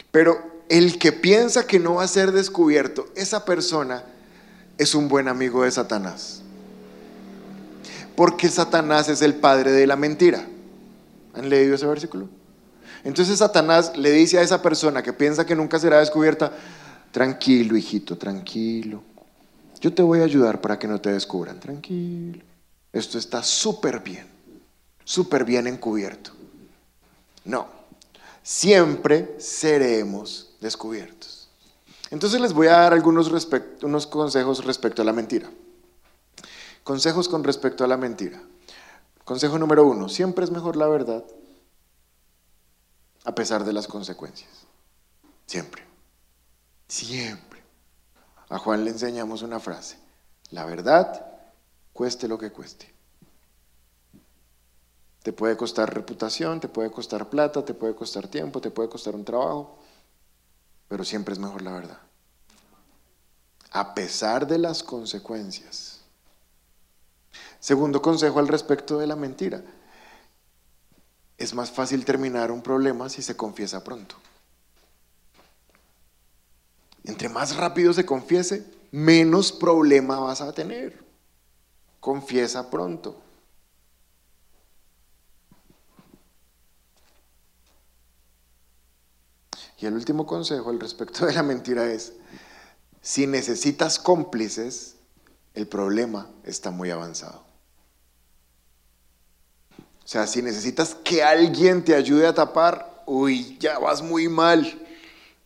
Pero 0.09 0.63
el 0.67 0.97
que 0.97 1.11
piensa 1.11 1.67
que 1.67 1.77
no 1.77 1.93
va 1.95 2.03
a 2.03 2.07
ser 2.07 2.31
descubierto, 2.31 3.05
esa 3.15 3.45
persona 3.45 4.03
es 4.79 4.95
un 4.95 5.07
buen 5.07 5.27
amigo 5.27 5.63
de 5.63 5.69
Satanás. 5.69 6.41
Porque 8.15 8.49
Satanás 8.49 9.09
es 9.09 9.21
el 9.21 9.35
padre 9.35 9.71
de 9.73 9.85
la 9.85 9.95
mentira. 9.95 10.43
¿Han 11.35 11.47
leído 11.47 11.75
ese 11.75 11.85
versículo? 11.85 12.27
Entonces 13.03 13.37
Satanás 13.37 13.95
le 13.95 14.11
dice 14.11 14.39
a 14.39 14.41
esa 14.41 14.63
persona 14.63 15.03
que 15.03 15.13
piensa 15.13 15.45
que 15.45 15.55
nunca 15.55 15.77
será 15.77 15.99
descubierta, 15.99 16.51
tranquilo 17.11 17.77
hijito, 17.77 18.17
tranquilo. 18.17 19.03
Yo 19.79 19.93
te 19.93 20.01
voy 20.01 20.21
a 20.21 20.23
ayudar 20.23 20.61
para 20.61 20.79
que 20.79 20.87
no 20.87 20.99
te 20.99 21.11
descubran, 21.11 21.59
tranquilo. 21.59 22.41
Esto 22.91 23.19
está 23.19 23.43
súper 23.43 23.99
bien, 23.99 24.25
súper 25.03 25.45
bien 25.45 25.67
encubierto. 25.67 26.34
No, 27.45 27.67
siempre 28.43 29.35
seremos 29.39 30.55
descubiertos. 30.59 31.49
Entonces 32.11 32.41
les 32.41 32.53
voy 32.53 32.67
a 32.67 32.77
dar 32.77 32.93
algunos 32.93 33.31
unos 33.81 34.07
consejos 34.07 34.65
respecto 34.65 35.01
a 35.01 35.05
la 35.05 35.13
mentira. 35.13 35.49
Consejos 36.83 37.29
con 37.29 37.43
respecto 37.43 37.83
a 37.83 37.87
la 37.87 37.97
mentira. 37.97 38.41
Consejo 39.23 39.57
número 39.57 39.85
uno, 39.85 40.09
siempre 40.09 40.45
es 40.45 40.51
mejor 40.51 40.75
la 40.75 40.87
verdad 40.87 41.23
a 43.25 43.33
pesar 43.33 43.65
de 43.65 43.73
las 43.73 43.87
consecuencias. 43.87 44.51
Siempre. 45.47 45.83
Siempre. 46.87 47.63
A 48.49 48.59
Juan 48.59 48.85
le 48.85 48.91
enseñamos 48.91 49.41
una 49.41 49.59
frase. 49.59 49.97
La 50.51 50.65
verdad, 50.65 51.25
cueste 51.91 52.27
lo 52.27 52.37
que 52.37 52.51
cueste. 52.51 52.94
Te 55.25 55.33
puede 55.33 55.57
costar 55.57 55.91
reputación, 55.91 56.59
te 56.59 56.67
puede 56.67 56.91
costar 56.91 57.31
plata, 57.31 57.65
te 57.65 57.73
puede 57.73 57.95
costar 57.95 58.27
tiempo, 58.27 58.61
te 58.61 58.69
puede 58.69 58.89
costar 58.89 59.15
un 59.15 59.25
trabajo, 59.25 59.79
pero 60.87 61.03
siempre 61.03 61.33
es 61.33 61.39
mejor 61.39 61.63
la 61.63 61.71
verdad. 61.71 61.99
A 63.71 63.95
pesar 63.95 64.45
de 64.45 64.59
las 64.59 64.83
consecuencias. 64.83 66.01
Segundo 67.59 68.03
consejo 68.03 68.37
al 68.37 68.47
respecto 68.47 68.99
de 68.99 69.07
la 69.07 69.15
mentira. 69.15 69.63
Es 71.39 71.55
más 71.55 71.71
fácil 71.71 72.05
terminar 72.05 72.51
un 72.51 72.61
problema 72.61 73.09
si 73.09 73.23
se 73.23 73.35
confiesa 73.35 73.83
pronto. 73.83 74.17
Entre 77.03 77.29
más 77.29 77.55
rápido 77.55 77.93
se 77.93 78.05
confiese, 78.05 78.63
menos 78.91 79.51
problema 79.51 80.19
vas 80.19 80.41
a 80.41 80.53
tener. 80.53 81.03
Confiesa 81.99 82.69
pronto. 82.69 83.24
Y 89.77 89.85
el 89.85 89.93
último 89.93 90.25
consejo 90.25 90.69
al 90.69 90.79
respecto 90.79 91.25
de 91.25 91.33
la 91.33 91.43
mentira 91.43 91.85
es, 91.91 92.13
si 93.01 93.27
necesitas 93.27 93.99
cómplices, 93.99 94.95
el 95.53 95.67
problema 95.67 96.29
está 96.43 96.71
muy 96.71 96.91
avanzado. 96.91 97.43
O 99.77 100.07
sea, 100.07 100.27
si 100.27 100.41
necesitas 100.41 100.95
que 100.95 101.23
alguien 101.23 101.83
te 101.83 101.95
ayude 101.95 102.27
a 102.27 102.33
tapar, 102.33 103.03
uy, 103.05 103.57
ya 103.59 103.79
vas 103.79 104.01
muy 104.01 104.27
mal. 104.29 104.81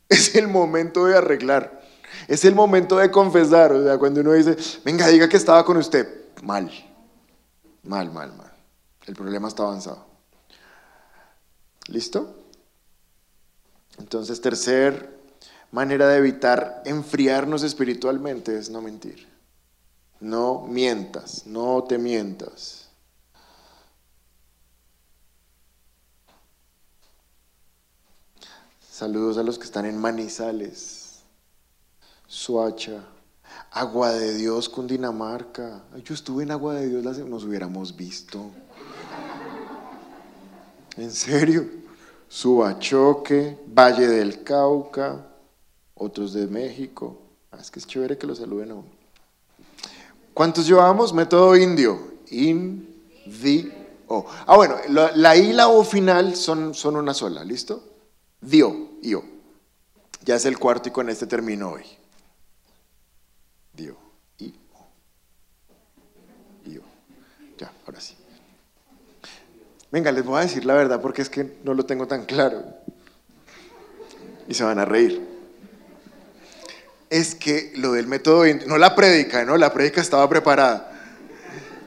Es 0.09 0.33
el 0.33 0.47
momento 0.47 1.05
de 1.05 1.15
arreglar. 1.15 1.83
Es 2.27 2.43
el 2.43 2.55
momento 2.55 2.97
de 2.97 3.11
confesar. 3.11 3.71
O 3.71 3.83
sea, 3.83 3.99
cuando 3.99 4.21
uno 4.21 4.33
dice, 4.33 4.57
venga, 4.83 5.07
diga 5.07 5.29
que 5.29 5.37
estaba 5.37 5.63
con 5.63 5.77
usted. 5.77 6.31
Mal. 6.41 6.71
Mal, 7.83 8.11
mal, 8.11 8.35
mal. 8.35 8.51
El 9.05 9.15
problema 9.15 9.47
está 9.47 9.63
avanzado. 9.63 10.03
¿Listo? 11.87 12.38
Entonces, 13.97 14.41
tercer 14.41 15.19
manera 15.71 16.07
de 16.07 16.17
evitar 16.17 16.81
enfriarnos 16.85 17.63
espiritualmente 17.63 18.57
es 18.57 18.69
no 18.69 18.81
mentir. 18.81 19.27
No 20.19 20.65
mientas, 20.67 21.45
no 21.45 21.83
te 21.83 21.97
mientas. 21.97 22.89
Saludos 28.91 29.37
a 29.37 29.43
los 29.43 29.57
que 29.57 29.63
están 29.63 29.85
en 29.85 29.97
Manizales, 29.97 31.21
Suacha, 32.27 33.01
Agua 33.71 34.11
de 34.11 34.33
Dios, 34.35 34.67
Cundinamarca. 34.67 35.83
Yo 36.03 36.13
estuve 36.13 36.43
en 36.43 36.51
Agua 36.51 36.73
de 36.73 36.89
Dios, 36.89 37.17
nos 37.19 37.45
hubiéramos 37.45 37.95
visto. 37.95 38.51
En 40.97 41.11
serio. 41.11 41.78
Subachoque, 42.29 43.57
Valle 43.67 44.07
del 44.07 44.43
Cauca, 44.43 45.25
otros 45.95 46.33
de 46.33 46.45
México. 46.45 47.19
Ah, 47.51 47.57
es 47.59 47.71
que 47.71 47.79
es 47.79 47.87
chévere 47.87 48.17
que 48.17 48.27
lo 48.27 48.35
saluden 48.35 48.71
a 48.71 48.75
uno. 48.75 48.87
¿Cuántos 50.33 50.67
llevamos? 50.67 51.11
Método 51.11 51.57
indio. 51.57 52.13
In, 52.29 52.87
di, 53.25 53.73
o. 54.07 54.25
Ah, 54.45 54.55
bueno, 54.55 54.77
la, 54.87 55.35
I 55.35 55.49
y 55.49 55.53
la 55.53 55.67
O 55.69 55.83
final 55.83 56.35
son, 56.35 56.75
son 56.75 56.95
una 56.95 57.15
sola, 57.15 57.43
¿listo? 57.43 57.83
Dio, 58.39 58.91
io. 59.01 59.23
Ya 60.23 60.35
es 60.35 60.45
el 60.45 60.59
cuarto 60.59 60.89
y 60.89 60.91
con 60.91 61.09
este 61.09 61.25
termino 61.25 61.71
hoy. 61.71 61.83
Dio, 63.73 63.97
i, 64.37 64.53
o. 64.75 64.87
Io. 66.69 66.81
Ya, 67.57 67.73
ahora 67.87 67.99
sí. 67.99 68.15
Venga, 69.91 70.11
les 70.11 70.23
voy 70.23 70.37
a 70.37 70.41
decir 70.41 70.65
la 70.65 70.75
verdad 70.75 71.01
porque 71.01 71.21
es 71.21 71.29
que 71.29 71.57
no 71.63 71.73
lo 71.73 71.85
tengo 71.85 72.07
tan 72.07 72.25
claro. 72.25 72.63
Y 74.47 74.53
se 74.53 74.63
van 74.63 74.79
a 74.79 74.85
reír. 74.85 75.27
Es 77.09 77.33
que 77.33 77.73
lo 77.75 77.93
del 77.93 78.05
método 78.05 78.45
indio, 78.45 78.67
no 78.67 78.77
la 78.77 78.95
prédica, 78.95 79.43
¿no? 79.45 79.57
La 79.57 79.73
prédica 79.73 79.99
estaba 79.99 80.29
preparada. 80.29 80.91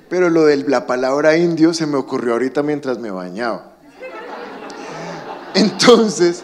Pero 0.08 0.30
lo 0.30 0.46
de 0.46 0.56
la 0.56 0.86
palabra 0.86 1.36
indio 1.36 1.72
se 1.72 1.86
me 1.86 1.96
ocurrió 1.96 2.32
ahorita 2.32 2.62
mientras 2.62 2.98
me 2.98 3.10
bañaba. 3.10 3.72
Entonces, 5.54 6.42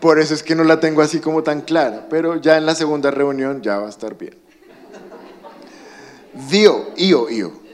por 0.00 0.18
eso 0.18 0.34
es 0.34 0.42
que 0.42 0.54
no 0.54 0.64
la 0.64 0.80
tengo 0.80 1.00
así 1.00 1.20
como 1.20 1.42
tan 1.42 1.60
clara. 1.60 2.06
Pero 2.10 2.36
ya 2.36 2.56
en 2.56 2.66
la 2.66 2.74
segunda 2.74 3.10
reunión 3.10 3.62
ya 3.62 3.78
va 3.78 3.86
a 3.86 3.90
estar 3.90 4.16
bien. 4.18 4.36
Dio, 6.50 6.90
io, 6.96 7.30
io. 7.30 7.67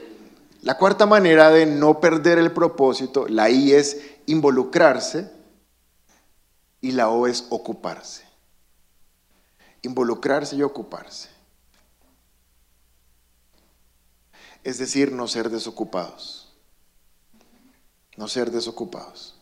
La 0.65 0.79
cuarta 0.79 1.05
manera 1.05 1.51
de 1.51 1.67
no 1.67 2.01
perder 2.01 2.39
el 2.39 2.51
propósito, 2.51 3.29
la 3.29 3.51
I 3.51 3.73
es 3.73 4.01
involucrarse 4.25 5.31
y 6.81 6.93
la 6.93 7.11
O 7.11 7.27
es 7.27 7.45
ocuparse. 7.51 8.25
Involucrarse 9.83 10.57
y 10.57 10.63
ocuparse. 10.63 11.29
Es 14.63 14.79
decir, 14.79 15.13
no 15.13 15.29
ser 15.29 15.51
desocupados. 15.51 16.55
No 18.17 18.27
ser 18.27 18.51
desocupados. 18.51 19.35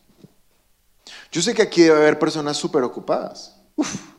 Yo 1.31 1.41
sé 1.41 1.55
que 1.55 1.63
aquí 1.63 1.83
debe 1.83 1.99
haber 1.99 2.19
personas 2.19 2.57
súper 2.57 2.83
ocupadas. 2.83 3.57
Uf, 3.77 4.12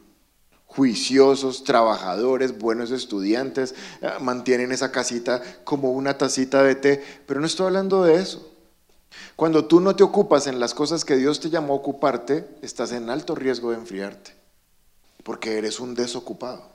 juiciosos, 0.76 1.64
trabajadores, 1.64 2.58
buenos 2.58 2.92
estudiantes, 2.92 3.76
eh, 4.02 4.10
mantienen 4.20 4.72
esa 4.72 4.92
casita 4.92 5.42
como 5.64 5.92
una 5.92 6.18
tacita 6.18 6.64
de 6.64 6.76
té, 6.76 7.04
pero 7.28 7.40
no 7.40 7.46
estoy 7.46 7.68
hablando 7.68 8.04
de 8.04 8.16
eso. 8.16 8.50
Cuando 9.36 9.66
tú 9.66 9.80
no 9.80 9.96
te 9.96 10.04
ocupas 10.04 10.48
en 10.48 10.60
las 10.60 10.74
cosas 10.74 11.06
que 11.06 11.16
Dios 11.16 11.40
te 11.40 11.50
llamó 11.50 11.74
a 11.74 11.78
ocuparte, 11.78 12.48
estás 12.62 12.92
en 12.92 13.10
alto 13.10 13.36
riesgo 13.36 13.72
de 13.72 13.78
enfriarte. 13.78 14.44
porque 15.24 15.58
eres 15.58 15.80
un 15.80 15.96
desocupado. 15.96 16.70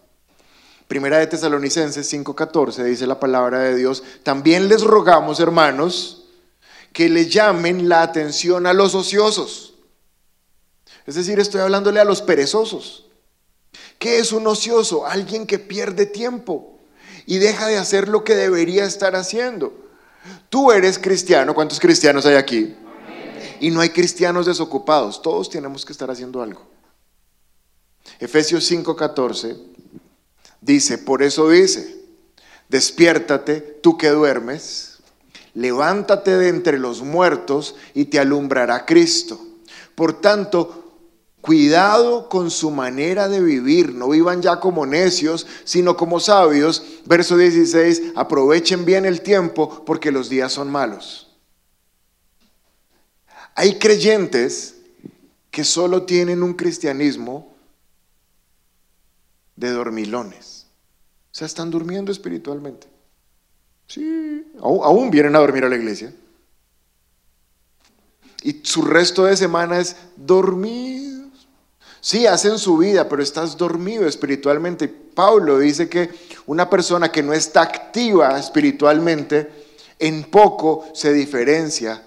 Primera 0.86 1.18
de 1.18 1.26
Tesalonicenses 1.26 2.11
5:14 2.11 2.82
dice 2.82 3.07
la 3.07 3.20
palabra 3.20 3.59
de 3.59 3.76
Dios, 3.76 4.03
también 4.22 4.70
les 4.70 4.80
rogamos, 4.84 5.38
hermanos, 5.38 6.24
que 6.94 7.11
le 7.11 7.28
llamen 7.28 7.90
la 7.90 8.01
atención 8.01 8.66
a 8.66 8.72
los 8.72 8.94
ociosos. 8.94 9.74
Es 11.05 11.14
decir, 11.14 11.38
estoy 11.38 11.61
hablándole 11.61 12.01
a 12.01 12.05
los 12.05 12.22
perezosos. 12.22 13.07
¿Qué 13.99 14.18
es 14.18 14.32
un 14.32 14.46
ocioso? 14.46 15.07
Alguien 15.07 15.46
que 15.46 15.59
pierde 15.59 16.07
tiempo 16.07 16.78
y 17.26 17.38
deja 17.38 17.66
de 17.66 17.76
hacer 17.76 18.09
lo 18.09 18.24
que 18.24 18.34
debería 18.34 18.84
estar 18.84 19.16
haciendo. 19.16 19.72
Tú 20.49 20.72
eres 20.72 20.99
cristiano, 20.99 21.55
¿cuántos 21.55 21.80
cristianos 21.80 22.26
hay 22.26 22.36
aquí? 22.36 22.76
Y 23.61 23.70
no 23.70 23.80
hay 23.80 23.90
cristianos 23.90 24.46
desocupados, 24.46 25.20
todos 25.20 25.51
tenemos 25.51 25.84
que 25.84 25.92
estar 25.92 26.11
haciendo 26.11 26.42
algo. 26.42 26.66
Efesios 28.20 28.70
5:14 28.70 29.57
Dice, 30.61 30.99
por 30.99 31.22
eso 31.22 31.49
dice, 31.49 32.05
despiértate 32.68 33.61
tú 33.61 33.96
que 33.96 34.09
duermes, 34.09 34.99
levántate 35.55 36.36
de 36.36 36.49
entre 36.49 36.78
los 36.78 37.03
muertos 37.03 37.76
y 37.94 38.07
te 38.07 38.18
alumbrará 38.18 38.84
Cristo. 38.84 39.40
Por 39.94 40.20
tanto, 40.20 40.88
Cuidado 41.49 42.28
con 42.28 42.51
su 42.51 42.70
manera 42.70 43.26
de 43.26 43.40
vivir, 43.40 43.94
no 43.94 44.11
vivan 44.11 44.42
ya 44.42 44.61
como 44.61 44.84
necios, 44.84 45.46
sino 45.64 45.96
como 45.96 46.20
sabios. 46.20 46.82
Verso 47.07 47.38
16, 47.38 48.12
aprovechen 48.16 48.84
bien 48.84 49.07
el 49.07 49.22
tiempo 49.22 49.82
porque 49.86 50.12
los 50.12 50.28
días 50.28 50.53
son 50.53 50.70
malos. 50.70 51.34
Hay 53.55 53.78
creyentes 53.78 54.74
que 55.51 55.64
solo 55.64 56.03
tienen 56.03 56.42
un 56.42 56.53
cristianismo 56.53 57.57
de 59.57 59.70
dormilones. 59.70 60.66
O 61.32 61.34
sea, 61.34 61.46
están 61.46 61.70
durmiendo 61.70 62.12
espiritualmente. 62.12 62.88
Sí, 63.86 64.53
aún, 64.61 65.11
vienen 65.11 65.34
a 65.34 65.38
dormir 65.38 65.64
a 65.64 65.70
la 65.70 65.76
iglesia. 65.76 66.12
Y 68.42 68.61
su 68.64 68.82
resto 68.82 69.24
de 69.24 69.34
semana 69.34 69.78
es 69.78 69.96
dormidos. 70.14 71.07
Sí, 72.09 72.26
hacen 72.26 72.59
su 72.59 72.78
vida, 72.78 73.06
pero 73.06 73.22
estás 73.22 73.54
dormido 73.54 74.06
espiritualmente. 74.06 74.88
Pablo 74.88 75.59
dice 75.59 75.90
que 75.90 76.09
una 76.46 76.70
persona 76.70 77.12
que 77.12 77.22
no 77.22 77.34
está 77.34 77.61
activa 77.61 78.38
espiritualmente, 78.38 79.66
en 79.98 80.24
poco 80.24 80.86
se 80.94 81.12
diferencia 81.12 82.02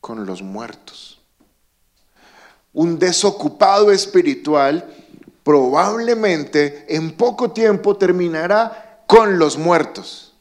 con 0.00 0.24
los 0.24 0.42
muertos. 0.42 1.20
Un 2.72 2.96
desocupado 2.96 3.90
espiritual 3.90 4.88
probablemente 5.42 6.86
en 6.88 7.16
poco 7.16 7.50
tiempo 7.50 7.96
terminará 7.96 9.02
con 9.08 9.40
los 9.40 9.58
muertos. 9.58 10.34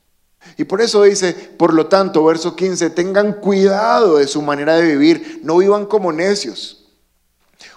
Y 0.58 0.66
por 0.66 0.80
eso 0.80 1.02
dice, 1.02 1.34
por 1.34 1.74
lo 1.74 1.88
tanto, 1.88 2.24
verso 2.24 2.56
15, 2.56 2.92
tengan 2.92 3.34
cuidado 3.34 4.18
de 4.18 4.28
su 4.28 4.44
manera 4.44 4.76
de 4.76 4.96
vivir, 4.96 5.42
no 5.42 5.58
vivan 5.58 5.88
como 5.88 6.12
necios. 6.12 6.83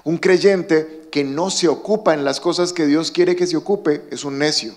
Un 0.04 0.18
creyente 0.18 1.08
que 1.10 1.24
no 1.24 1.50
se 1.50 1.68
ocupa 1.68 2.14
en 2.14 2.24
las 2.24 2.40
cosas 2.40 2.72
que 2.72 2.86
Dios 2.86 3.10
quiere 3.10 3.36
que 3.36 3.46
se 3.46 3.56
ocupe 3.56 4.06
es 4.10 4.24
un 4.24 4.38
necio. 4.38 4.74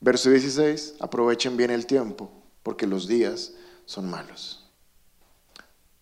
Verso 0.00 0.30
16, 0.30 0.94
aprovechen 1.00 1.56
bien 1.56 1.70
el 1.70 1.86
tiempo, 1.86 2.30
porque 2.62 2.86
los 2.86 3.08
días 3.08 3.52
son 3.86 4.08
malos. 4.10 4.68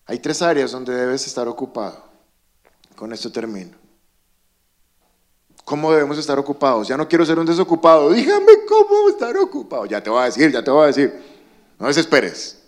Hay 0.05 0.19
tres 0.19 0.41
áreas 0.41 0.71
donde 0.71 0.93
debes 0.93 1.25
estar 1.25 1.47
ocupado. 1.47 2.03
Con 2.95 3.11
esto 3.11 3.31
termino. 3.31 3.75
¿Cómo 5.63 5.91
debemos 5.91 6.17
estar 6.17 6.37
ocupados? 6.37 6.87
Ya 6.87 6.95
no 6.95 7.07
quiero 7.07 7.25
ser 7.25 7.39
un 7.39 7.45
desocupado. 7.45 8.11
Dígame 8.11 8.65
cómo 8.67 9.09
estar 9.09 9.35
ocupado. 9.37 9.85
Ya 9.85 10.01
te 10.01 10.09
voy 10.09 10.21
a 10.21 10.25
decir, 10.25 10.51
ya 10.51 10.63
te 10.63 10.69
voy 10.69 10.83
a 10.83 10.87
decir. 10.87 11.11
No 11.79 11.87
desesperes. 11.87 12.61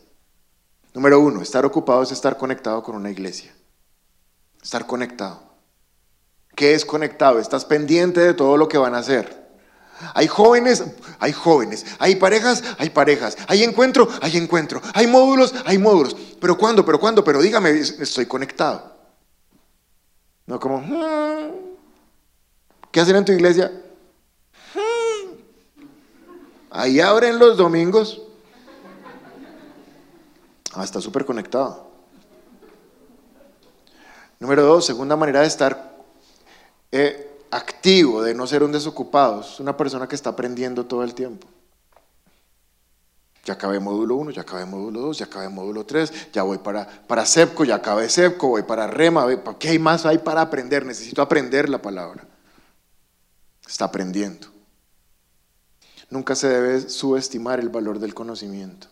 Número 0.93 1.19
uno, 1.19 1.41
estar 1.41 1.63
ocupado 1.63 2.01
es 2.01 2.11
estar 2.11 2.37
conectado 2.37 2.81
con 2.81 2.95
una 2.95 3.11
iglesia. 3.11 3.53
Estar 4.68 4.86
conectado. 4.86 5.39
¿Qué 6.53 6.74
es 6.74 6.84
conectado? 6.84 7.39
Estás 7.39 7.63
pendiente 7.63 8.20
de 8.20 8.34
todo 8.34 8.57
lo 8.57 8.68
que 8.68 8.78
van 8.78 8.95
a 8.95 8.97
hacer. 8.97 9.47
Hay 10.13 10.28
jóvenes, 10.28 10.84
hay 11.20 11.32
jóvenes, 11.32 11.86
hay 11.99 12.18
parejas, 12.18 12.61
hay 12.78 12.89
parejas, 12.89 13.38
hay 13.47 13.63
encuentro, 13.63 14.09
hay 14.22 14.36
encuentro, 14.36 14.82
hay 14.93 15.07
módulos, 15.07 15.55
hay 15.63 15.78
módulos. 15.78 16.18
Pero 16.41 16.57
¿cuándo? 16.57 16.84
¿Pero 16.84 16.99
cuándo? 16.99 17.24
Pero 17.24 17.41
dígame, 17.41 17.70
estoy 17.80 18.26
conectado. 18.26 18.93
No 20.47 20.59
como, 20.59 20.82
hmm, 20.82 21.51
¿Qué 22.91 22.99
hacen 22.99 23.15
en 23.15 23.24
tu 23.24 23.32
iglesia? 23.32 23.72
Ahí 26.72 26.99
abren 26.99 27.39
los 27.39 27.55
domingos. 27.55 28.22
Ah, 30.74 30.84
está 30.84 30.99
súper 30.99 31.24
conectado. 31.24 31.88
Número 34.39 34.63
dos, 34.63 34.85
segunda 34.85 35.15
manera 35.15 35.41
de 35.41 35.47
estar 35.47 35.95
eh, 36.91 37.41
activo, 37.51 38.21
de 38.21 38.33
no 38.33 38.45
ser 38.47 38.63
un 38.63 38.71
desocupado. 38.71 39.41
Es 39.41 39.59
una 39.59 39.75
persona 39.75 40.07
que 40.07 40.15
está 40.15 40.31
aprendiendo 40.31 40.85
todo 40.85 41.03
el 41.03 41.13
tiempo. 41.13 41.47
Ya 43.45 43.53
acabé 43.53 43.79
módulo 43.79 44.15
1, 44.15 44.31
ya 44.31 44.41
acabé 44.41 44.65
módulo 44.65 44.99
2, 45.01 45.19
ya 45.19 45.25
acabé 45.25 45.47
módulo 45.47 45.85
3, 45.85 46.31
ya 46.33 46.43
voy 46.43 46.57
para, 46.57 46.85
para 47.07 47.25
CEPCO, 47.25 47.63
ya 47.63 47.75
acabé 47.75 48.09
CEPCO, 48.09 48.49
voy 48.49 48.63
para 48.63 48.88
REMA. 48.88 49.25
¿Qué 49.57 49.69
hay 49.69 49.79
más 49.79 50.05
hay 50.05 50.17
para 50.17 50.41
aprender? 50.41 50.85
Necesito 50.85 51.21
aprender 51.21 51.69
la 51.69 51.81
palabra 51.81 52.27
está 53.67 53.85
aprendiendo. 53.85 54.47
Nunca 56.09 56.35
se 56.35 56.47
debe 56.47 56.89
subestimar 56.89 57.59
el 57.59 57.69
valor 57.69 57.99
del 57.99 58.13
conocimiento. 58.13 58.88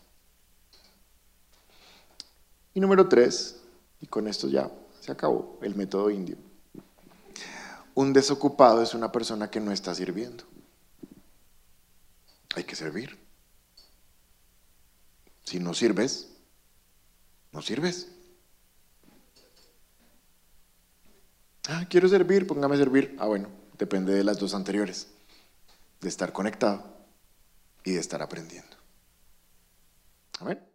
Y 2.74 2.82
número 2.82 3.08
tres, 3.08 3.62
y 4.02 4.08
con 4.08 4.28
esto 4.28 4.50
ya 4.50 4.70
se 5.06 5.12
acabó 5.12 5.60
el 5.62 5.76
método 5.76 6.10
indio. 6.10 6.36
Un 7.94 8.12
desocupado 8.12 8.82
es 8.82 8.96
una 8.96 9.12
persona 9.12 9.52
que 9.52 9.60
no 9.60 9.72
está 9.72 9.94
sirviendo. 9.94 10.44
Hay 12.56 12.64
que 12.64 12.76
servir. 12.76 13.16
Si 15.44 15.60
no 15.60 15.76
sirves, 15.76 16.30
no 17.52 17.62
sirves. 17.62 18.10
Ah, 21.70 21.86
quiero 21.88 22.10
servir, 22.10 22.48
póngame 22.48 22.74
a 22.74 22.80
servir. 22.80 23.16
Ah, 23.20 23.28
bueno, 23.28 23.50
depende 23.78 24.12
de 24.12 24.24
las 24.24 24.40
dos 24.40 24.56
anteriores, 24.56 25.08
de 26.02 26.10
estar 26.10 26.34
conectado 26.34 26.84
y 27.84 27.92
de 27.92 28.00
estar 28.00 28.24
aprendiendo. 28.24 28.76
Amén. 30.40 30.75